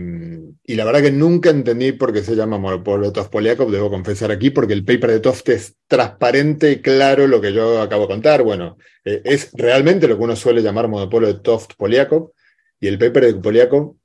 [0.64, 4.50] y la verdad que nunca entendí por qué se llama monopolio Toft-Poliakov, debo confesar aquí,
[4.50, 8.42] porque el paper de Toft es transparente y claro lo que yo acabo de contar.
[8.42, 12.32] Bueno, eh, es realmente lo que uno suele llamar monopolio de Toft-Poliakov,
[12.80, 13.96] y el paper de Poliakov,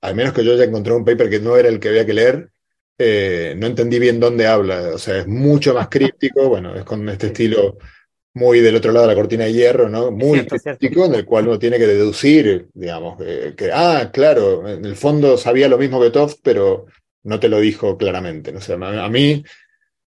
[0.00, 2.14] al menos que yo haya encontrado un paper que no era el que había que
[2.14, 2.50] leer,
[2.98, 7.06] eh, no entendí bien dónde habla, o sea, es mucho más críptico, bueno, es con
[7.08, 7.76] este estilo
[8.36, 10.10] muy del otro lado de la cortina de hierro, ¿no?
[10.10, 10.78] Muy cierto, es cierto.
[10.78, 14.94] críptico, en el cual uno tiene que deducir, digamos, que, que, ah, claro, en el
[14.94, 16.86] fondo sabía lo mismo que Toft, pero
[17.24, 18.58] no te lo dijo claramente, ¿no?
[18.58, 19.42] O sea, a mí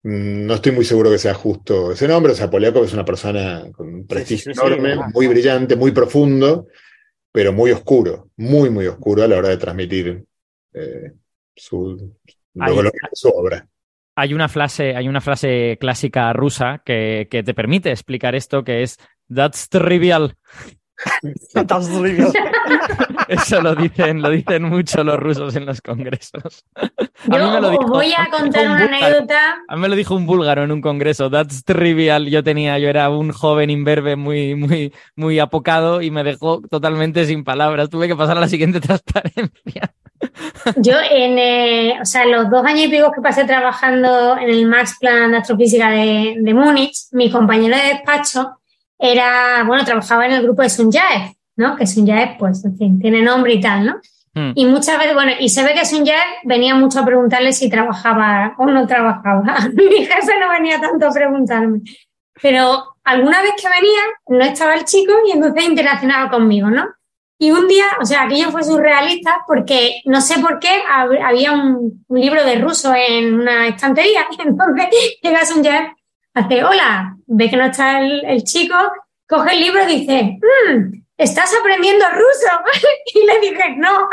[0.03, 3.05] mm, no estoy muy seguro que sea justo ese nombre, o sea, Poliakov es una
[3.05, 6.67] persona con un prestigio sí, sí, enorme, muy brillante, muy profundo,
[7.31, 10.23] pero muy oscuro, muy, muy oscuro a la hora de transmitir
[10.73, 11.11] eh,
[11.55, 12.15] su,
[12.59, 13.67] Ahí- lo- lo que es su obra.
[14.15, 18.84] Hay una frase, hay una frase clásica rusa que, que te permite explicar esto, que
[18.84, 18.98] es
[19.34, 20.35] That's trivial.
[23.27, 26.65] Eso lo dicen, lo dicen mucho los rusos en los congresos.
[26.76, 29.06] A mí Yo me lo os dijo- voy a contar una búlgaro.
[29.06, 29.57] anécdota.
[29.68, 31.30] A mí me lo dijo un búlgaro en un congreso.
[31.30, 32.27] That's trivial.
[32.27, 37.26] Yo tenía, yo era un joven imberbe muy, muy, muy apocado y me dejó totalmente
[37.26, 37.90] sin palabras.
[37.90, 39.94] Tuve que pasar a la siguiente transparencia.
[40.77, 44.65] Yo, en, eh, o sea, los dos años y pico que pasé trabajando en el
[44.65, 48.59] Max Plan de Astrofísica de, de Múnich, mi compañero de despacho
[48.97, 51.75] era, bueno, trabajaba en el grupo de Sunjaev, ¿no?
[51.75, 53.95] Que Sunjaev, pues, en fin, tiene nombre y tal, ¿no?
[54.33, 54.51] Hmm.
[54.55, 58.55] Y muchas veces, bueno, y se ve que Sunjaev venía mucho a preguntarle si trabajaba
[58.57, 59.43] o no trabajaba.
[59.73, 61.81] Mi jefe no venía tanto a preguntarme.
[62.41, 66.87] Pero alguna vez que venía, no estaba el chico y entonces interaccionaba conmigo, ¿no?
[67.44, 71.52] Y un día, o sea, aquello fue surrealista porque no sé por qué hab- había
[71.52, 74.22] un, libro de ruso en una estantería.
[74.32, 74.88] Y entonces
[75.22, 75.91] llega Sunjaev,
[76.36, 78.76] hace hola, ve que no está el, chico,
[79.28, 82.48] coge el libro y dice, "Mm, ¿estás aprendiendo ruso?
[83.14, 84.07] y le dije, no.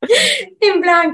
[0.60, 1.12] en plan,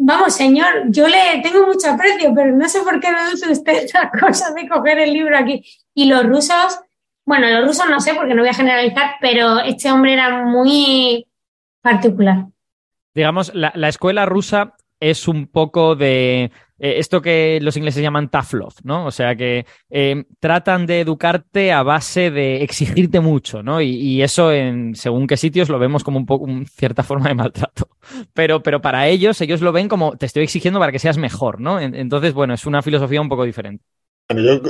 [0.00, 4.10] vamos, señor, yo le tengo mucho aprecio, pero no sé por qué deduce usted estas
[4.18, 5.62] cosas de coger el libro aquí.
[5.92, 6.80] Y los rusos,
[7.26, 11.26] bueno, los rusos no sé porque no voy a generalizar, pero este hombre era muy
[11.82, 12.46] particular.
[13.14, 16.50] Digamos, la, la escuela rusa es un poco de eh,
[16.98, 19.06] esto que los ingleses llaman tough love, ¿no?
[19.06, 23.80] O sea que eh, tratan de educarte a base de exigirte mucho, ¿no?
[23.80, 27.34] Y, eso en según qué sitios lo vemos como un poco un- cierta forma de
[27.34, 27.88] maltrato.
[28.34, 31.80] Pero, para ellos, ellos lo ven como te estoy exigiendo para que seas mejor, ¿no?
[31.80, 33.84] En- Entonces, bueno, es una filosofía un poco diferente.
[34.28, 34.60] Bueno, yo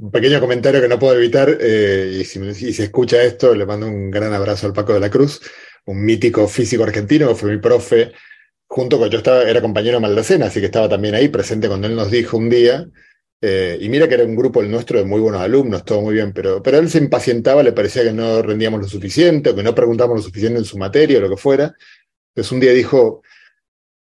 [0.00, 3.86] un pequeño comentario que no puedo evitar, eh, y si, si escucha esto, le mando
[3.86, 5.42] un gran abrazo al Paco de la Cruz,
[5.84, 8.12] un mítico físico argentino fue mi profe,
[8.66, 11.88] junto con yo estaba, era compañero de Maldacena, así que estaba también ahí presente cuando
[11.88, 12.86] él nos dijo un día,
[13.42, 16.14] eh, y mira que era un grupo el nuestro de muy buenos alumnos, todo muy
[16.14, 19.62] bien, pero, pero él se impacientaba, le parecía que no rendíamos lo suficiente, o que
[19.62, 21.74] no preguntábamos lo suficiente en su materia, o lo que fuera.
[22.30, 23.22] Entonces un día dijo,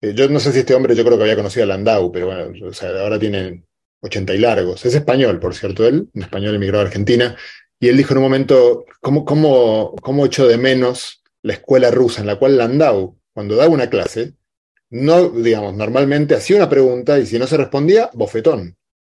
[0.01, 2.27] eh, yo no sé si este hombre, yo creo que había conocido a Landau, pero
[2.27, 3.63] bueno, o sea, ahora tiene
[4.01, 4.85] 80 y largos.
[4.85, 7.35] Es español, por cierto, él, un español emigrado a Argentina.
[7.79, 12.21] Y él dijo en un momento, ¿cómo, cómo, cómo echo de menos la escuela rusa
[12.21, 14.33] en la cual Landau, cuando daba una clase,
[14.89, 18.75] no, digamos, normalmente hacía una pregunta y si no se respondía, bofetón.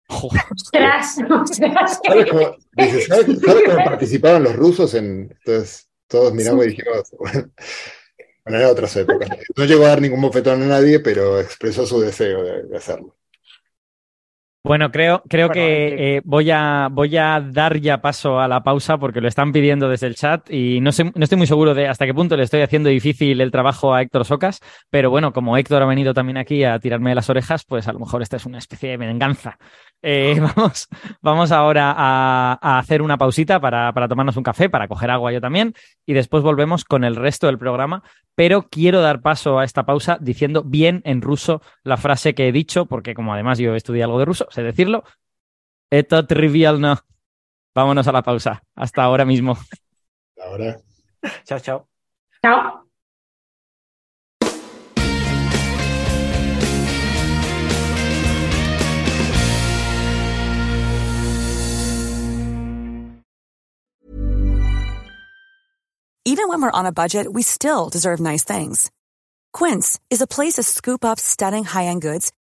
[0.09, 1.17] Ostras.
[2.07, 5.35] ¿Sabes cómo, dice, ¿sabes- sabes cómo participaban los rusos en...?
[5.45, 7.51] Entonces todos miramos y dijimos, bueno,
[8.45, 9.29] bueno, era otras épocas.
[9.57, 13.17] No llegó a dar ningún bofetón a nadie, pero expresó su deseo de, de hacerlo.
[14.65, 18.63] Bueno, creo, creo Bueno, que eh, voy, a, voy a dar ya paso a la
[18.63, 21.75] pausa porque lo están pidiendo desde el chat y no, sé, no estoy muy seguro
[21.75, 25.33] de hasta qué punto le estoy haciendo difícil el trabajo a Héctor Socas, pero bueno,
[25.33, 28.37] como Héctor ha venido también aquí a tirarme las orejas, pues a lo mejor esta
[28.37, 29.59] es una especie de venganza.
[30.01, 30.89] Eh, vamos,
[31.21, 35.33] vamos ahora a, a hacer una pausita para, para tomarnos un café, para coger agua
[35.33, 35.75] yo también,
[36.07, 38.03] y después volvemos con el resto del programa,
[38.35, 42.53] pero quiero dar paso a esta pausa diciendo bien en ruso la frase que he
[42.53, 45.05] dicho, porque como además yo estudié algo de ruso, sé decirlo.
[45.91, 46.99] Esto trivial no.
[47.75, 48.63] Vámonos a la pausa.
[48.75, 49.57] Hasta ahora mismo.
[50.41, 50.79] Ahora.
[51.45, 51.89] Chao, chao.
[52.43, 52.79] Chao.
[66.25, 68.91] Even when we're on a budget, we still deserve nice things.
[69.53, 72.33] Quince is a place to scoop up stunning high-end goods